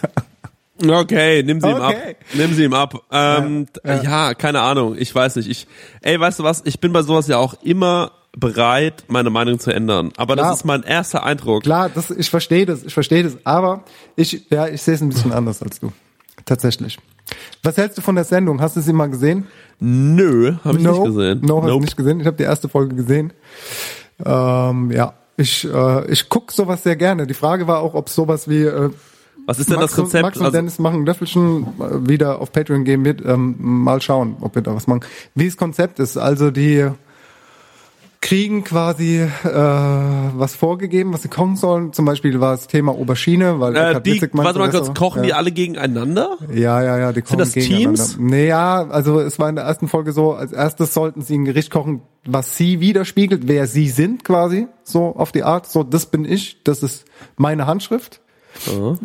[0.86, 1.94] Okay, nimm sie ihm ab.
[1.94, 2.16] Okay.
[2.34, 3.02] Nimm sie ihm ab.
[3.10, 4.96] Ähm, Ja, ja, keine Ahnung.
[4.98, 5.48] Ich weiß nicht.
[5.48, 5.66] Ich,
[6.02, 6.62] ey, weißt du was?
[6.64, 10.10] Ich bin bei sowas ja auch immer bereit, meine Meinung zu ändern.
[10.16, 10.48] Aber Klar.
[10.48, 11.64] das ist mein erster Eindruck.
[11.64, 13.84] Klar, das, ich verstehe das, ich verstehe das, aber
[14.16, 15.92] ich, ja, ich sehe es ein bisschen anders als du.
[16.46, 16.98] Tatsächlich.
[17.62, 18.60] Was hältst du von der Sendung?
[18.60, 19.46] Hast du sie mal gesehen?
[19.80, 21.40] Nö, habe ich no, nicht gesehen.
[21.42, 21.84] No, hast du Nope.
[21.84, 22.20] nicht gesehen.
[22.20, 23.32] Ich habe die erste Folge gesehen.
[24.24, 27.26] Ähm, ja, ich, äh, ich guck sowas sehr gerne.
[27.26, 28.90] Die Frage war auch, ob sowas wie äh,
[29.46, 30.22] Was ist denn Max das Konzept?
[30.22, 33.24] Und, Max und Also- Dennis machen Löffelchen äh, wieder auf Patreon gehen wird.
[33.24, 35.00] Ähm, mal schauen, ob wir da was machen.
[35.34, 36.16] Wie das Konzept ist.
[36.16, 36.88] Also die
[38.22, 41.92] kriegen quasi äh, was vorgegeben, was sie kochen sollen.
[41.92, 45.24] Zum Beispiel war das Thema Aubergine, weil äh, die, Witzig meinte, warte mal kurz, kochen
[45.24, 45.36] die ja.
[45.36, 46.38] alle gegeneinander?
[46.54, 48.00] Ja, ja, ja, die kochen das gegeneinander.
[48.00, 48.16] Teams?
[48.20, 51.44] Nee, ja, also es war in der ersten Folge so, als erstes sollten sie ein
[51.44, 56.06] Gericht kochen, was sie widerspiegelt, wer sie sind quasi, so auf die Art, so das
[56.06, 57.04] bin ich, das ist
[57.36, 58.20] meine Handschrift.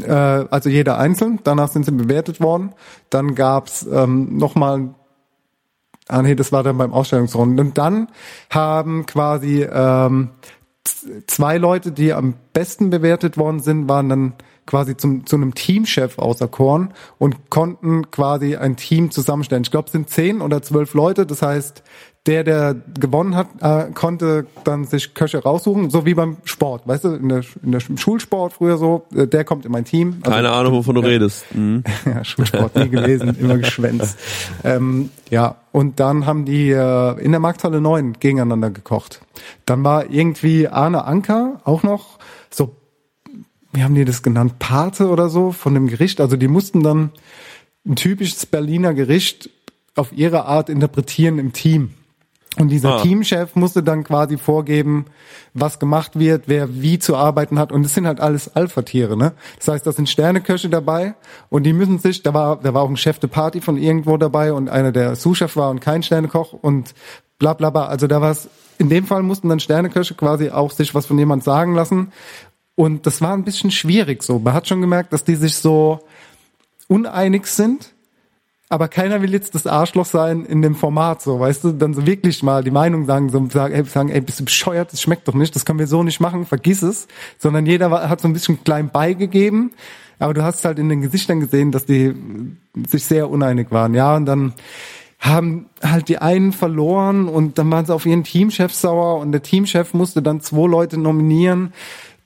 [0.01, 2.73] Äh, also jeder einzeln, danach sind sie bewertet worden.
[3.09, 4.89] Dann gab's ähm, nochmal
[6.09, 7.59] Ah nee, das war dann beim Ausstellungsrunden.
[7.59, 8.07] Und dann
[8.49, 10.29] haben quasi ähm,
[11.27, 14.33] zwei Leute, die am besten bewertet worden sind, waren dann
[14.65, 19.63] quasi zum, zu einem Teamchef auserkoren und konnten quasi ein Team zusammenstellen.
[19.63, 21.25] Ich glaube, es sind zehn oder zwölf Leute.
[21.25, 21.83] Das heißt,
[22.27, 26.87] der, der gewonnen hat, äh, konnte dann sich Köche raussuchen, so wie beim Sport.
[26.87, 29.85] Weißt du, in der, in der im Schulsport früher so, äh, der kommt in mein
[29.85, 30.17] Team.
[30.21, 31.07] Also- Keine Ahnung, wovon du Ja.
[31.07, 31.45] redest.
[31.55, 31.83] Mhm.
[32.05, 34.17] ja, Schulsport nie gewesen, immer geschwänzt.
[34.63, 39.21] Ähm, ja, und dann haben die äh, in der Markthalle 9 gegeneinander gekocht.
[39.65, 42.17] Dann war irgendwie Arne Anker auch noch
[42.49, 42.75] so,
[43.71, 46.19] wie haben die das genannt, Pate oder so von dem Gericht.
[46.19, 47.11] Also die mussten dann
[47.85, 49.49] ein typisches Berliner Gericht
[49.95, 51.91] auf ihre Art interpretieren im Team.
[52.59, 53.01] Und dieser Ah.
[53.01, 55.05] Teamchef musste dann quasi vorgeben,
[55.53, 57.71] was gemacht wird, wer wie zu arbeiten hat.
[57.71, 59.33] Und es sind halt alles Alpha-Tiere, ne?
[59.57, 61.15] Das heißt, da sind Sterneköche dabei
[61.49, 64.17] und die müssen sich, da war, da war auch ein Chef de Party von irgendwo
[64.17, 66.93] dabei und einer, der Sous-Chef war und kein Sternekoch und
[67.37, 67.85] bla bla bla.
[67.85, 68.49] Also da war es,
[68.79, 72.11] in dem Fall mussten dann Sterneköche quasi auch sich was von jemand sagen lassen.
[72.75, 74.39] Und das war ein bisschen schwierig so.
[74.39, 75.99] Man hat schon gemerkt, dass die sich so
[76.87, 77.93] uneinig sind
[78.69, 82.05] aber keiner will jetzt das Arschloch sein in dem Format, so, weißt du, dann so
[82.05, 85.27] wirklich mal die Meinung sagen, so sagen, ey, sagen, ey, bist du bescheuert, das schmeckt
[85.27, 87.07] doch nicht, das können wir so nicht machen, vergiss es,
[87.37, 89.71] sondern jeder hat so ein bisschen klein beigegeben,
[90.19, 92.13] aber du hast halt in den Gesichtern gesehen, dass die
[92.87, 94.53] sich sehr uneinig waren, ja, und dann
[95.19, 99.19] haben halt die einen verloren und dann waren sie auf ihren Teamchef sauer.
[99.19, 101.73] Und der Teamchef musste dann zwei Leute nominieren,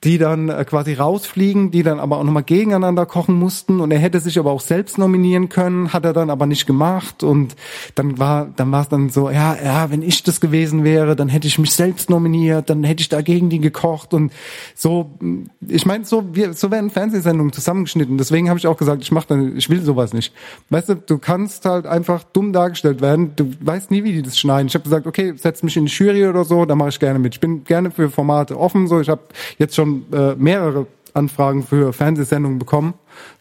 [0.04, 4.00] die dann äh, quasi rausfliegen, die dann aber auch nochmal gegeneinander kochen mussten und er
[4.00, 7.56] hätte sich aber auch selbst nominieren können, hat er dann aber nicht gemacht und
[7.94, 11.30] dann war dann war es dann so, ja, ja, wenn ich das gewesen wäre, dann
[11.30, 14.32] hätte ich mich selbst nominiert, dann hätte ich dagegen die gekocht und
[14.74, 19.04] so, mh, ich meine, so wir, so werden Fernsehsendungen zusammengeschnitten, deswegen habe ich auch gesagt,
[19.04, 20.34] ich mach dann, ich will sowas nicht.
[20.70, 24.40] Weißt du, du kannst halt einfach dumm dargestellt werden, du weißt nie, wie die das
[24.40, 24.68] schneiden.
[24.68, 27.20] Ich habe gesagt, okay, setz mich in die Jury oder so, da mache ich gerne
[27.20, 27.36] mit.
[27.36, 29.22] Ich bin gerne für Formate offen, so ich habe
[29.60, 32.94] jetzt schon äh, mehrere Anfragen für Fernsehsendungen bekommen,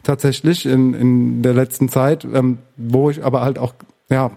[0.03, 3.73] tatsächlich in, in der letzten Zeit, ähm, wo ich aber halt auch,
[4.09, 4.31] ja,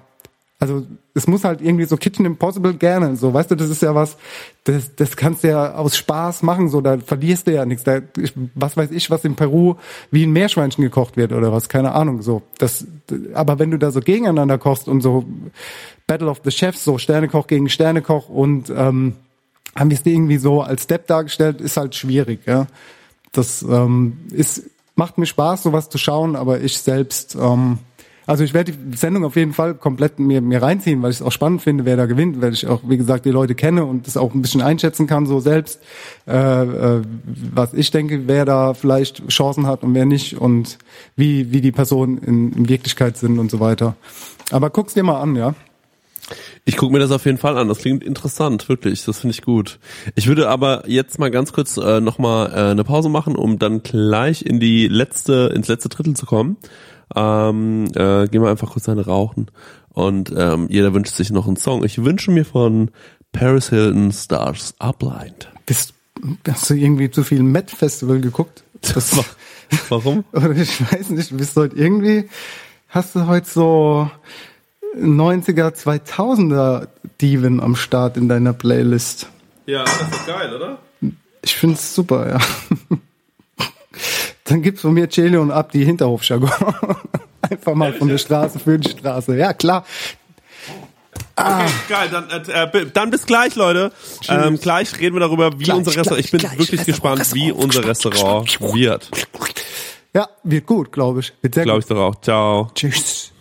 [0.61, 3.95] also es muss halt irgendwie so Kitchen Impossible gerne, so, weißt du, das ist ja
[3.95, 4.17] was,
[4.65, 7.85] das, das kannst du ja aus Spaß machen, so, da verlierst du ja nichts.
[7.85, 9.75] Da, ich, was weiß ich, was in Peru
[10.11, 12.43] wie ein Meerschweinchen gekocht wird oder was, keine Ahnung, so.
[12.59, 12.87] Das,
[13.35, 15.25] aber wenn du da so gegeneinander kochst und so
[16.07, 19.15] Battle of the Chefs, so Sternekoch gegen Sternekoch und ähm,
[19.77, 22.66] haben wir es irgendwie so als Step dargestellt, ist halt schwierig, ja.
[23.33, 24.62] Das ähm, ist,
[24.95, 27.79] macht mir Spaß, sowas zu schauen, aber ich selbst, ähm,
[28.27, 31.22] also ich werde die Sendung auf jeden Fall komplett mir, mir reinziehen, weil ich es
[31.22, 34.07] auch spannend finde, wer da gewinnt, weil ich auch, wie gesagt, die Leute kenne und
[34.07, 35.81] das auch ein bisschen einschätzen kann, so selbst,
[36.27, 37.03] äh, äh,
[37.53, 40.79] was ich denke, wer da vielleicht Chancen hat und wer nicht und
[41.16, 43.97] wie, wie die Personen in, in Wirklichkeit sind und so weiter.
[44.53, 45.55] Aber guck's dir mal an, ja.
[46.64, 47.68] Ich gucke mir das auf jeden Fall an.
[47.68, 49.05] Das klingt interessant, wirklich.
[49.05, 49.79] Das finde ich gut.
[50.14, 53.83] Ich würde aber jetzt mal ganz kurz äh, nochmal äh, eine Pause machen, um dann
[53.83, 56.57] gleich in die letzte, ins letzte Drittel zu kommen.
[57.14, 59.51] Ähm, äh, gehen wir einfach kurz eine rauchen.
[59.91, 61.85] Und ähm, jeder wünscht sich noch einen Song.
[61.85, 62.91] Ich wünsche mir von
[63.33, 65.49] Paris Hilton Stars Uplind.
[65.66, 65.95] Bist,
[66.49, 68.64] hast du irgendwie zu viel Met Festival geguckt?
[68.81, 69.16] Das,
[69.89, 70.25] Warum?
[70.33, 72.29] Oder ich weiß nicht, du bist heute irgendwie,
[72.89, 74.11] hast du heute so
[74.97, 76.89] 90er, 2000er
[77.21, 79.29] Diven am Start in deiner Playlist?
[79.67, 80.79] Ja, das ist geil, oder?
[81.43, 82.39] Ich find's super, ja.
[84.45, 86.51] Dann gibt's von mir Celio und Abdi Hinterhofjargon.
[87.41, 89.37] Einfach mal von der Straße für die Straße.
[89.37, 89.85] Ja, klar.
[91.37, 92.09] Okay, geil.
[92.11, 93.93] Dann, äh, äh, dann bis gleich, Leute.
[94.29, 96.25] Ähm, gleich reden wir darüber, wie Gleich, unser Restaurant.
[96.25, 96.87] Ich bin gleich, wirklich gleich.
[96.87, 99.11] gespannt, Restaurant, wie unser Restaurant wird.
[100.15, 101.33] Ja, wird gut, glaube ich.
[101.43, 102.21] Wird sehr Glaube ich doch auch.
[102.21, 102.71] Ciao.
[102.75, 103.34] Tschüss.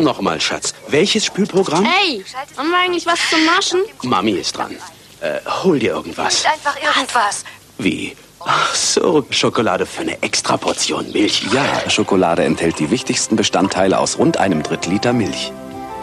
[0.00, 0.74] Nochmal, Schatz.
[0.88, 1.84] Welches Spülprogramm?
[1.84, 2.24] Hey,
[2.56, 3.80] haben wir eigentlich was zum Naschen?
[4.02, 4.74] Mami ist dran.
[5.20, 6.44] Äh, hol dir irgendwas.
[6.46, 7.44] Einfach irgendwas.
[7.78, 8.16] Wie?
[8.40, 11.42] Ach so, Schokolade für eine extra Portion Milch.
[11.52, 15.52] Ja, Schokolade enthält die wichtigsten Bestandteile aus rund einem Drittliter Milch.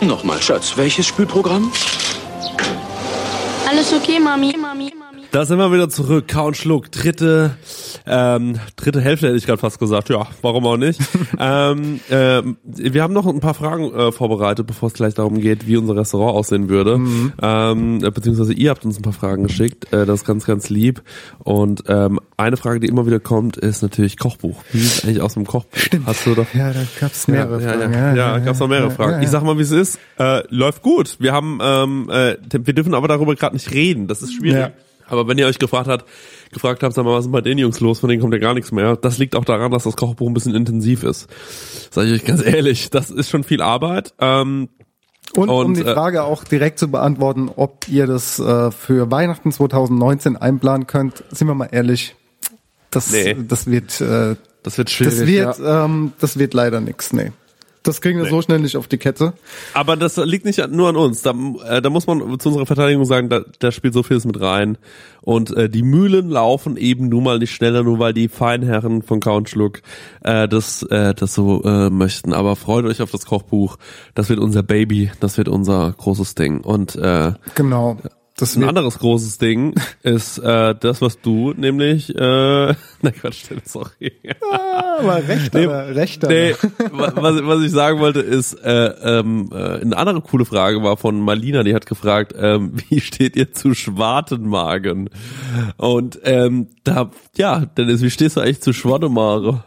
[0.01, 0.73] Nochmal, Schatz.
[0.77, 1.71] Welches Spülprogramm?
[3.67, 4.55] Alles okay, Mami?
[4.55, 4.93] Mami?
[5.31, 6.27] Da sind wir wieder zurück.
[6.29, 6.89] Kau und Schluck.
[6.91, 7.57] Dritte,
[8.05, 10.09] ähm, dritte Hälfte hätte ich gerade fast gesagt.
[10.09, 11.01] Ja, warum auch nicht.
[11.39, 15.67] ähm, ähm, wir haben noch ein paar Fragen äh, vorbereitet, bevor es gleich darum geht,
[15.67, 16.99] wie unser Restaurant aussehen würde.
[17.41, 19.91] Ähm, äh, beziehungsweise ihr habt uns ein paar Fragen geschickt.
[19.91, 21.03] Äh, das ist ganz, ganz lieb.
[21.39, 24.63] Und ähm, eine Frage, die immer wieder kommt, ist natürlich Kochbuch.
[24.71, 25.77] Wie sieht es eigentlich aus dem Kochbuch?
[25.77, 26.07] Stimmt.
[26.07, 27.93] Hast du doch Ja, da gab's mehrere ja, Fragen.
[27.93, 29.13] Ja, ja, gab's noch mehrere ja, Fragen.
[29.13, 29.99] ja, Ich sag mal, wie es ist.
[30.17, 31.17] Äh, läuft gut.
[31.19, 34.07] Wir haben, ähm, äh, wir dürfen aber darüber gerade nicht reden.
[34.07, 34.71] Das ist schwierig.
[35.07, 36.05] Aber wenn ihr euch gefragt habt,
[36.51, 37.99] gefragt habt, sag mal, was ist bei den Jungs los?
[37.99, 38.95] Von denen kommt ja gar nichts mehr.
[38.95, 41.27] Das liegt auch daran, dass das Kochbuch ein bisschen intensiv ist.
[41.91, 44.13] Sag ich euch ganz ehrlich, das ist schon viel Arbeit.
[44.19, 44.69] Ähm,
[45.35, 49.11] Und, um Und, die äh, Frage auch direkt zu beantworten, ob ihr das äh, für
[49.11, 52.15] Weihnachten 2019 einplanen könnt, sind wir mal ehrlich,
[52.91, 53.35] das, Nee.
[53.47, 55.17] das wird, äh, das wird schwierig.
[55.19, 55.85] das wird, ja.
[55.85, 57.11] ähm, das wird leider nix.
[57.13, 57.31] Nee,
[57.87, 58.29] das kriegen wir Nee.
[58.31, 59.33] so schnell nicht auf die Kette.
[59.73, 61.21] Aber das liegt nicht nur an uns.
[61.21, 61.33] Da,
[61.67, 64.77] äh, da muss man zu unserer Verteidigung sagen, da, da spielt so vieles mit rein.
[65.21, 69.19] Und äh, die Mühlen laufen eben nun mal nicht schneller, nur weil die Feinherren von
[69.19, 69.81] Count Schluck
[70.23, 72.33] äh, das, äh, das so äh, möchten.
[72.33, 73.77] Aber freut euch auf das Kochbuch.
[74.15, 75.11] Das wird unser Baby.
[75.19, 76.61] Das wird unser großes Ding.
[76.61, 77.97] Und äh, Genau.
[78.39, 79.73] Das ein anderes großes Ding
[80.03, 82.09] ist äh, das, was du nämlich...
[82.15, 82.19] Äh,
[83.01, 84.11] na Quatsch, sorry.
[84.51, 86.21] aber recht, Nee, aber recht.
[86.21, 86.99] Nee, aber.
[86.99, 88.85] wa- was, was ich sagen wollte ist, äh,
[89.19, 93.35] ähm, äh, eine andere coole Frage war von Malina, die hat gefragt, ähm, wie steht
[93.35, 95.09] ihr zu Schwartenmagen?
[95.77, 99.61] Und ähm, da, ja, Dennis, wie stehst du eigentlich zu Schwartenmagen?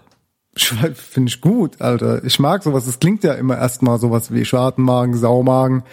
[0.56, 2.24] Finde ich gut, Alter.
[2.24, 2.86] Ich mag sowas.
[2.86, 5.84] Es klingt ja immer erstmal sowas wie Schwartenmagen, Saumagen,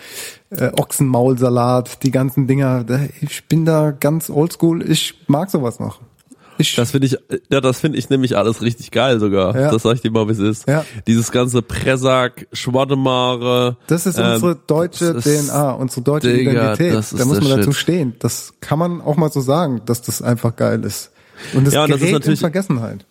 [0.50, 2.84] äh, Ochsenmaulsalat, die ganzen Dinger.
[3.22, 4.90] Ich bin da ganz oldschool.
[4.90, 6.00] Ich mag sowas noch.
[6.60, 7.16] Ich, Das finde ich,
[7.52, 9.56] ja, das finde ich nämlich alles richtig geil sogar.
[9.56, 9.70] Ja.
[9.72, 10.68] Das sag ich dir mal, wie es ist.
[10.68, 10.84] Ja.
[11.06, 13.78] Dieses ganze Pressack, Schwartemare.
[13.86, 16.94] das ist ähm, unsere deutsche das ist- DNA, unsere deutsche Digga, Identität.
[16.96, 17.82] das ist Da muss man dazu Shit.
[17.82, 18.14] stehen.
[18.18, 21.12] Das kann man auch mal so sagen, dass das einfach geil ist.
[21.54, 23.06] Und das Ja, und das gerät ist in natürlich- Vergessenheit.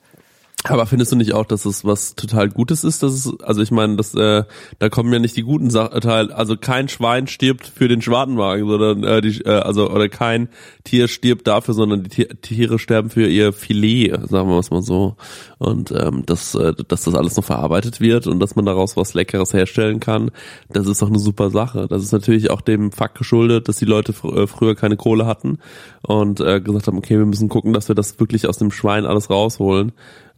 [0.69, 3.03] Aber findest du nicht auch, dass es was total Gutes ist?
[3.03, 4.45] Dass es, also ich meine, das, äh,
[4.79, 6.33] da kommen ja nicht die guten Sachen Teil.
[6.33, 10.49] Also kein Schwein stirbt für den Schwartenwagen, sondern äh, die, äh, also oder kein
[10.85, 14.83] Tier stirbt dafür, sondern die Tier, Tiere sterben für ihr Filet, sagen wir es mal
[14.83, 15.17] so.
[15.59, 19.15] Und ähm, dass, äh, dass das alles noch verarbeitet wird und dass man daraus was
[19.15, 20.31] Leckeres herstellen kann,
[20.69, 21.87] das ist doch eine super Sache.
[21.89, 25.25] Das ist natürlich auch dem Fakt geschuldet, dass die Leute fr äh, früher keine Kohle
[25.25, 25.59] hatten
[26.03, 29.07] und äh, gesagt haben, okay, wir müssen gucken, dass wir das wirklich aus dem Schwein
[29.07, 29.93] alles rausholen.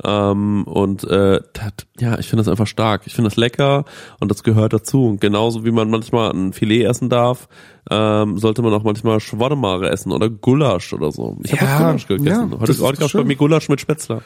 [0.04, 3.02] Ähm, und äh, dat, ja, ich finde das einfach stark.
[3.06, 3.86] Ich finde das lecker
[4.20, 5.06] und das gehört dazu.
[5.06, 7.48] Und genauso wie man manchmal ein Filet essen darf,
[7.90, 11.38] ähm, sollte man auch manchmal Schwademare essen oder Gulasch oder so.
[11.42, 12.52] Ich habe Ja, Gulasch gegessen.
[12.52, 14.22] ja, heute ist gab's bei mir Gulasch mit Spätzler.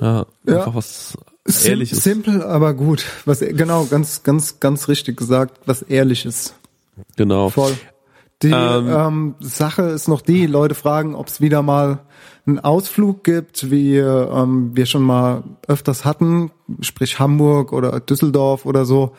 [0.00, 0.58] Ja, Ja.
[0.58, 1.16] einfach was
[1.46, 2.04] Sim Ehrliches.
[2.04, 3.04] simpel, aber gut.
[3.24, 6.54] Was genau, ganz, ganz, ganz richtig gesagt, was Ehrliches.
[7.16, 7.48] Genau.
[7.48, 7.72] Voll.
[8.42, 12.00] Die Ähm, ähm, Sache ist noch die, Leute fragen, ob es wieder mal
[12.46, 16.50] einen Ausflug gibt, wie ähm, wir schon mal öfters hatten,
[16.80, 19.12] sprich Hamburg oder Düsseldorf oder so.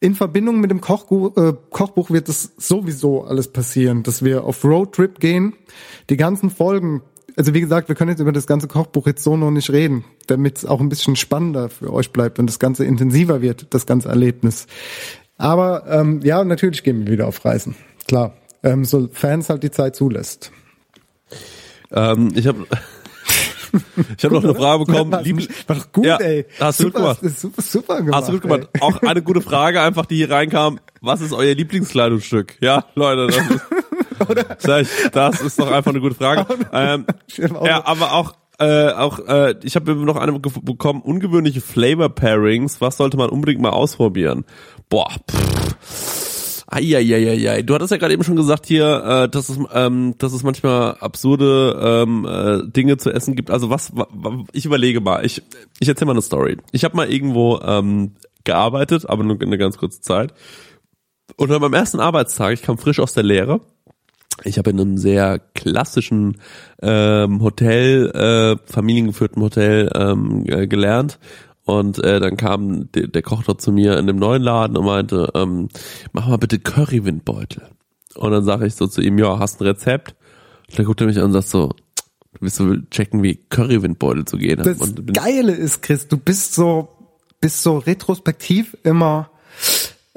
[0.00, 4.62] In Verbindung mit dem Kochbu äh, Kochbuch wird es sowieso alles passieren, dass wir auf
[4.64, 5.54] Roadtrip gehen.
[6.08, 7.02] Die ganzen Folgen,
[7.38, 10.04] also wie gesagt, wir können jetzt über das ganze Kochbuch jetzt so noch nicht reden,
[10.26, 13.86] damit es auch ein bisschen spannender für euch bleibt und das Ganze intensiver wird, das
[13.86, 14.66] ganze Erlebnis.
[15.38, 17.76] Aber ähm, ja, natürlich gehen wir wieder auf Reisen.
[18.08, 18.34] Klar.
[18.64, 20.50] Ähm, so Fans halt die Zeit zulässt.
[21.92, 22.66] Ähm, ich habe
[24.16, 25.12] ich habe noch eine Frage bekommen.
[25.12, 26.46] War, Lieb- war doch gut, Ja, ey.
[26.58, 27.18] hast du gut super, gemacht.
[27.22, 28.14] das ist Super, super gemacht.
[28.14, 28.68] Hast du gut gemacht.
[28.72, 28.80] ey.
[28.82, 30.80] Auch eine gute Frage einfach, die hier reinkam.
[31.00, 32.56] Was ist euer Lieblingskleidungsstück?
[32.60, 33.60] Ja, Leute, das ist,
[34.58, 36.46] Sag ich, das ist doch einfach eine gute Frage.
[36.72, 37.06] Ähm,
[37.64, 42.80] ja, aber auch äh, auch äh, ich habe noch eine bekommen, ungewöhnliche Flavor Pairings.
[42.80, 44.44] Was sollte man unbedingt mal ausprobieren?
[44.88, 46.28] Boah, pff.
[46.70, 47.62] Eieieiei.
[47.62, 50.96] Du hattest ja gerade eben schon gesagt hier, äh, dass es, ähm, dass es manchmal
[50.96, 53.50] absurde ähm, äh, Dinge zu essen gibt.
[53.50, 55.24] Also was, wa, wa, ich überlege mal.
[55.24, 55.42] Ich,
[55.80, 56.58] ich erzähle mal eine Story.
[56.72, 60.34] Ich habe mal irgendwo ähm, gearbeitet, aber nur eine ganz kurze Zeit.
[61.36, 63.60] Und an meinem ersten Arbeitstag, ich kam frisch aus der Lehre.
[64.44, 66.38] Ich habe in einem sehr klassischen
[66.82, 71.18] ähm, Hotel, äh, familiengeführten Hotel ähm, äh, gelernt.
[71.64, 74.86] Und äh, dann kam der, der Koch dort zu mir in dem neuen Laden und
[74.86, 75.68] meinte, ähm,
[76.12, 77.62] mach mal bitte Currywindbeutel.
[78.14, 80.14] Und dann sage ich so zu ihm, ja, hast ein Rezept?
[80.70, 81.68] Und dann guckt er mich an und sagt so,
[82.32, 86.16] du willst du checken, wie Currywindbeutel zu gehen Das und bin- Geile ist, Chris, du
[86.16, 86.88] bist so,
[87.40, 89.30] bist so retrospektiv immer,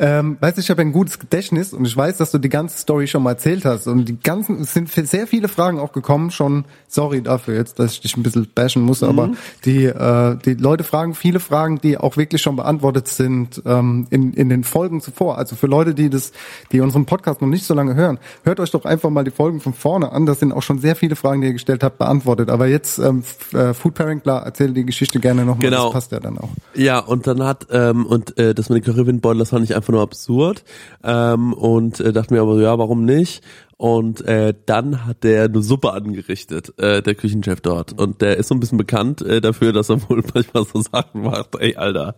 [0.01, 2.77] ähm, weißt du, ich habe ein gutes Gedächtnis und ich weiß, dass du die ganze
[2.77, 6.31] Story schon mal erzählt hast und die ganzen, es sind sehr viele Fragen auch gekommen
[6.31, 9.37] schon, sorry dafür jetzt, dass ich dich ein bisschen bashen muss, aber Mhm.
[9.63, 14.33] die, äh, die Leute fragen viele Fragen, die auch wirklich schon beantwortet sind ähm, in,
[14.33, 15.37] in den Folgen zuvor.
[15.37, 16.31] Also für Leute, die das,
[16.71, 19.61] die unseren Podcast noch nicht so lange hören, hört euch doch einfach mal die Folgen
[19.61, 20.25] von vorne an.
[20.25, 22.49] Das sind auch schon sehr viele Fragen, die ihr gestellt habt, beantwortet.
[22.49, 23.23] Aber jetzt ähm,
[23.53, 25.69] äh, Food Pairing, klar, erzähl die Geschichte gerne nochmal.
[25.69, 25.85] Genau.
[25.85, 26.49] Das passt ja dann auch.
[26.73, 29.90] Ja, und dann hat, ähm, und äh, das mit den Currywindbeutel, das fand ich einfach
[29.91, 30.63] nur absurd.
[31.03, 33.43] Ähm, und äh, dachte mir aber, ja, warum nicht?
[33.77, 37.99] Und äh, dann hat der eine Suppe angerichtet, äh, der Küchenchef dort.
[37.99, 41.23] Und der ist so ein bisschen bekannt äh, dafür, dass er wohl manchmal so Sachen
[41.23, 41.55] macht.
[41.57, 42.15] Ey, Alter.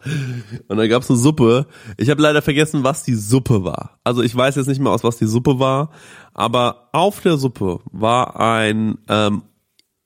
[0.67, 1.67] Und dann gab's eine Suppe.
[1.97, 3.99] Ich habe leider vergessen, was die Suppe war.
[4.03, 5.91] Also ich weiß jetzt nicht mehr aus, was die Suppe war.
[6.33, 9.43] Aber auf der Suppe war ein ähm,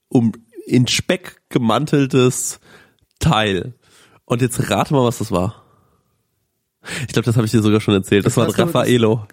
[0.10, 0.34] um
[0.68, 2.60] in Speck gemanteltes
[3.20, 3.74] Teil.
[4.26, 5.67] Und jetzt rate mal, was das war.
[7.02, 8.26] Ich glaube, das habe ich dir sogar schon erzählt.
[8.26, 9.26] Das, Das war ein Raffaello.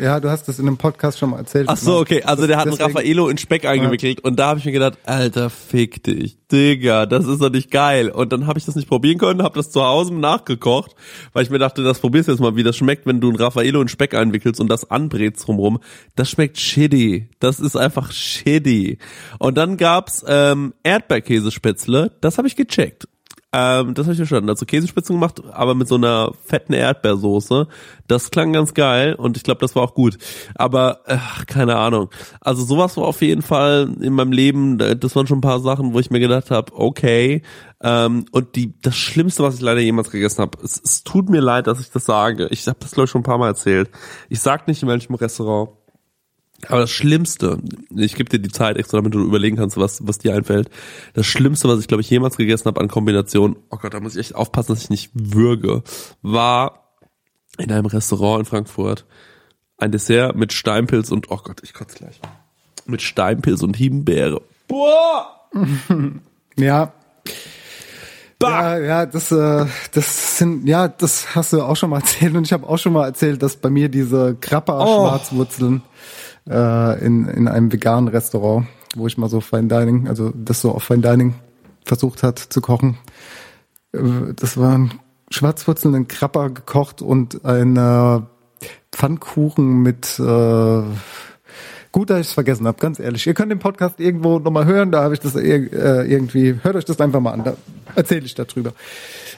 [0.00, 1.68] Ja, du hast das in einem Podcast schon mal erzählt.
[1.68, 2.22] Ach so, okay.
[2.22, 5.50] Also der hat einen Raffaello in Speck eingewickelt und da habe ich mir gedacht, Alter,
[5.50, 8.08] fick dich, Digga, das ist doch nicht geil.
[8.08, 10.92] Und dann habe ich das nicht probieren können, habe das zu Hause nachgekocht,
[11.34, 13.36] weil ich mir dachte, das probierst du jetzt mal, wie das schmeckt, wenn du ein
[13.36, 15.80] Raffaello in Speck einwickelst und das anbrätst drumrum.
[16.14, 17.28] Das schmeckt shitty.
[17.38, 18.98] Das ist einfach shitty.
[19.38, 23.08] Und dann gab's ähm, Erdbeerkäsespätzle, das habe ich gecheckt.
[23.58, 24.50] Ähm, das habe ich verstanden.
[24.50, 27.66] Also Käsespitzen gemacht, aber mit so einer fetten Erdbeersoße.
[28.06, 30.18] Das klang ganz geil und ich glaube, das war auch gut.
[30.56, 32.10] Aber ach, keine Ahnung.
[32.42, 34.76] Also sowas war auf jeden Fall in meinem Leben.
[34.76, 37.40] Das waren schon ein paar Sachen, wo ich mir gedacht habe, okay.
[37.82, 41.40] Ähm, und die das Schlimmste, was ich leider jemals gegessen habe, es, es tut mir
[41.40, 42.48] leid, dass ich das sage.
[42.50, 43.88] Ich habe das glaube ich schon ein paar Mal erzählt.
[44.28, 45.70] Ich sag nicht in welchem Restaurant.
[46.68, 47.58] Aber das Schlimmste,
[47.94, 50.70] ich gebe dir die Zeit extra, damit du überlegen kannst, was, was dir einfällt.
[51.14, 54.14] Das Schlimmste, was ich, glaube ich, jemals gegessen habe an Kombination, oh Gott, da muss
[54.14, 55.82] ich echt aufpassen, dass ich nicht würge,
[56.22, 56.94] war
[57.58, 59.04] in einem Restaurant in Frankfurt
[59.78, 62.20] ein Dessert mit Steinpilz und, oh Gott, ich kotze gleich.
[62.86, 64.40] Mit Steinpilz und Himbeere.
[64.68, 65.32] Boah!
[66.58, 66.94] Ja.
[68.40, 72.44] Ja, ja, das, äh, das sind, ja, das hast du auch schon mal erzählt und
[72.44, 75.04] ich habe auch schon mal erzählt, dass bei mir diese Krapper Oh.
[76.48, 80.70] Äh, in, in einem veganen Restaurant, wo ich mal so Fine Dining, also das so
[80.72, 81.34] auf Fine Dining
[81.84, 82.98] versucht hat zu kochen.
[83.92, 84.94] Äh, Das waren
[85.30, 88.20] Schwarzwurzeln in Krapper gekocht und ein äh,
[88.92, 90.82] Pfannkuchen mit äh,
[91.96, 93.26] Gut, dass ich es vergessen habe, ganz ehrlich.
[93.26, 96.84] Ihr könnt den Podcast irgendwo nochmal hören, da habe ich das äh, irgendwie, hört euch
[96.84, 97.56] das einfach mal an, da
[97.94, 98.74] erzähle ich darüber.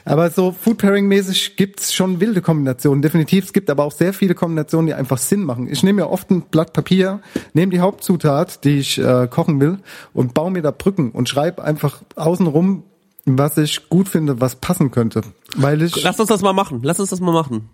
[0.09, 3.45] Aber so Food Pairing mäßig gibt's schon wilde Kombinationen, definitiv.
[3.45, 5.69] Es gibt aber auch sehr viele Kombinationen, die einfach Sinn machen.
[5.71, 7.21] Ich nehme mir oft ein Blatt Papier,
[7.53, 9.79] nehme die Hauptzutat, die ich äh, kochen will
[10.15, 12.85] und baue mir da Brücken und schreibe einfach außenrum,
[13.27, 15.21] was ich gut finde, was passen könnte.
[15.57, 16.81] Weil ich Lass uns das mal machen.
[16.83, 17.69] Lass uns das mal machen.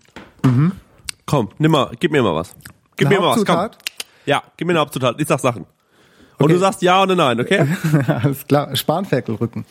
[1.27, 2.55] Komm, nimm mal, gib mir mal was.
[2.97, 3.56] Gib Eine mir mal was, komm.
[3.56, 3.78] Hauptzutat?
[4.27, 5.20] Ja, gib mir eine Hauptzutat.
[5.20, 5.62] Ich sag Sachen.
[5.62, 6.52] Und Okay.
[6.55, 7.65] du sagst ja oder nein, okay?
[8.09, 9.65] alles klar, Spanferkelrücken.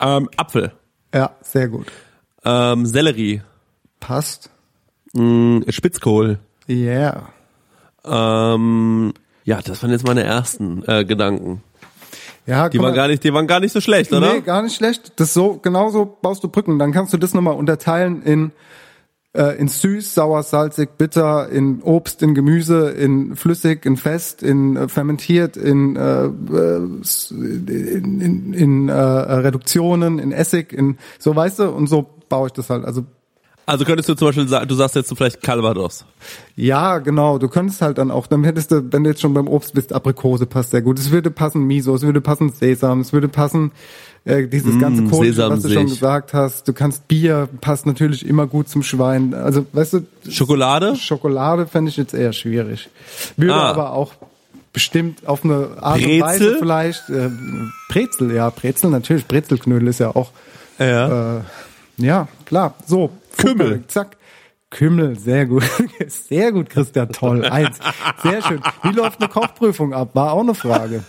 [0.00, 0.72] ähm, Apfel.
[1.16, 1.86] Ja, sehr gut.
[2.44, 3.40] Ähm, Sellerie.
[4.00, 4.50] Passt.
[5.14, 6.38] Mm, Spitzkohl.
[6.68, 7.30] Yeah.
[8.04, 9.14] Ähm,
[9.44, 11.62] ja, das waren jetzt meine ersten äh, Gedanken.
[12.44, 14.34] Ja, Die waren gar nicht, die waren gar nicht so schlecht, oder?
[14.34, 15.14] Nee, gar nicht schlecht.
[15.16, 16.78] Das so, genauso baust du Brücken.
[16.78, 18.52] Dann kannst du das nochmal unterteilen in,
[19.36, 24.76] äh, in süß, sauer, salzig, bitter, in Obst, in Gemüse, in flüssig, in fest, in
[24.76, 31.34] äh, fermentiert, in, äh, äh, s- in, in, in äh, Reduktionen, in Essig, in so
[31.36, 32.84] weißt du, und so baue ich das halt.
[32.84, 33.04] Also
[33.66, 36.04] Also könntest du zum Beispiel sagen, du sagst jetzt so vielleicht Calvados.
[36.54, 37.38] Ja, genau.
[37.38, 39.92] Du könntest halt dann auch, dann hättest du, wenn du jetzt schon beim Obst bist,
[39.92, 40.98] Aprikose passt sehr gut.
[40.98, 43.72] Es würde passen Miso, es würde passen Sesam, es würde passen
[44.26, 46.68] äh, dieses Mm, ganze Sesam was du schon gesagt hast.
[46.68, 49.32] Du kannst Bier, passt natürlich immer gut zum Schwein.
[49.32, 50.96] Also, weißt du, Schokolade?
[50.96, 52.90] Schokolade fände ich jetzt eher schwierig.
[53.38, 53.70] Würde Ah.
[53.70, 54.12] aber auch
[54.72, 56.20] bestimmt auf eine Art und Brezel?
[56.20, 57.08] Weise vielleicht.
[57.08, 57.30] Äh,
[57.88, 59.26] Brezel, ja, Brezel natürlich.
[59.26, 60.30] Brezelknödel ist ja auch.
[60.78, 61.38] Ja.
[61.38, 61.40] Äh,
[61.96, 62.74] ja, klar.
[62.86, 63.10] So.
[63.38, 63.66] Kümmel.
[63.68, 64.16] Fußball, Zack.
[64.68, 65.62] Kümmel, sehr gut.
[66.28, 67.44] Sehr gut, Christian, toll.
[67.44, 67.78] Eins.
[68.22, 68.60] Sehr schön.
[68.82, 70.10] Wie läuft eine Kochprüfung ab?
[70.14, 71.04] War auch eine Frage.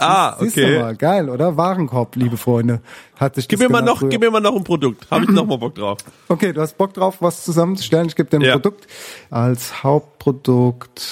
[0.00, 0.78] Ah, Siehst okay.
[0.78, 1.56] mal, geil, oder?
[1.56, 2.80] Warenkorb, liebe Freunde.
[3.18, 4.08] Hat sich Gib mir mal noch, früher.
[4.10, 5.10] gib mir mal noch ein Produkt.
[5.10, 5.98] Habe ich noch mal Bock drauf.
[6.28, 8.06] Okay, du hast Bock drauf, was zusammenzustellen.
[8.08, 8.52] Ich gebe dir ein Ja.
[8.52, 8.86] Produkt.
[9.30, 11.02] Als Hauptprodukt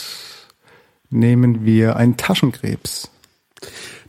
[1.11, 3.11] nehmen wir einen Taschenkrebs.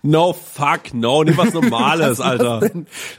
[0.03, 2.59] No fuck, no, nimm was Normales, Alter.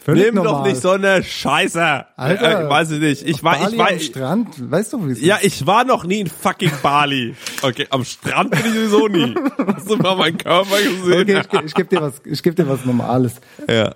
[0.06, 0.68] Nimm doch normal.
[0.70, 2.06] nicht so eine Scheiße.
[2.16, 3.22] Alter, äh, weiß ich nicht.
[3.26, 5.44] Ich war, Bali ich war, am Strand, weißt du, wie es ja, ist?
[5.60, 7.34] ich war noch nie in fucking Bali.
[7.62, 9.34] Okay, am Strand bin ich sowieso nie.
[9.74, 11.20] Hast du mal meinen Körper gesehen?
[11.38, 13.34] Okay, ich, ich gebe dir was, ich gebe dir was Normales.
[13.68, 13.94] Ja.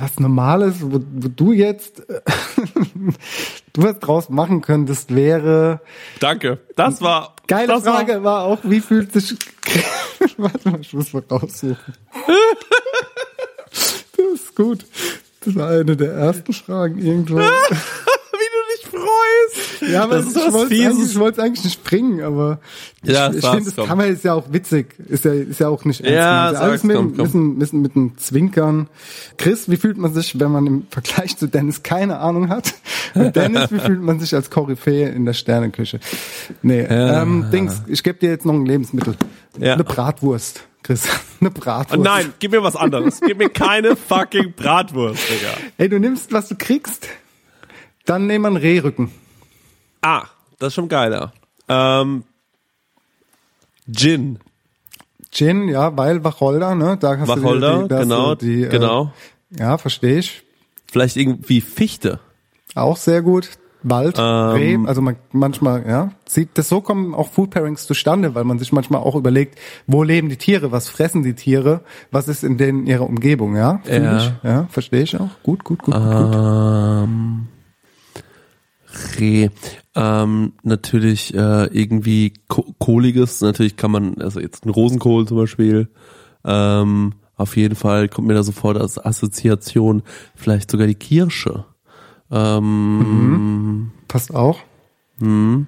[0.00, 2.02] Was Normales, wo, wo du jetzt,
[3.72, 5.80] du was draus machen könntest, wäre,
[6.20, 6.58] Danke.
[6.76, 9.34] Das war, geile das war- Frage war auch, wie fühlt sich,
[10.38, 11.76] warte mal, ich muss mal raussuchen.
[14.14, 14.84] Das ist gut.
[15.40, 17.36] Das war eine der ersten Fragen irgendwo.
[17.38, 19.71] Wie du dich freust.
[19.90, 22.60] Ja, aber das ist ich wollte eigentlich, wollte eigentlich nicht bringen, aber
[23.02, 23.86] Ja, ich, ich finde, das komm.
[23.88, 24.94] kann man ist ja auch witzig.
[25.08, 26.14] Ist ja, ist ja auch nicht ernst.
[26.16, 26.62] Ja, gemeint.
[26.64, 27.56] Alles mit, komm, komm.
[27.58, 28.88] Mit, einem- mit einem Zwinkern.
[29.38, 32.74] Chris, wie fühlt man sich, wenn man im Vergleich zu Dennis keine Ahnung hat?
[33.14, 36.00] Und Dennis, wie fühlt man sich als Koryphäe in der Sterneküche?
[36.62, 37.22] Nee, Ja.
[37.22, 39.16] ähm, Dings, ich gebe dir jetzt noch ein Lebensmittel.
[39.58, 39.74] Ja.
[39.74, 41.04] Eine Bratwurst, Chris.
[41.40, 41.98] Eine Bratwurst.
[41.98, 43.20] Oh nein, gib mir was anderes.
[43.20, 45.54] Gib mir keine fucking Bratwurst, Digga.
[45.76, 47.08] Ey, du nimmst, was du kriegst.
[48.04, 49.10] Dann nehmen wir einen Rehrücken.
[50.02, 50.24] Ah,
[50.58, 51.32] das ist schon geiler.
[51.68, 52.24] Ähm,
[53.90, 54.38] Gin.
[55.30, 56.96] Gin, ja, weil Wacholder, ne?
[57.00, 59.12] Da hast Wacholder, du die, hast genau, du die, genau.
[59.54, 60.42] Äh, ja, verstehe ich.
[60.90, 62.20] Vielleicht irgendwie Fichte.
[62.74, 63.48] Auch sehr gut.
[63.84, 64.22] Wald, Ähm,
[64.52, 68.60] Reh, also man, manchmal, ja, sieht das so kommen auch Food Pairings zustande, weil man
[68.60, 69.58] sich manchmal auch überlegt,
[69.88, 71.80] wo leben die Tiere, was fressen die Tiere,
[72.12, 74.16] was ist in denen ihrer Umgebung, ja, Ja.
[74.18, 76.34] ich, ja, verstehe ich auch, gut, gut, gut, gut, gut.
[76.36, 77.48] Ähm,
[79.18, 79.48] Reh.
[79.94, 83.40] Ähm, natürlich äh, irgendwie Ko Kohliges.
[83.40, 85.88] Natürlich kann man, also jetzt ein Rosenkohl zum Beispiel.
[86.44, 90.02] Ähm, auf jeden Fall kommt mir da sofort als Assoziation
[90.34, 91.64] vielleicht sogar die Kirsche.
[92.30, 94.58] Ähm, Passt auch.
[95.18, 95.66] hm.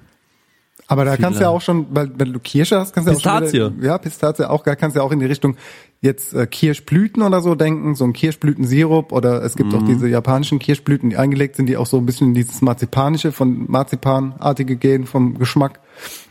[0.87, 3.17] Aber da kannst du ja auch schon, weil wenn du Kirsche hast, kannst du ja
[3.17, 3.77] auch schon Pistazie.
[3.77, 5.57] wieder, ja, Pistazie auch, da kannst du ja auch in die Richtung
[6.01, 9.87] jetzt äh, Kirschblüten oder so denken, so ein Kirschblütensirup oder es gibt auch Mhm.
[9.87, 13.65] diese japanischen Kirschblüten, die eingelegt sind, die auch so ein bisschen in dieses Marzipanische von
[13.69, 15.79] Marzipanartige gehen vom Geschmack.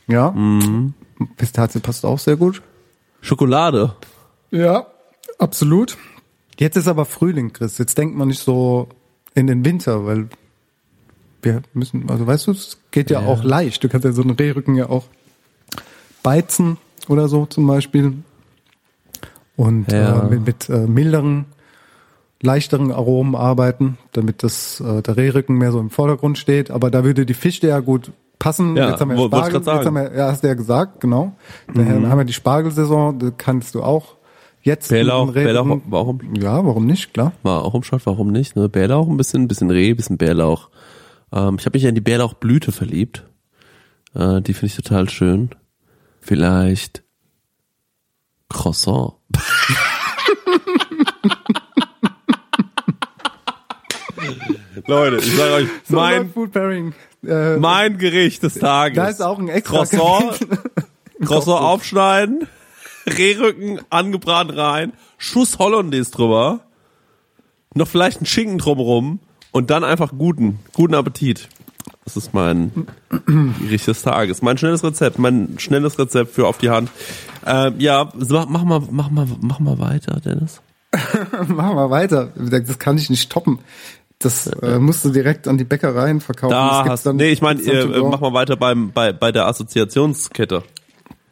[0.07, 0.31] Ja.
[0.31, 0.95] Mhm.
[1.37, 2.63] Pistazie passt auch sehr gut.
[3.23, 3.97] Schokolade.
[4.53, 4.87] Ja,
[5.39, 5.97] absolut.
[6.59, 7.79] Jetzt ist aber Frühling, Chris.
[7.79, 8.89] Jetzt denkt man nicht so
[9.35, 10.29] in den Winter, weil
[11.45, 13.27] wir müssen, also weißt du, es geht ja, Ja.
[13.27, 13.83] auch leicht.
[13.85, 15.05] Du kannst ja so einen Rehrücken ja auch
[16.23, 18.15] beizen oder so zum Beispiel.
[19.57, 20.23] Und Ja.
[20.27, 21.45] äh, mit, mit äh, milderen,
[22.43, 26.71] leichteren Aromen arbeiten, damit das äh, der Rehrücken mehr so im Vordergrund steht.
[26.71, 28.77] Aber da würde die Fichte ja gut passen.
[28.77, 31.33] Ja, jetzt haben wir wo- Spargel, jetzt haben wir, ja, hast du ja gesagt, genau.
[31.73, 32.09] Daher Mhm.
[32.09, 34.17] haben wir die Spargelsaison, da kannst du auch
[34.63, 36.21] jetzt Bärlauch, Bärlauch, warum?
[36.41, 37.33] Ja, warum nicht, klar.
[37.43, 38.57] War auch im Shot, warum nicht?
[38.57, 38.69] Ne?
[38.69, 40.69] Bärlauch ein bisschen, ein bisschen Reh, ein bisschen Bärlauch.
[41.35, 43.25] Ähm, ich habe mich ja in die Bärlauchblüte verliebt.
[44.15, 45.51] Äh, die finde ich total schön.
[46.21, 47.03] Vielleicht
[48.49, 49.15] Croissant.
[54.87, 56.95] Leute, ich sage euch, So mein, Food Pairing.
[57.27, 58.97] Äh, mein Gericht des Tages.
[58.97, 60.39] Da ist auch ein extra Croissant.
[61.25, 62.47] Croissant aufschneiden,
[63.07, 66.67] Rehrücken angebraten rein, Schuss Hollandaise drüber,
[67.75, 69.21] noch vielleicht ein Schinken drumrum
[69.55, 71.49] und dann einfach guten, guten Appetit.
[72.05, 72.87] Das ist mein
[73.61, 74.43] Gericht des Tages.
[74.43, 76.91] Mein schnelles Rezept, mein schnelles Rezept für auf die Hand.
[77.47, 80.61] Ähm, ja, so, mach mal, mach mal, mach mal weiter, Dennis.
[81.49, 82.31] Machen wir weiter.
[82.37, 83.61] Das kann ich nicht toppen.
[84.19, 86.53] Das äh, musst du direkt an die Bäckereien verkaufen.
[86.53, 90.63] Da hast, dann- nee, ich meine, äh, mach mal weiter beim, bei, bei der Assoziationskette.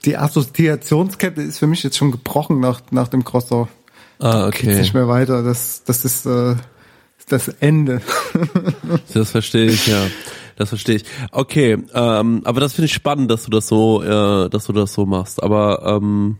[0.04, 3.68] Die Assoziationskette ist für mich jetzt schon gebrochen nach, nach dem Croissant.
[4.18, 5.42] Ah, Geht's nicht mehr weiter.
[5.42, 6.54] Das, das ist äh,
[7.32, 8.00] das Ende.
[9.14, 10.06] Das verstehe ich, ja.
[10.56, 11.04] Das verstehe ich.
[11.30, 14.92] Okay, ähm, aber das finde ich spannend, dass du das so, äh, dass du das
[14.92, 15.42] so machst.
[15.42, 16.36] Aber ähm,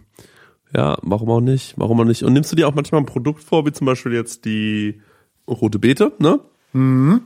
[0.74, 1.74] ja, warum auch nicht?
[1.76, 2.22] Warum auch nicht?
[2.22, 5.00] Und nimmst du dir auch manchmal ein Produkt vor, wie zum Beispiel jetzt die
[5.48, 6.40] rote Beete, ne?
[6.72, 7.22] Mhm.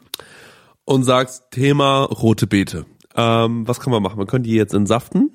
[0.84, 2.86] Und sagst Thema rote Beete.
[3.14, 4.18] Ähm, was kann man machen?
[4.18, 5.30] Wir können die jetzt entsaften.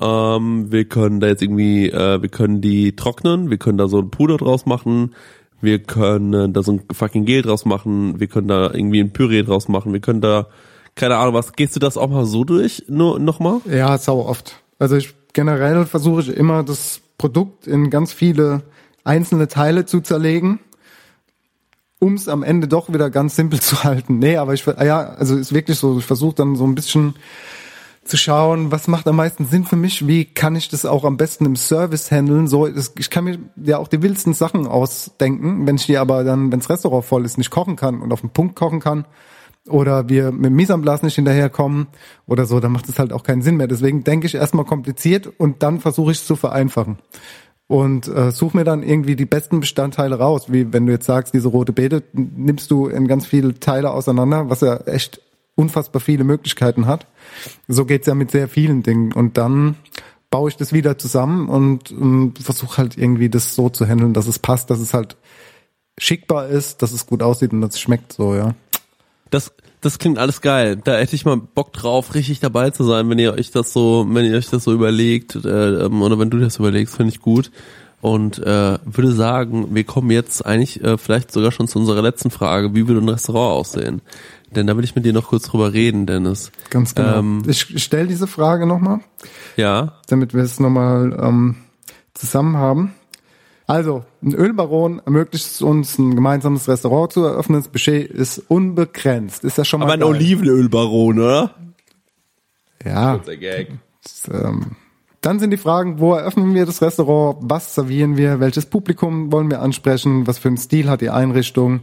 [0.00, 3.98] Ähm, wir können da jetzt irgendwie, äh, wir können die trocknen, wir können da so
[3.98, 5.14] ein Puder draus machen,
[5.60, 9.42] wir können da so ein fucking Gel draus machen, wir können da irgendwie ein Püree
[9.42, 10.46] draus machen, wir können da,
[10.94, 13.60] keine Ahnung was, gehst du das auch mal so durch, nur nochmal?
[13.70, 14.62] Ja, sau oft.
[14.78, 18.62] Also ich generell versuche ich immer das Produkt in ganz viele
[19.04, 20.60] einzelne Teile zu zerlegen,
[21.98, 24.18] um es am Ende doch wieder ganz simpel zu halten.
[24.18, 27.14] Nee, aber ich ja, also ist wirklich so, ich versuche dann so ein bisschen
[28.06, 31.16] zu schauen, was macht am meisten Sinn für mich, wie kann ich das auch am
[31.16, 35.76] besten im Service handeln, so ich kann mir ja auch die wildsten Sachen ausdenken, wenn
[35.76, 38.56] ich die aber dann, wenns Restaurant voll ist, nicht kochen kann und auf den Punkt
[38.56, 39.06] kochen kann,
[39.68, 41.88] oder wir mit Mise nicht hinterherkommen
[42.26, 43.66] oder so, dann macht es halt auch keinen Sinn mehr.
[43.66, 46.98] Deswegen denke ich erstmal kompliziert und dann versuche ich es zu vereinfachen.
[47.68, 50.52] und äh, such mir dann irgendwie die besten Bestandteile raus.
[50.52, 54.48] Wie wenn du jetzt sagst, diese rote Beete nimmst du in ganz viele Teile auseinander,
[54.48, 55.20] was ja echt
[55.56, 57.06] unfassbar viele Möglichkeiten hat.
[57.66, 59.12] So geht's ja mit sehr vielen Dingen.
[59.12, 59.74] Und dann
[60.30, 64.26] baue ich das wieder zusammen und ähm, versuche halt irgendwie das so zu handeln, dass
[64.26, 65.16] es passt, dass es halt
[65.98, 68.54] schickbar ist, dass es gut aussieht und dass es schmeckt so, ja.
[69.30, 70.76] Das, das klingt alles geil.
[70.76, 74.06] Da hätte ich mal Bock drauf, richtig dabei zu sein, wenn ihr euch das so,
[74.08, 77.20] wenn ihr euch das so überlegt, äh, ähm, oder wenn du das überlegst, finde ich
[77.20, 77.50] gut.
[78.02, 82.30] Und äh, würde sagen, wir kommen jetzt eigentlich äh, vielleicht sogar schon zu unserer letzten
[82.30, 84.02] Frage, wie würde ein Restaurant aussehen?
[84.50, 86.52] Denn da will ich mit dir noch kurz drüber reden, Dennis.
[86.70, 87.18] Ganz genau.
[87.18, 89.00] Ähm, ich stelle diese Frage nochmal,
[89.56, 89.94] ja.
[90.06, 91.56] damit wir es nochmal ähm,
[92.14, 92.94] zusammen haben.
[93.66, 97.58] Also, ein Ölbaron ermöglicht es uns, ein gemeinsames Restaurant zu eröffnen.
[97.60, 99.42] Das Budget ist unbegrenzt.
[99.42, 100.08] Ist ja schon mal Aber ein geil.
[100.10, 101.54] Olivenölbaron, oder?
[102.84, 103.18] Ja.
[103.18, 103.72] Der Gag.
[104.02, 104.76] Das, ähm,
[105.20, 109.50] dann sind die Fragen, wo eröffnen wir das Restaurant, was servieren wir, welches Publikum wollen
[109.50, 111.80] wir ansprechen, was für einen Stil hat die Einrichtung,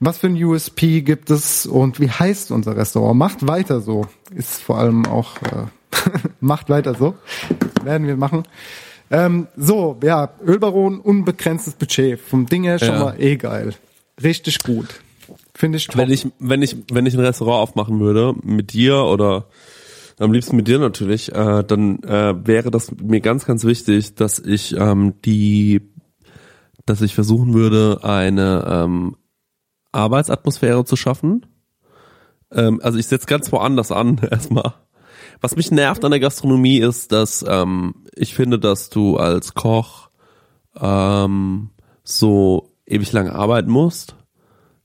[0.00, 3.18] was für ein USP gibt es und wie heißt unser Restaurant.
[3.18, 5.66] Macht weiter so, ist vor allem auch, äh,
[6.40, 7.14] macht weiter so,
[7.84, 8.44] werden wir machen.
[9.10, 13.00] Ähm, so, ja, Ölbaron, unbegrenztes Budget, vom Ding her schon Ja.
[13.04, 13.74] mal eh geil.
[14.22, 14.86] Richtig gut.
[15.54, 15.96] Finde ich top.
[15.98, 19.46] Wenn ich, wenn ich, wenn ich ein Restaurant aufmachen würde, mit dir oder
[20.18, 24.38] am liebsten mit dir natürlich, äh, dann äh, wäre das mir ganz, ganz wichtig, dass
[24.38, 25.80] ich ähm, die,
[26.86, 29.16] dass ich versuchen würde, eine ähm,
[29.92, 31.46] Arbeitsatmosphäre zu schaffen.
[32.52, 34.74] Ähm, also ich setze ganz woanders an erstmal.
[35.40, 40.10] Was mich nervt an der Gastronomie ist, dass ähm, ich finde, dass du als Koch
[40.78, 41.70] ähm,
[42.04, 44.16] so ewig lange arbeiten musst,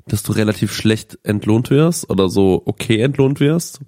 [0.07, 3.81] dass du relativ schlecht entlohnt wirst oder so okay entlohnt wirst.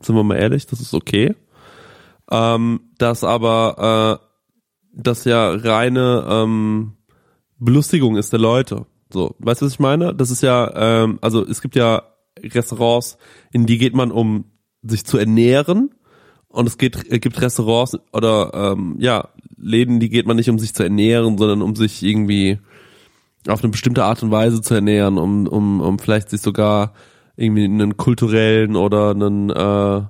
[0.00, 1.34] Sind wir mal ehrlich, das ist okay.
[2.30, 4.26] Ähm, dass aber äh,
[4.92, 6.92] das ja reine ähm,
[7.58, 8.86] Belustigung ist der Leute.
[9.12, 10.14] So, weißt du, was ich meine?
[10.14, 12.02] Das ist ja, ähm, also es gibt ja
[12.42, 13.18] Restaurants,
[13.52, 14.46] in die geht man, um
[14.82, 15.90] sich zu ernähren.
[16.48, 20.58] Und es geht, es gibt Restaurants oder ähm, ja, Läden, die geht man nicht, um
[20.58, 22.58] sich zu ernähren, sondern um sich irgendwie
[23.48, 26.94] auf eine bestimmte Art und Weise zu ernähren, um, um, um vielleicht sich sogar
[27.36, 30.02] irgendwie einen kulturellen oder einen äh,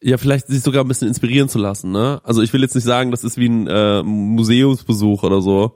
[0.00, 2.20] ja, vielleicht sich sogar ein bisschen inspirieren zu lassen, ne?
[2.22, 5.74] Also ich will jetzt nicht sagen, das ist wie ein äh, Museumsbesuch oder so,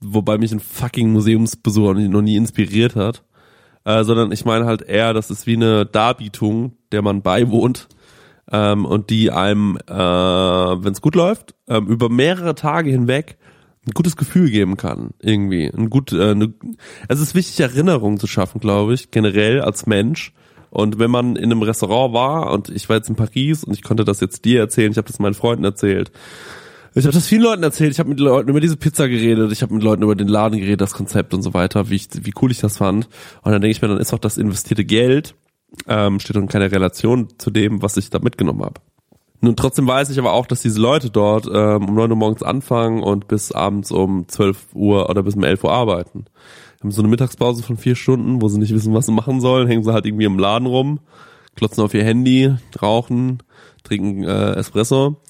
[0.00, 3.22] wobei mich ein fucking Museumsbesuch noch nie, inspiriert hat,
[3.84, 7.88] äh, sondern ich meine halt eher, das ist wie eine Darbietung, der man beiwohnt
[8.50, 13.36] ähm, und die einem, äh, wenn es gut läuft, ähm, über mehrere Tage hinweg
[13.86, 15.70] ein gutes Gefühl geben kann, irgendwie.
[15.72, 16.52] Ein gut, äh, eine,
[17.08, 20.32] es ist wichtig, Erinnerungen zu schaffen, glaube ich, generell als Mensch.
[20.70, 23.82] Und wenn man in einem Restaurant war und ich war jetzt in Paris und ich
[23.82, 26.10] konnte das jetzt dir erzählen, ich habe das meinen Freunden erzählt.
[26.98, 29.60] Ich habe das vielen Leuten erzählt, ich habe mit Leuten über diese Pizza geredet, ich
[29.60, 32.32] habe mit Leuten über den Laden geredet, das Konzept und so weiter, wie, ich, wie
[32.40, 33.06] cool ich das fand.
[33.42, 35.34] Und dann denke ich mir, dann ist auch das investierte Geld,
[35.88, 38.80] ähm, steht in keiner Relation zu dem, was ich da mitgenommen habe.
[39.42, 42.42] Nun trotzdem weiß ich aber auch, dass diese Leute dort ähm, um 9 Uhr morgens
[42.42, 46.24] anfangen und bis abends um 12 Uhr oder bis um 11 Uhr arbeiten.
[46.80, 49.68] Haben so eine Mittagspause von vier Stunden, wo sie nicht wissen, was sie machen sollen,
[49.68, 51.00] hängen sie halt irgendwie im Laden rum,
[51.56, 53.42] klotzen auf ihr Handy, rauchen,
[53.84, 55.20] trinken äh, Espresso.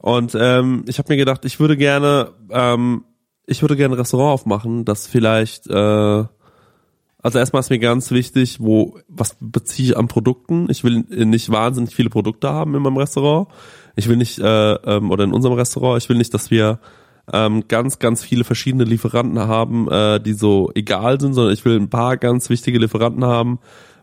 [0.00, 3.04] Und ähm, ich habe mir gedacht, ich würde gerne, ähm,
[3.46, 6.24] ich würde gerne ein Restaurant aufmachen, das vielleicht, äh,
[7.22, 10.68] also erstmal ist mir ganz wichtig, wo, was beziehe ich an Produkten?
[10.70, 13.48] Ich will nicht wahnsinnig viele Produkte haben in meinem Restaurant.
[13.94, 16.80] Ich will nicht, äh, ähm, oder in unserem Restaurant, ich will nicht, dass wir
[17.30, 21.78] ähm, ganz, ganz viele verschiedene Lieferanten haben, äh, die so egal sind, sondern ich will
[21.78, 23.58] ein paar ganz wichtige Lieferanten haben,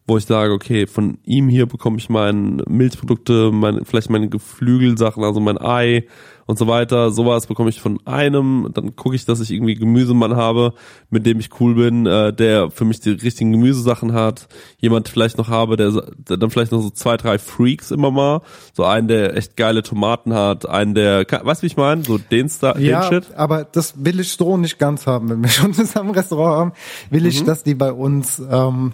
[0.08, 5.24] wo ich sage, okay, von ihm hier bekomme ich meine Milchprodukte, meine, vielleicht meine Geflügelsachen,
[5.24, 6.06] also mein Ei
[6.46, 7.12] und so weiter.
[7.12, 8.70] Sowas bekomme ich von einem.
[8.74, 10.74] Dann gucke ich, dass ich irgendwie Gemüsemann habe,
[11.10, 14.48] mit dem ich cool bin, äh, der für mich die richtigen Gemüsesachen hat.
[14.80, 18.42] Jemand vielleicht noch habe, der, der dann vielleicht noch so zwei, drei Freaks immer mal.
[18.74, 22.04] So einen, der echt geile Tomaten hat, einen, der, weißt du, wie ich meine?
[22.06, 23.36] So den Star, Ja, den Shit.
[23.36, 25.28] aber das will ich so nicht ganz haben.
[25.30, 26.72] Wenn wir schon zusammen ein Restaurant haben,
[27.10, 27.46] will ich, Mhm.
[27.46, 28.94] dass die bei uns, ähm,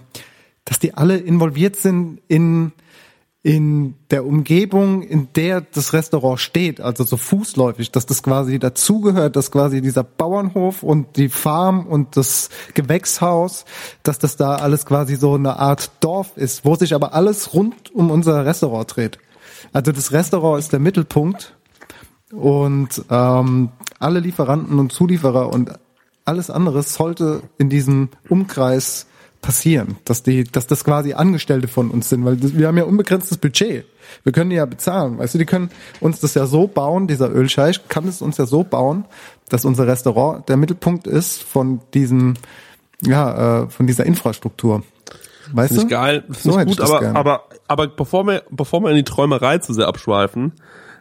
[0.64, 2.72] dass die alle involviert sind in
[3.44, 9.36] in der Umgebung, in der das Restaurant steht, also so fußläufig, dass das quasi dazugehört,
[9.36, 13.66] dass quasi dieser Bauernhof und die Farm und das Gewächshaus,
[14.02, 17.94] dass das da alles quasi so eine Art Dorf ist, wo sich aber alles rund
[17.94, 19.18] um unser Restaurant dreht.
[19.74, 21.54] Also das Restaurant ist der Mittelpunkt
[22.32, 23.68] und ähm,
[23.98, 25.70] alle Lieferanten und Zulieferer und
[26.24, 29.06] alles andere sollte in diesem Umkreis
[29.44, 32.84] passieren, dass die, dass das quasi Angestellte von uns sind, weil das, wir haben ja
[32.84, 33.84] unbegrenztes Budget.
[34.22, 37.30] Wir können die ja bezahlen, weißt du, die können uns das ja so bauen, dieser
[37.30, 39.04] Ölscheich kann es uns ja so bauen,
[39.50, 42.34] dass unser Restaurant der Mittelpunkt ist von diesem,
[43.02, 44.82] ja, äh, von dieser Infrastruktur.
[45.52, 45.90] Weißt Finde du?
[45.90, 49.74] geil, So ich gut, aber, aber, aber bevor wir, bevor wir in die Träumerei zu
[49.74, 50.52] sehr abschweifen,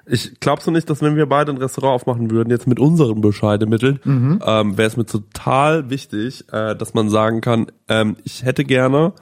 [0.06, 3.22] ich glaubst du nicht, dass wenn wir beide ein Restaurant aufmachen würden, jetzt mit unseren
[3.22, 4.40] bescheidenen Mitteln, Mhm.
[4.46, 9.14] ähm, wäre es mir total wichtig, äh, dass man sagen kann, ähm, ich hätte gerne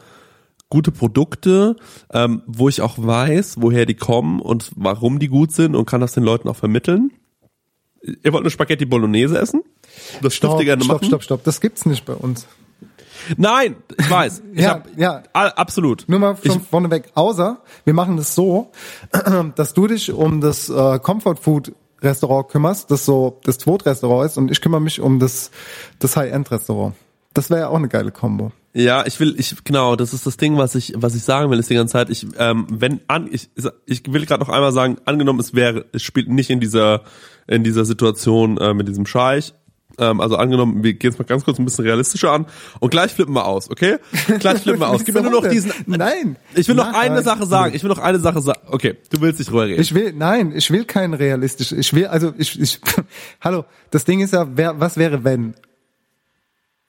[0.69, 1.75] gute Produkte,
[2.13, 6.01] ähm, wo ich auch weiß, woher die kommen und warum die gut sind und kann
[6.01, 7.11] das den Leuten auch vermitteln.
[8.01, 9.61] Ihr wollt eine Spaghetti Bolognese essen?
[10.21, 11.07] Das Stopp, dürft ihr gerne stopp, machen.
[11.07, 12.47] stopp, stopp, das gibt's nicht bei uns.
[13.38, 14.43] Nein, ich weiß.
[14.53, 15.23] Ich Ja, hab, ja.
[15.34, 16.06] absolut.
[16.07, 18.72] Nur mal von vorneweg, außer wir machen das so,
[19.56, 24.38] dass du dich um das äh, Comfort Food Restaurant kümmerst, das so das Tod-Restaurant ist
[24.38, 25.52] und ich kümmere mich um das,
[25.99, 26.95] das High-End-Restaurant.
[27.34, 28.52] Das wäre ja auch eine geile Kombo.
[28.73, 31.60] Ja, ich will, ich genau, das ist das Ding, was ich, was ich sagen will,
[31.60, 32.10] ist die ganze Zeit.
[32.10, 33.49] Ich, ähm, wenn an, ich,
[33.85, 37.02] ich will gerade noch einmal sagen, angenommen, es wäre, es spielt nicht in dieser,
[37.48, 39.53] in dieser Situation äh, mit diesem Scheich.
[39.99, 42.45] Ähm, also angenommen, wir gehen es mal ganz kurz ein bisschen realistischer an
[42.80, 43.97] und gleich flippen wir aus, okay?
[44.39, 45.03] Gleich flippen wir aus.
[45.03, 45.72] Gib mir nur noch diesen.
[45.85, 46.38] Nein.
[46.55, 47.11] Ich will noch Nein.
[47.11, 47.76] eine Sache sagen.
[47.76, 48.61] Ich will noch eine Sache sagen.
[48.68, 49.81] Okay, du willst nicht drüber reden.
[49.81, 51.72] Ich will, nein, ich will kein realistisch.
[51.72, 52.80] Ich will, also ich, ich,
[53.41, 55.55] hallo, das Ding ist ja, wer, was wäre wenn?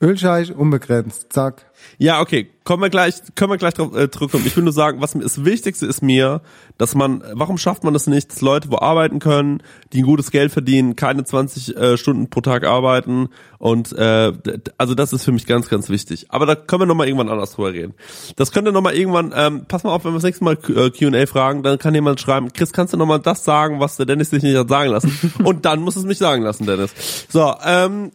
[0.02, 1.66] Ölscheich unbegrenzt, zack.
[1.98, 4.44] Ja, okay, kommen wir gleich, können wir gleich drauf äh, zurückkommen.
[4.46, 6.40] Ich will nur sagen, was mir das Wichtigste ist mir,
[6.78, 9.62] dass man, warum schafft man das nicht, dass Leute wo arbeiten können,
[9.92, 14.32] die ein gutes Geld verdienen, keine 20 äh, Stunden pro Tag arbeiten und äh,
[14.76, 16.26] also das ist für mich ganz, ganz wichtig.
[16.30, 17.94] Aber da können wir nochmal irgendwann anders drüber reden.
[18.36, 20.90] Das könnte nochmal irgendwann, ähm, pass mal auf, wenn wir das nächste Mal Q- äh,
[20.90, 24.30] Q&A fragen, dann kann jemand schreiben, Chris, kannst du nochmal das sagen, was der Dennis
[24.30, 25.32] sich nicht hat sagen lassen?
[25.44, 26.92] und dann muss es mich sagen lassen, Dennis.
[27.28, 28.10] So, ähm,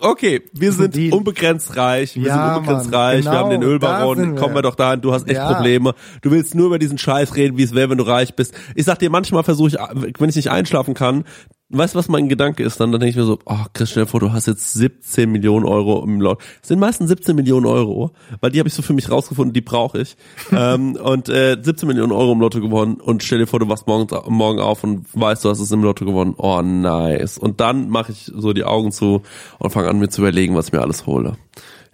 [0.00, 3.60] Okay, wir sind unbegrenzt reich, wir Ja, sind unbegrenzt Mann, reich, wir genau, haben den
[3.60, 4.40] da Ölbaron, wir.
[4.40, 5.52] kommen wir doch dahin, du hast echt Ja.
[5.52, 5.94] Probleme.
[6.22, 8.54] Du willst nur über diesen Scheiß reden, wie es wäre, wenn du reich bist.
[8.74, 9.74] Ich sag dir, manchmal versuche ich,
[10.18, 11.24] wenn ich nicht einschlafen kann,
[11.68, 12.92] weißt du, was mein Gedanke ist dann?
[12.92, 15.64] Dann denke ich mir so, oh, Chris, stell dir vor, du hast jetzt 17 Millionen
[15.64, 16.40] Euro im Lot.
[16.60, 19.60] Das sind meistens 17 Millionen Euro, weil die habe ich so für mich rausgefunden, die
[19.60, 20.16] brauche ich.
[20.52, 23.86] ähm, und äh, 17 Millionen Euro im Lotto gewonnen und stell dir vor, du wachst
[23.86, 26.34] morgens, morgen auf und weißt, du hast es im Lotto gewonnen.
[26.36, 27.38] Oh, nice.
[27.38, 29.22] Und dann mache ich so die Augen zu
[29.58, 31.36] und fange an, mir zu überlegen, was ich mir alles hole.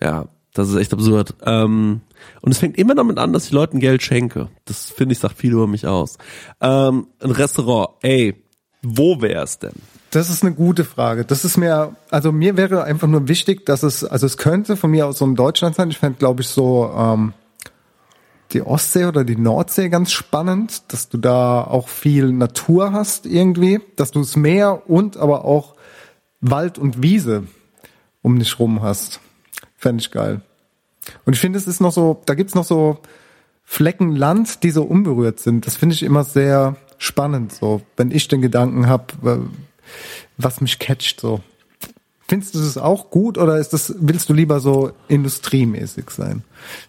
[0.01, 1.35] Ja, das ist echt absurd.
[1.45, 2.03] Ähm,
[2.43, 4.49] und es fängt immer damit an, dass ich Leuten Geld schenke.
[4.67, 6.19] Das finde ich, sagt viel über mich aus.
[6.61, 8.42] Ähm, ein Restaurant, ey,
[8.83, 9.75] wo wär's denn?
[10.11, 11.25] Das ist eine gute Frage.
[11.25, 14.91] Das ist mir, also mir wäre einfach nur wichtig, dass es, also es könnte von
[14.91, 15.91] mir aus so in Deutschland sein.
[15.91, 17.33] Ich fände, glaube ich, so ähm,
[18.53, 23.81] die Ostsee oder die Nordsee ganz spannend, dass du da auch viel Natur hast irgendwie,
[23.97, 25.75] dass du das Meer und aber auch
[26.41, 27.45] Wald und Wiese
[28.21, 29.21] um dich rum hast.
[29.77, 30.43] Fände ich geil.
[31.25, 32.99] Und ich finde, es ist noch so, da gibt's noch so
[33.65, 35.67] Flecken Land, die so unberührt sind.
[35.67, 39.49] Das finde ich immer sehr spannend, so, wenn ich den Gedanken habe,
[40.37, 41.41] was mich catcht, so.
[42.29, 46.45] Findest du das auch gut oder ist das, willst du lieber so industriemäßig sein?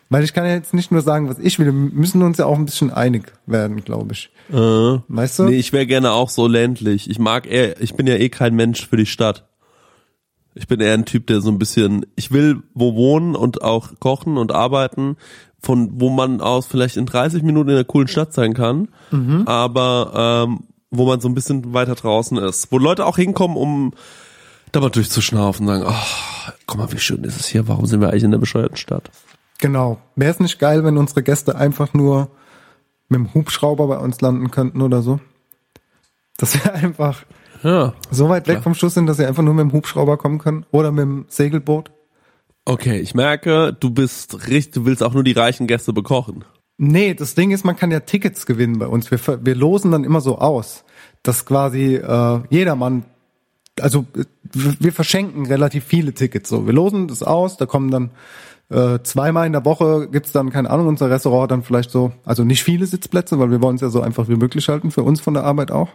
[0.10, 2.46] Weil ich kann ja jetzt nicht nur sagen, was ich will, wir müssen uns ja
[2.46, 4.30] auch ein bisschen einig werden, glaube ich.
[4.52, 4.56] Äh,
[5.08, 5.44] weißt du?
[5.46, 7.10] Nee, ich wäre gerne auch so ländlich.
[7.10, 9.46] Ich mag eher, ich bin ja eh kein Mensch für die Stadt.
[10.56, 14.00] Ich bin eher ein Typ, der so ein bisschen, ich will wo wohnen und auch
[14.00, 15.18] kochen und arbeiten,
[15.62, 19.44] von wo man aus vielleicht in 30 Minuten in einer coolen Stadt sein kann, Mhm.
[19.48, 20.60] aber ähm,
[20.92, 22.72] wo man so ein bisschen weiter draußen ist.
[22.72, 23.94] Wo Leute auch hinkommen, um
[24.72, 28.02] da mal durchzuschnaufen und sagen, oh, guck mal, wie schön ist es hier, warum sind
[28.02, 29.10] wir eigentlich in der bescheuerten Stadt?
[29.60, 30.00] Genau.
[30.16, 32.30] Wäre es nicht geil, wenn unsere Gäste einfach nur
[33.10, 35.20] mit dem Hubschrauber bei uns landen könnten oder so?
[36.38, 37.24] Dass wir einfach
[37.64, 37.94] Ja.
[38.12, 38.64] so weit weg Klar.
[38.64, 41.26] vom Schuss sind, dass sie einfach nur mit dem Hubschrauber kommen können oder mit dem
[41.30, 41.92] Segelboot.
[42.66, 46.46] Okay, ich merke, du bist richtig, du willst auch nur die reichen Gäste bekochen.
[46.78, 49.12] Nee, das Ding ist, man kann ja Tickets gewinnen bei uns.
[49.12, 50.84] Wir, wir losen dann immer so aus,
[51.22, 53.06] dass quasi äh, jedermann,
[53.80, 54.06] also
[54.52, 56.50] wir wir verschenken relativ viele Tickets.
[56.50, 58.12] So, wir losen das aus, da kommen dann
[58.70, 62.44] äh, zweimal in der Woche gibt's dann, keine Ahnung, unser Restaurant dann vielleicht so, also
[62.44, 65.22] nicht viele Sitzplätze, weil wir wollen es ja so einfach wie möglich halten, für uns
[65.22, 65.90] von der Arbeit auch.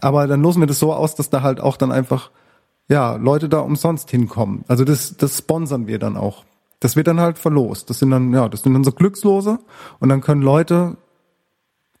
[0.00, 2.30] Aber dann losen wir das so aus, dass da halt auch dann einfach,
[2.88, 4.64] ja, Leute da umsonst hinkommen.
[4.68, 6.44] Also das, das sponsern wir dann auch.
[6.80, 7.88] Das wird dann halt verlost.
[7.88, 9.58] Das sind dann, ja, das sind dann so Glückslose
[10.00, 10.96] und dann können Leute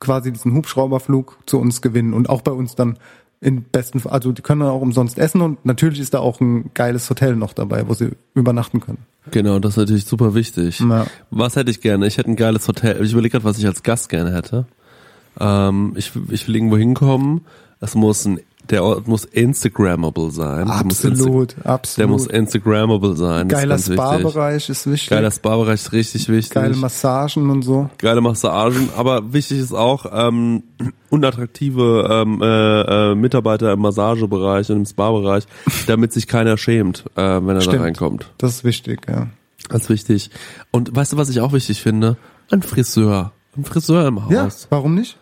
[0.00, 2.98] quasi diesen Hubschrauberflug zu uns gewinnen und auch bei uns dann
[3.42, 6.70] in besten, also die können dann auch umsonst essen und natürlich ist da auch ein
[6.74, 8.98] geiles Hotel noch dabei, wo sie übernachten können.
[9.32, 10.78] Genau, das ist natürlich super wichtig.
[10.78, 11.06] Ja.
[11.30, 12.06] Was hätte ich gerne?
[12.06, 13.04] Ich hätte ein geiles Hotel.
[13.04, 14.66] Ich überlege gerade, was ich als Gast gerne hätte.
[15.40, 17.42] Ähm, ich, ich will irgendwo hinkommen.
[17.80, 18.38] Es muss ein
[18.70, 20.66] Der Ort muss Instagrammable sein.
[20.66, 21.98] Der Absolut, Insta- absolut.
[21.98, 23.48] Der muss Instagrammable sein.
[23.48, 23.78] Geiler.
[23.78, 25.10] Spa-Bereich ist wichtig.
[25.10, 26.54] Geiler Spa-Bereich ist richtig wichtig.
[26.54, 27.90] Geile Massagen und so.
[27.98, 30.62] geile Massagen, aber wichtig ist auch ähm,
[31.10, 35.44] unattraktive ähm, äh, äh, Mitarbeiter im Massagebereich und im Spa-Bereich,
[35.86, 37.78] damit sich keiner schämt, äh, wenn er Stimmt.
[37.78, 38.26] da reinkommt.
[38.38, 39.26] Das ist wichtig, ja.
[39.68, 40.30] Das ist wichtig.
[40.70, 42.16] Und weißt du, was ich auch wichtig finde?
[42.50, 43.32] Ein Friseur.
[43.56, 44.32] Ein Friseur im Haus.
[44.32, 45.16] Ja, warum nicht?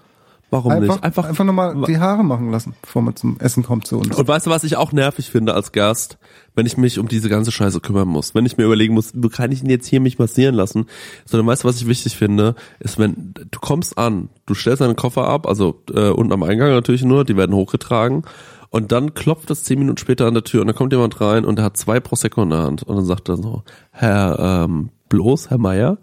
[0.51, 1.05] Warum einfach, nicht?
[1.05, 4.17] Einfach, einfach nochmal die Haare machen lassen, bevor man zum Essen kommt zu uns.
[4.17, 6.19] Und weißt du, was ich auch nervig finde als Gast,
[6.57, 9.29] wenn ich mich um diese ganze Scheiße kümmern muss, wenn ich mir überlegen muss, wo
[9.29, 10.87] kann ich ihn jetzt hier mich massieren lassen,
[11.25, 14.97] sondern weißt du, was ich wichtig finde, ist, wenn du kommst an, du stellst deinen
[14.97, 18.25] Koffer ab, also äh, unten am Eingang natürlich nur, die werden hochgetragen.
[18.71, 21.45] Und dann klopft es zehn Minuten später an der Tür und dann kommt jemand rein
[21.45, 22.85] und der hat zwei Prosecco in der Hand.
[22.85, 25.99] Und dann sagt er so, Herr ähm, Bloß, Herr Meier,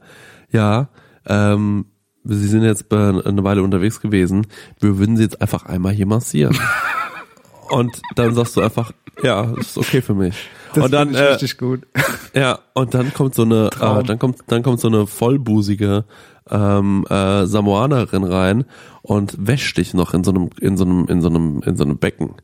[0.51, 0.89] ja,
[1.25, 1.85] ähm,
[2.27, 4.47] Sie sind jetzt eine Weile unterwegs gewesen.
[4.79, 6.57] Wir würden Sie jetzt einfach einmal hier massieren.
[7.69, 8.91] Und dann sagst du einfach,
[9.23, 10.35] ja, das ist okay für mich.
[10.73, 11.81] Das und dann, ich äh, richtig gut.
[12.33, 16.05] ja, und dann kommt so eine, äh, dann kommt, dann kommt so eine vollbusige
[16.49, 18.65] ähm, äh, Samoanerin rein
[19.01, 21.83] und wäscht dich noch in so einem, in so einem, in so einem, in so
[21.83, 22.35] einem Becken.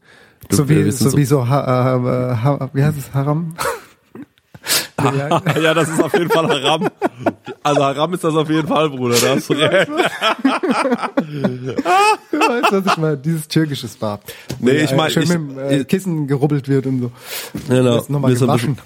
[0.49, 3.55] Du- so wie, wissen so wie so, ha, äh, ha, wie heißt es, Haram?
[5.61, 6.87] Ja, das ist auf jeden Fall Haram.
[7.63, 9.15] Also Haram ist das auf jeden Fall, Bruder.
[9.21, 9.89] Da hast du recht.
[12.31, 14.19] Du weißt, was ich meine, dieses türkische Spa.
[14.59, 17.11] Wo Nee, ich mein, Schön ich- mit dem äh, Kissen gerubbelt wird und so.
[17.69, 18.03] Genau.
[18.07, 18.77] Nochmal gewaschen.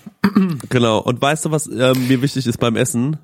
[0.69, 0.99] Genau.
[0.99, 3.17] Und weißt du, was ähm, mir wichtig ist beim Essen?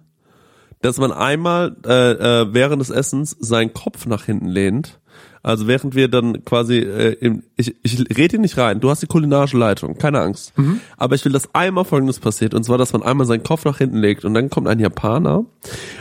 [0.81, 2.11] Dass man einmal äh,
[2.41, 4.99] äh, während des Essens seinen Kopf nach hinten lehnt.
[5.43, 9.07] Also während wir dann quasi, äh, im, ich, ich rede nicht rein, du hast die
[9.07, 10.53] kulinarische Leitung, keine Angst.
[10.95, 13.77] Aber ich will, dass einmal Folgendes passiert, und zwar, dass man einmal seinen Kopf nach
[13.77, 15.43] hinten legt und dann kommt ein Japaner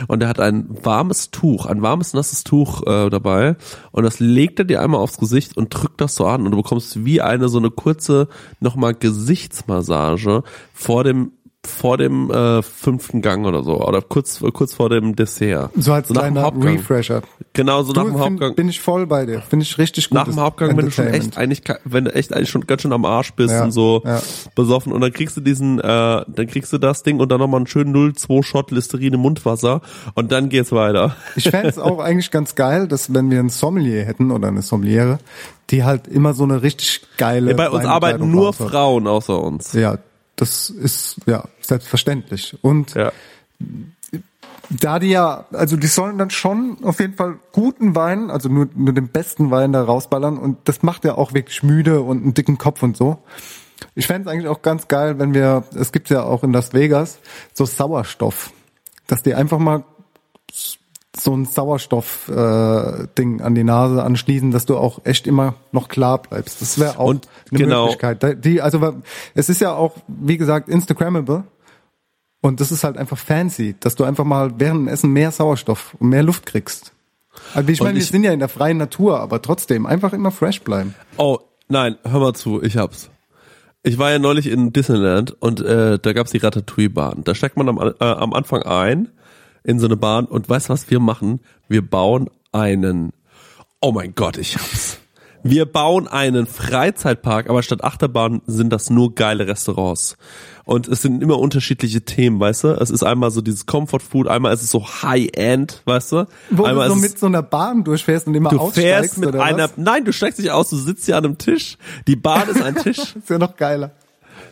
[0.07, 3.57] und der hat ein warmes Tuch, ein warmes, nasses Tuch äh, dabei.
[3.91, 6.45] Und das legt er dir einmal aufs Gesicht und drückt das so an.
[6.45, 8.29] Und du bekommst wie eine so eine kurze
[8.61, 10.43] nochmal Gesichtsmassage
[10.73, 11.33] vor dem
[11.65, 15.71] vor dem äh, fünften Gang oder so oder kurz kurz vor dem Dessert.
[15.75, 16.51] So als dem kleiner.
[16.61, 17.21] Refresher.
[17.53, 18.55] Genau, so Du, nach dem Hauptgang.
[18.55, 19.41] Bin ich voll bei dir.
[19.41, 20.15] Finde ich richtig gut.
[20.15, 22.91] Nach dem Hauptgang, wenn du schon echt eigentlich, wenn du echt eigentlich schon ganz schön
[22.91, 24.21] am Arsch bist Ja, und so ja.
[24.55, 27.59] besoffen und dann kriegst du diesen, äh, dann kriegst du das Ding und dann nochmal
[27.59, 29.81] einen schönen 0,2 Shot Listerine Mundwasser
[30.15, 31.15] und dann geht's weiter.
[31.35, 34.61] Ich fände es auch eigentlich ganz geil, dass wenn wir einen Sommelier hätten oder eine
[34.61, 35.19] Sommeliere,
[35.69, 37.51] die halt immer so eine richtig geile.
[37.51, 38.51] Ja, bei uns arbeiten nur.
[38.53, 39.73] Frauen außer uns.
[39.73, 39.97] Ja,
[40.35, 42.57] das ist ja selbstverständlich.
[42.61, 43.11] Und Ja.
[44.69, 48.67] da die ja, also die sollen dann schon auf jeden Fall guten Wein, also nur,
[48.75, 52.33] nur den besten Wein da rausballern und das macht ja auch wirklich müde und einen
[52.33, 53.21] dicken Kopf und so.
[53.95, 56.73] Ich fände es eigentlich auch ganz geil, wenn wir, es gibt ja auch in Las
[56.73, 57.19] Vegas
[57.53, 58.51] so Sauerstoff,
[59.07, 59.83] dass die einfach mal
[61.15, 62.35] so ein Sauerstoff-Ding
[63.03, 66.61] äh, Ding an die Nase anschließen, dass du auch echt immer noch klar bleibst.
[66.61, 67.83] Das wäre auch Und eine genau.
[67.83, 68.43] Möglichkeit.
[68.45, 68.95] Die, also
[69.35, 71.43] es ist ja auch, wie gesagt, Instagrammable.
[72.41, 75.95] Und das ist halt einfach fancy, dass du einfach mal während dem Essen mehr Sauerstoff
[75.99, 76.91] und mehr Luft kriegst.
[77.53, 80.31] Also ich meine, wir ich- sind ja in der freien Natur, aber trotzdem einfach immer
[80.31, 80.93] fresh bleiben.
[81.17, 81.37] Oh,
[81.69, 83.09] nein, hör mal zu, ich hab's.
[83.81, 87.23] Ich war ja neulich in Disneyland und äh, da gab's die Ratatouille-Bahn.
[87.23, 89.09] Da steigt man am, äh, am Anfang ein
[89.63, 91.39] in so eine Bahn und weißt was wir machen?
[91.67, 93.13] Wir bauen einen,
[93.81, 94.99] oh mein Gott, ich hab's.
[95.45, 100.15] Wir bauen einen Freizeitpark, aber statt Achterbahn sind das nur geile Restaurants.
[100.63, 102.67] Und es sind immer unterschiedliche Themen, weißt du?
[102.79, 106.27] Es ist einmal so dieses Comfort Food, einmal ist es so High-End, weißt du?
[106.49, 109.35] Wo einmal du so mit so einer Bahn durchfährst und immer Du aussteigst fährst mit
[109.35, 109.73] einer, was?
[109.75, 111.77] nein, du steigst nicht aus, du sitzt hier an einem Tisch.
[112.07, 112.99] Die Bahn ist ein Tisch.
[113.15, 113.91] ist ja noch geiler.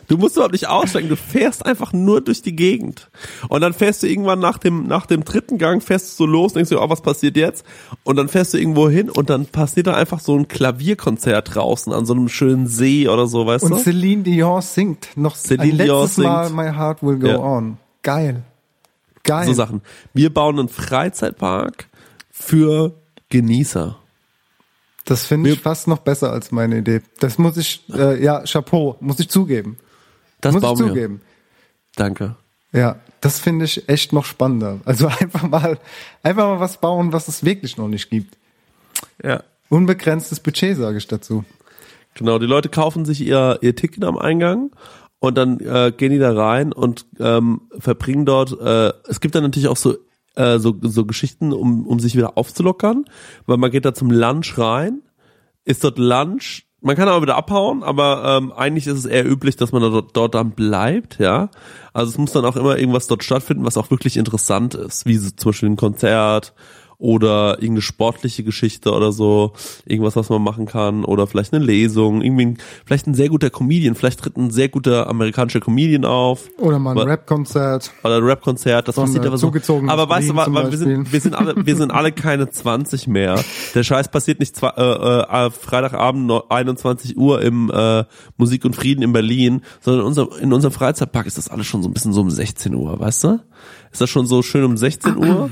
[0.08, 3.10] Du musst überhaupt nicht aussteigen, du fährst einfach nur durch die Gegend.
[3.48, 6.52] Und dann fährst du irgendwann nach dem, nach dem dritten Gang, fährst du so los,
[6.52, 7.64] denkst du, oh, was passiert jetzt?
[8.02, 11.92] Und dann fährst du irgendwo hin und dann passiert da einfach so ein Klavierkonzert draußen
[11.92, 13.78] an so einem schönen See oder so, weißt Und du?
[13.78, 16.56] Celine Dion singt noch Celine ein Dion letztes Mal singt.
[16.56, 17.38] My Heart Will Go Ja.
[17.38, 17.78] On.
[18.02, 18.42] Geil.
[19.24, 19.46] Geil.
[19.46, 19.82] So Sachen.
[20.12, 21.86] Wir bauen einen Freizeitpark
[22.30, 22.94] für
[23.28, 23.96] Genießer.
[25.04, 27.02] Das finde ich fast noch besser als meine Idee.
[27.18, 29.78] Das muss ich, äh, ja, Chapeau, muss ich zugeben.
[30.42, 30.88] Das muss ich wir.
[30.88, 31.20] zugeben.
[31.96, 32.36] Danke.
[32.72, 34.80] Ja, das finde ich echt noch spannender.
[34.84, 35.78] Also einfach mal,
[36.22, 38.36] einfach mal was bauen, was es wirklich noch nicht gibt.
[39.22, 39.42] Ja.
[39.70, 41.44] Unbegrenztes Budget, sage ich dazu.
[42.14, 44.70] Genau, die Leute kaufen sich ihr, ihr Ticket am Eingang
[45.18, 49.44] und dann äh, gehen die da rein und ähm, verbringen dort, äh, es gibt dann
[49.44, 49.96] natürlich auch so,
[50.34, 53.06] äh, so, so Geschichten, um, um sich wieder aufzulockern,
[53.46, 55.02] weil man geht da zum Lunch rein,
[55.64, 59.56] ist dort Lunch, man kann aber wieder abhauen, aber ähm, eigentlich ist es eher üblich,
[59.56, 61.48] dass man dort, dort dann bleibt, ja.
[61.92, 65.16] Also es muss dann auch immer irgendwas dort stattfinden, was auch wirklich interessant ist, wie
[65.16, 66.54] so zum Beispiel ein Konzert
[67.02, 69.54] oder irgendeine sportliche Geschichte oder so,
[69.84, 73.50] irgendwas, was man machen kann oder vielleicht eine Lesung, irgendwie ein, vielleicht ein sehr guter
[73.50, 76.48] Comedian, vielleicht tritt ein sehr guter amerikanischer Comedian auf.
[76.58, 77.90] Oder mal ein Rap-Konzert.
[78.04, 79.48] Oder ein Rap-Konzert, das passiert aber so.
[79.88, 80.34] Aber weißt du,
[80.70, 83.42] wir sind, wir sind alle, wir sind alle keine 20 mehr.
[83.74, 88.04] Der Scheiß passiert nicht zwei, äh, äh, Freitagabend no- 21 Uhr im äh,
[88.36, 91.82] Musik und Frieden in Berlin, sondern in unserem, in unserem Freizeitpark ist das alles schon
[91.82, 93.40] so ein bisschen so um 16 Uhr, weißt du?
[93.90, 95.50] Ist das schon so schön um 16 Uhr?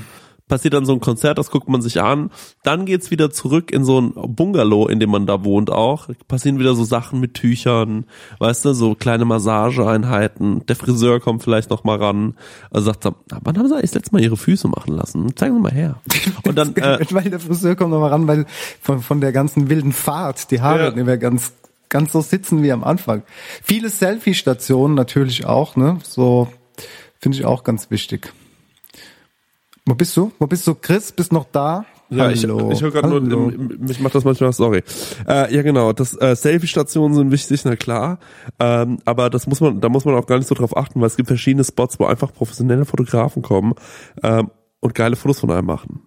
[0.51, 2.29] Passiert dann so ein Konzert, das guckt man sich an.
[2.63, 6.09] Dann geht's wieder zurück in so ein Bungalow, in dem man da wohnt auch.
[6.27, 8.03] Passieren wieder so Sachen mit Tüchern,
[8.39, 10.65] weißt du, so kleine Massageeinheiten.
[10.65, 12.35] Der Friseur kommt vielleicht noch mal ran.
[12.69, 15.33] Also sagt er, "Na, wann haben sie eigentlich das letzte Mal ihre Füße machen lassen?
[15.37, 16.01] Zeigen Sie mal her.
[16.45, 18.45] Und dann, äh, weil der Friseur kommt noch mal ran, weil
[18.81, 20.91] von, von der ganzen wilden Fahrt die Haare Ja.
[20.91, 21.53] nicht mehr ganz
[21.87, 23.23] ganz so sitzen wie am Anfang.
[23.63, 25.99] Viele Selfie-Stationen natürlich auch, ne?
[26.03, 26.49] So
[27.19, 28.33] finde ich auch ganz wichtig.
[29.91, 30.31] Wo bist du?
[30.39, 31.11] Wo bist du, Chris?
[31.11, 31.85] Bist noch da?
[32.09, 32.71] Ja, ich, Hallo.
[32.71, 34.83] ich höre gerade nur, ähm, mich macht das manchmal, sorry.
[35.27, 38.19] Äh, ja, genau, das äh, Selfie-Stationen sind wichtig, na klar.
[38.57, 41.07] Ähm, aber das muss man, da muss man auch gar nicht so drauf achten, weil
[41.07, 43.73] es gibt verschiedene Spots, wo einfach professionelle Fotografen kommen
[44.23, 44.49] ähm,
[44.79, 46.03] und geile Fotos von einem machen.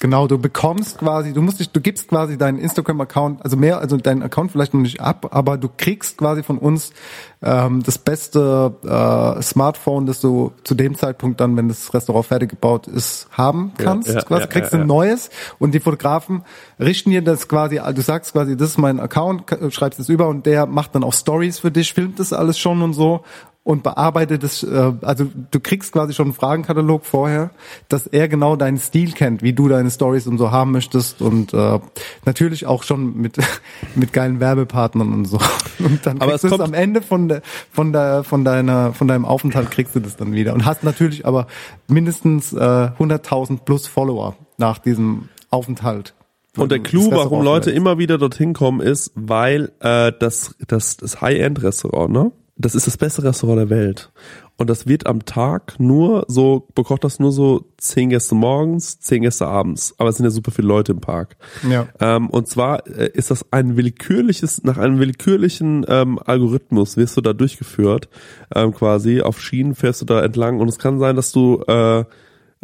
[0.00, 3.98] Genau, du bekommst quasi, du musst dich, du gibst quasi deinen Instagram-Account, also mehr, also
[3.98, 6.94] deinen Account vielleicht noch nicht ab, aber du kriegst quasi von uns
[7.42, 12.48] ähm, das beste äh, Smartphone, das du zu dem Zeitpunkt dann, wenn das Restaurant fertig
[12.48, 14.08] gebaut ist, haben Ja, kannst.
[14.08, 14.86] ja, quasi ja, kriegst ja, ein ja.
[14.86, 15.28] neues
[15.58, 16.44] und die Fotografen
[16.78, 20.46] richten dir das quasi, du sagst quasi, das ist mein Account, schreibst es über und
[20.46, 23.22] der macht dann auch Stories für dich, filmt das alles schon und so
[23.62, 27.50] und bearbeitet es, äh, also du kriegst quasi schon einen Fragenkatalog vorher,
[27.88, 31.52] dass er genau deinen Stil kennt, wie du deine Stories und so haben möchtest und
[31.52, 31.78] äh,
[32.24, 33.36] natürlich auch schon mit
[33.94, 35.38] mit geilen Werbepartnern und so.
[35.78, 37.42] Und dann Aber kriegst es du es kommt- am Ende von der
[37.72, 41.24] von der von deiner von deinem Aufenthalt kriegst du das dann wieder und hast natürlich
[41.26, 41.46] aber
[41.88, 46.14] mindestens äh, 100.000 plus Follower nach diesem Aufenthalt.
[46.56, 51.20] Und der Clou, warum Leute immer wieder dorthin kommen, ist, weil äh, das, das, das
[51.20, 52.32] High-End-Restaurant, ne?
[52.60, 54.12] Das ist das beste Restaurant der Welt.
[54.58, 59.22] Und das wird am Tag nur so, bekocht das nur so zehn Gäste morgens, zehn
[59.22, 59.94] Gäste abends.
[59.96, 61.36] Aber es sind ja super viele Leute im Park.
[61.68, 61.88] Ja.
[61.98, 67.22] Ähm, und zwar äh, ist das ein willkürliches, nach einem willkürlichen ähm, Algorithmus wirst du
[67.22, 68.10] da durchgeführt,
[68.54, 72.04] ähm, quasi auf Schienen fährst du da entlang und es kann sein, dass du, äh,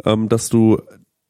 [0.05, 0.79] ähm, dass du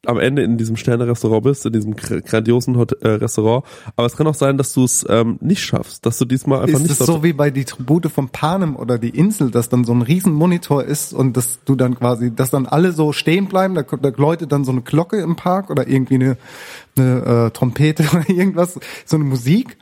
[0.06, 3.64] am Ende in diesem Sterne-Restaurant bist, in diesem gr- grandiosen Hot äh, Restaurant.
[3.96, 6.74] Aber es kann auch sein, dass du es ähm, nicht schaffst, dass du diesmal einfach
[6.74, 9.84] ist nicht es so wie bei die Tribute von Panem oder die Insel, dass dann
[9.84, 13.46] so ein riesen Monitor ist und dass du dann quasi, dass dann alle so stehen
[13.46, 16.36] bleiben, da, da läutet dann so eine Glocke im Park oder irgendwie eine,
[16.96, 19.78] eine äh, Trompete oder irgendwas, so eine Musik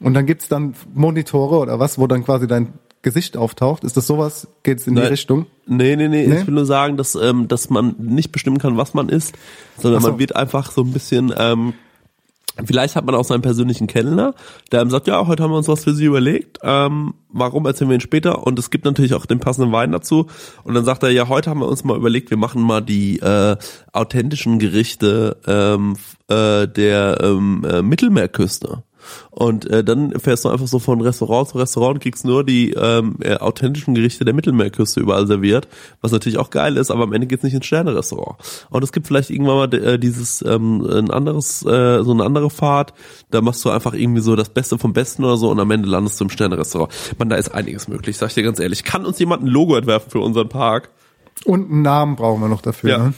[0.00, 2.72] und dann gibt's dann Monitore oder was, wo dann quasi dein
[3.02, 3.84] Gesicht auftaucht.
[3.84, 4.48] Ist das sowas?
[4.62, 5.10] Geht's in die Nein.
[5.10, 5.46] Richtung?
[5.66, 6.40] Nee, nee, nee, Nee?
[6.40, 9.34] Ich will nur sagen, dass, ähm, dass man nicht bestimmen kann, was man isst,
[9.78, 10.10] sondern so.
[10.10, 11.72] man wird einfach so ein bisschen, ähm,
[12.62, 14.34] vielleicht hat man auch seinen persönlichen Kellner,
[14.70, 17.88] der einem sagt, ja, heute haben wir uns was für Sie überlegt, ähm, warum erzählen
[17.88, 20.26] wir Ihnen später und es gibt natürlich auch den passenden Wein dazu
[20.64, 23.18] und dann sagt er, ja, heute haben wir uns mal überlegt, wir machen mal die
[23.20, 23.56] äh,
[23.92, 25.96] authentischen Gerichte ähm,
[26.28, 28.82] äh, der ähm, äh, Mittelmeerküste.
[29.30, 32.72] Und äh, dann fährst du einfach so von Restaurant zu Restaurant und kriegst nur die
[32.72, 35.68] ähm, äh, authentischen Gerichte der Mittelmeerküste überall serviert,
[36.00, 38.36] was natürlich auch geil ist, aber am Ende geht's nicht ins Sterne-Restaurant.
[38.70, 42.50] Und es gibt vielleicht irgendwann mal äh, dieses ähm, ein anderes, äh, so eine andere
[42.50, 42.94] Fahrt,
[43.30, 45.88] da machst du einfach irgendwie so das Beste vom Besten oder so und am Ende
[45.88, 46.92] landest du im Sterne-Restaurant.
[47.18, 48.84] Man, da ist einiges möglich, sag ich dir ganz ehrlich.
[48.84, 50.90] Kann uns jemand ein Logo entwerfen für unseren Park?
[51.44, 52.90] Und einen Namen brauchen wir noch dafür.
[52.90, 52.98] Ja.
[52.98, 53.14] Ne?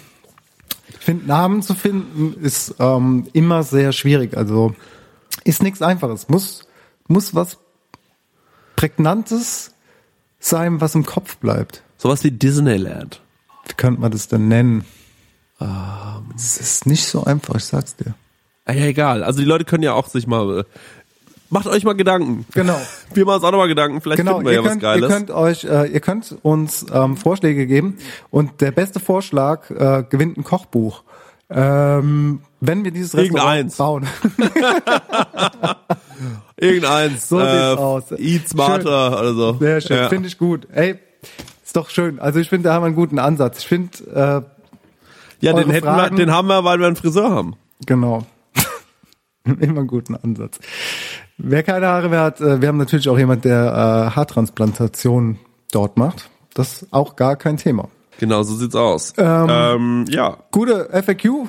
[0.89, 4.37] Ich finde, Namen zu finden ist ähm, immer sehr schwierig.
[4.37, 4.75] Also
[5.45, 6.29] ist nichts Einfaches.
[6.29, 6.65] Muss,
[7.09, 7.59] muss was
[8.77, 9.73] Prägnantes
[10.39, 11.83] sein, was im Kopf bleibt.
[11.99, 13.21] Sowas wie Disneyland.
[13.67, 14.85] Wie könnte man das denn nennen?
[16.35, 18.15] Es ist nicht so einfach, ich sag's dir.
[18.65, 19.23] Ah, Ja, egal.
[19.23, 20.61] Also die Leute können ja auch sich mal.
[20.61, 20.65] Äh,
[21.51, 22.45] macht euch mal Gedanken.
[22.55, 22.81] Genau.
[23.15, 24.01] Wir machen uns auch noch mal Gedanken.
[24.01, 25.09] Vielleicht Genau, finden wir ihr, ja was könnt, ihr Geiles.
[25.09, 27.99] könnt euch, äh, ihr könnt uns ähm, Vorschläge geben
[28.31, 31.05] und der beste Vorschlag äh, gewinnt ein Kochbuch.
[31.51, 34.07] Ähm, wenn wir dieses Restaurant bauen.
[36.57, 37.29] Irgendeins.
[37.29, 38.05] So sieht's äh, aus.
[38.19, 39.19] Eat smarter Schön.
[39.21, 39.53] oder so.
[39.59, 40.09] Sehr schön, Ja.
[40.09, 40.69] finde ich gut.
[40.73, 40.99] Ey,
[41.65, 42.19] ist doch schön.
[42.21, 43.59] Also ich finde, da haben wir einen guten Ansatz.
[43.59, 44.43] Ich finde, äh,
[45.45, 47.57] Ja, den hätten Fragen- wir, den haben wir, weil wir einen Friseur haben.
[47.87, 48.25] genau.
[49.45, 50.61] Immer einen guten Ansatz.
[51.39, 53.65] Wer keine Haare mehr hat, äh, wir haben natürlich auch jemand, der
[54.13, 55.39] äh, Haartransplantation
[55.73, 56.31] dort macht.
[56.55, 57.89] Das ist auch gar kein Thema.
[58.21, 59.15] Genau, so sieht's aus.
[59.17, 60.37] Ähm, Ähm, ja.
[60.53, 61.49] Gute FAQ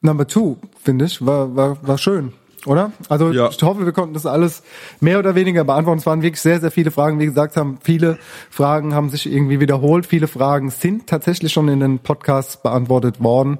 [0.00, 2.32] Number Two, finde ich, war, war, war schön,
[2.66, 2.92] oder?
[3.08, 3.48] Also Ja.
[3.48, 4.62] ich hoffe, wir konnten das alles
[5.00, 5.98] mehr oder weniger beantworten.
[5.98, 7.18] Es waren wirklich sehr, sehr viele Fragen.
[7.18, 8.18] Wie gesagt, haben viele
[8.50, 10.06] Fragen haben sich irgendwie wiederholt.
[10.06, 13.58] Viele Fragen sind tatsächlich schon in den Podcasts beantwortet worden.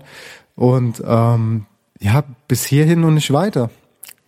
[0.55, 1.67] Und ähm,
[2.01, 3.71] ja, bis hierhin und nicht weiter.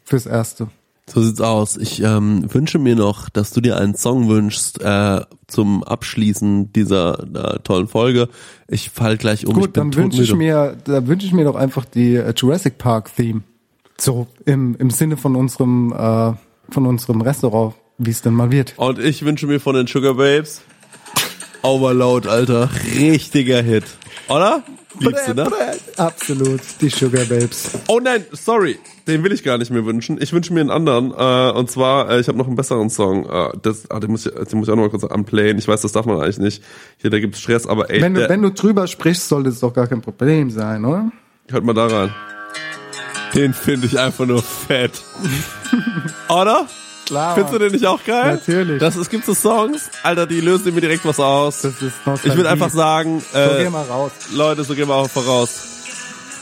[0.04, 0.68] Fürs Erste.
[1.12, 1.76] So sieht's aus.
[1.76, 7.24] Ich ähm, wünsche mir noch, dass du dir einen Song wünschst äh, zum Abschließen dieser
[7.34, 8.28] äh, tollen Folge.
[8.68, 9.54] Ich fall gleich um.
[9.54, 13.14] Gut, dann wünsche ich mir, da wünsche ich mir doch einfach die äh, Jurassic Park
[13.16, 13.42] Theme.
[13.98, 16.32] So im, im Sinne von unserem äh,
[16.72, 18.74] von unserem Restaurant, wie es denn mal wird.
[18.76, 20.62] Und ich wünsche mir von den Sugar Babes
[21.62, 22.70] Overload, Alter.
[22.96, 23.84] Richtiger Hit.
[24.30, 24.62] Oder?
[24.98, 25.50] Liebst du, ne?
[25.96, 27.70] Absolut, die Sugar Babes.
[27.88, 28.78] Oh nein, sorry.
[29.06, 30.18] Den will ich gar nicht mehr wünschen.
[30.20, 31.12] Ich wünsche mir einen anderen.
[31.12, 33.26] Äh, und zwar, äh, ich habe noch einen besseren Song.
[33.28, 35.58] Äh, das, ah, den, muss ich, den muss ich auch noch mal kurz unplayen.
[35.58, 36.62] Ich weiß, das darf man eigentlich nicht.
[36.98, 39.60] Hier, da gibt's Stress, aber ey, Wenn du, der, wenn du drüber sprichst, sollte es
[39.60, 41.10] doch gar kein Problem sein, oder?
[41.48, 42.14] hört mal da rein.
[43.34, 44.92] Den finde ich einfach nur fett.
[46.28, 46.66] Oder?
[47.10, 47.34] Klar.
[47.34, 48.34] Findest du den nicht auch geil?
[48.36, 48.78] Natürlich.
[48.78, 51.62] Das, es gibt so Songs, Alter, die lösen mir direkt was aus.
[51.62, 51.92] Das ist
[52.22, 54.12] Ich würde einfach sagen, So, äh, geh mal raus.
[54.32, 55.50] Leute, so gehen wir auch voraus.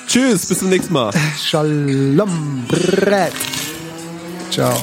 [0.07, 1.11] Tschüss, bis zum nächsten Mal.
[1.43, 3.32] Shalom, Brett.
[4.51, 4.74] Ciao.